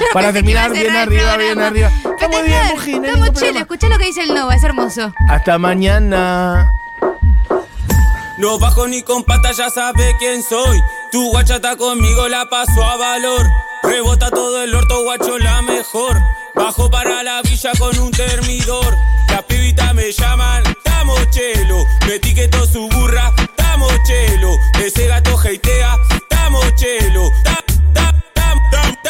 No 0.00 0.06
Para 0.12 0.32
terminar 0.32 0.70
bien 0.72 0.94
arriba, 0.94 1.34
programa. 1.34 1.70
bien 1.70 1.88
arriba. 1.88 1.90
Está 2.12 2.28
muy 2.28 2.42
bien, 2.42 2.60
hay 2.60 2.94
Estamos 2.94 3.30
problema. 3.30 3.60
Escuchá 3.60 3.88
lo 3.88 3.98
que 3.98 4.04
dice 4.06 4.22
el 4.22 4.34
Nova, 4.34 4.54
es 4.54 4.62
hermoso. 4.62 5.12
Hasta 5.28 5.58
mañana. 5.58 6.72
No 8.38 8.58
bajo 8.58 8.86
ni 8.86 9.02
con 9.02 9.24
pata, 9.24 9.52
ya 9.52 9.70
sabe 9.70 10.14
quién 10.18 10.42
soy. 10.42 10.78
Tu 11.10 11.30
guacha 11.30 11.56
está 11.56 11.76
conmigo, 11.76 12.28
la 12.28 12.46
paso 12.50 12.84
a 12.84 12.96
valor. 12.96 13.46
Rebota 13.82 14.30
todo 14.30 14.62
el 14.62 14.74
orto, 14.74 15.02
guacho, 15.04 15.38
la 15.38 15.62
mejor. 15.62 16.20
Bajo 16.54 16.90
para 16.90 17.22
la 17.22 17.40
villa 17.42 17.70
con 17.78 17.98
un 17.98 18.10
termidor. 18.10 18.94
Las 19.28 19.42
pibitas 19.44 19.94
me 19.94 20.12
llaman, 20.12 20.62
tamo 20.84 21.14
chelo. 21.30 21.84
Me 22.06 22.16
etiquetó 22.16 22.66
su 22.66 22.86
burra, 22.90 23.32
tamo 23.56 23.88
chelo. 24.04 24.50
Ese 24.84 25.06
gato 25.06 25.40
heitea, 25.42 25.96
tamo 26.28 26.60
chelo. 26.76 27.30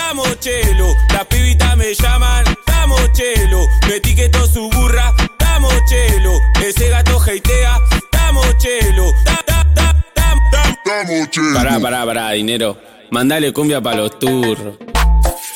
Tamo 0.09 0.23
chelo. 0.39 0.95
Las 1.13 1.25
pibitas 1.27 1.77
me 1.77 1.93
llaman, 1.93 2.45
tamo 2.65 2.97
chelo. 3.13 3.67
Me 3.89 3.97
etiquetó 3.97 4.47
su 4.47 4.71
burra, 4.71 5.13
tamo 5.37 5.69
chelo. 5.89 6.31
Ese 6.65 6.89
gato 6.91 7.21
heitea, 7.27 7.81
tamo 8.13 8.41
chelo. 8.57 9.11
Tam- 9.25 9.75
tam- 9.75 11.55
Pará, 11.55 11.81
pará, 11.81 12.07
pará, 12.07 12.31
dinero. 12.31 12.79
Mandale 13.11 13.53
cumbia 13.53 13.81
pa' 13.81 13.95
los 13.95 14.17
turros. 14.21 14.77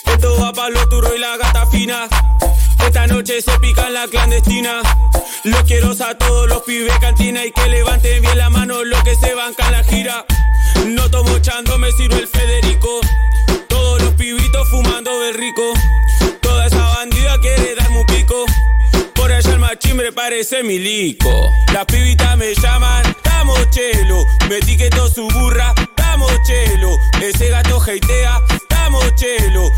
Esto 0.07 0.41
va 0.41 0.53
pa' 0.53 0.69
los 0.69 0.89
turros 0.89 1.13
y 1.15 1.21
la 1.21 1.37
gata 1.37 1.65
fina. 1.67 2.09
Esta 2.85 3.07
noche 3.07 3.41
se 3.41 3.57
pica 3.61 3.87
en 3.87 3.95
la 3.95 4.09
clandestina. 4.09 4.83
Los 5.45 5.63
quiero 5.63 5.93
a 5.93 6.19
todos 6.19 6.49
los 6.49 6.63
pibes 6.65 6.99
cantina 6.99 7.47
y 7.47 7.53
que 7.53 7.69
levanten 7.69 8.21
bien 8.21 8.37
la 8.37 8.51
mano 8.51 8.83
los 8.83 9.01
que 9.05 9.15
se 9.15 9.33
bancan 9.33 9.71
la 9.71 9.85
gira. 9.85 10.25
No 10.87 11.09
tomo 11.09 11.39
chando, 11.39 11.79
me 11.79 11.93
sirve 11.93 12.19
el 12.19 12.27
Federico. 12.27 13.01
Pibitos 14.21 14.69
fumando 14.69 15.19
del 15.21 15.33
rico. 15.33 15.63
Toda 16.43 16.67
esa 16.67 16.77
bandida 16.77 17.39
quiere 17.41 17.75
darme 17.75 18.01
un 18.01 18.07
pico. 18.07 18.45
Por 19.15 19.33
allá 19.33 19.51
el 19.51 19.59
machimbre 19.59 20.13
parece 20.13 20.63
milico. 20.63 21.51
Las 21.73 21.87
pibitas 21.87 22.37
me 22.37 22.55
llaman, 22.55 23.17
tamo 23.23 23.55
chelo. 23.71 24.23
Me 24.51 24.59
etiquetó 24.59 25.09
su 25.09 25.27
burra, 25.27 25.75
tamo 25.97 26.27
chelo. 26.45 26.99
Ese 27.23 27.49
gato 27.49 27.83
heitea, 27.87 28.43
tamo 28.69 29.01
chelo. 29.17 29.71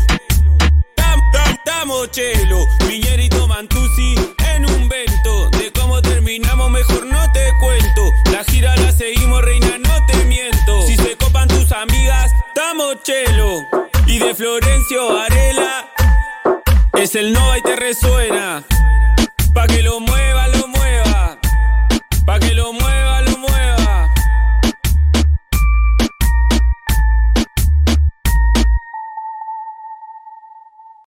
Tamo 1.63 2.05
chelo. 2.07 2.67
Piñerito 2.85 3.47
Mantusi 3.47 4.15
en 4.53 4.65
un 4.65 4.89
vento. 4.89 5.49
De 5.51 5.71
cómo 5.71 6.01
terminamos, 6.01 6.69
mejor 6.69 7.05
no 7.05 7.31
te 7.31 7.49
cuento. 7.61 8.11
La 8.29 8.43
gira 8.43 8.75
la 8.75 8.91
seguimos, 8.91 9.41
reina, 9.41 9.77
no 9.77 10.05
te 10.05 10.17
miento. 10.25 10.85
Si 10.85 10.97
se 10.97 11.15
copan 11.15 11.47
tus 11.47 11.71
amigas, 11.71 12.29
tamo 12.53 12.93
chelo. 13.03 13.61
Y 14.13 14.19
de 14.19 14.35
Florencio 14.35 15.11
Varela, 15.11 15.89
es 16.93 17.15
el 17.15 17.33
Nova 17.33 17.57
y 17.57 17.63
te 17.63 17.75
resuena. 17.75 18.63
Pa' 19.55 19.65
que 19.65 19.81
lo 19.81 19.99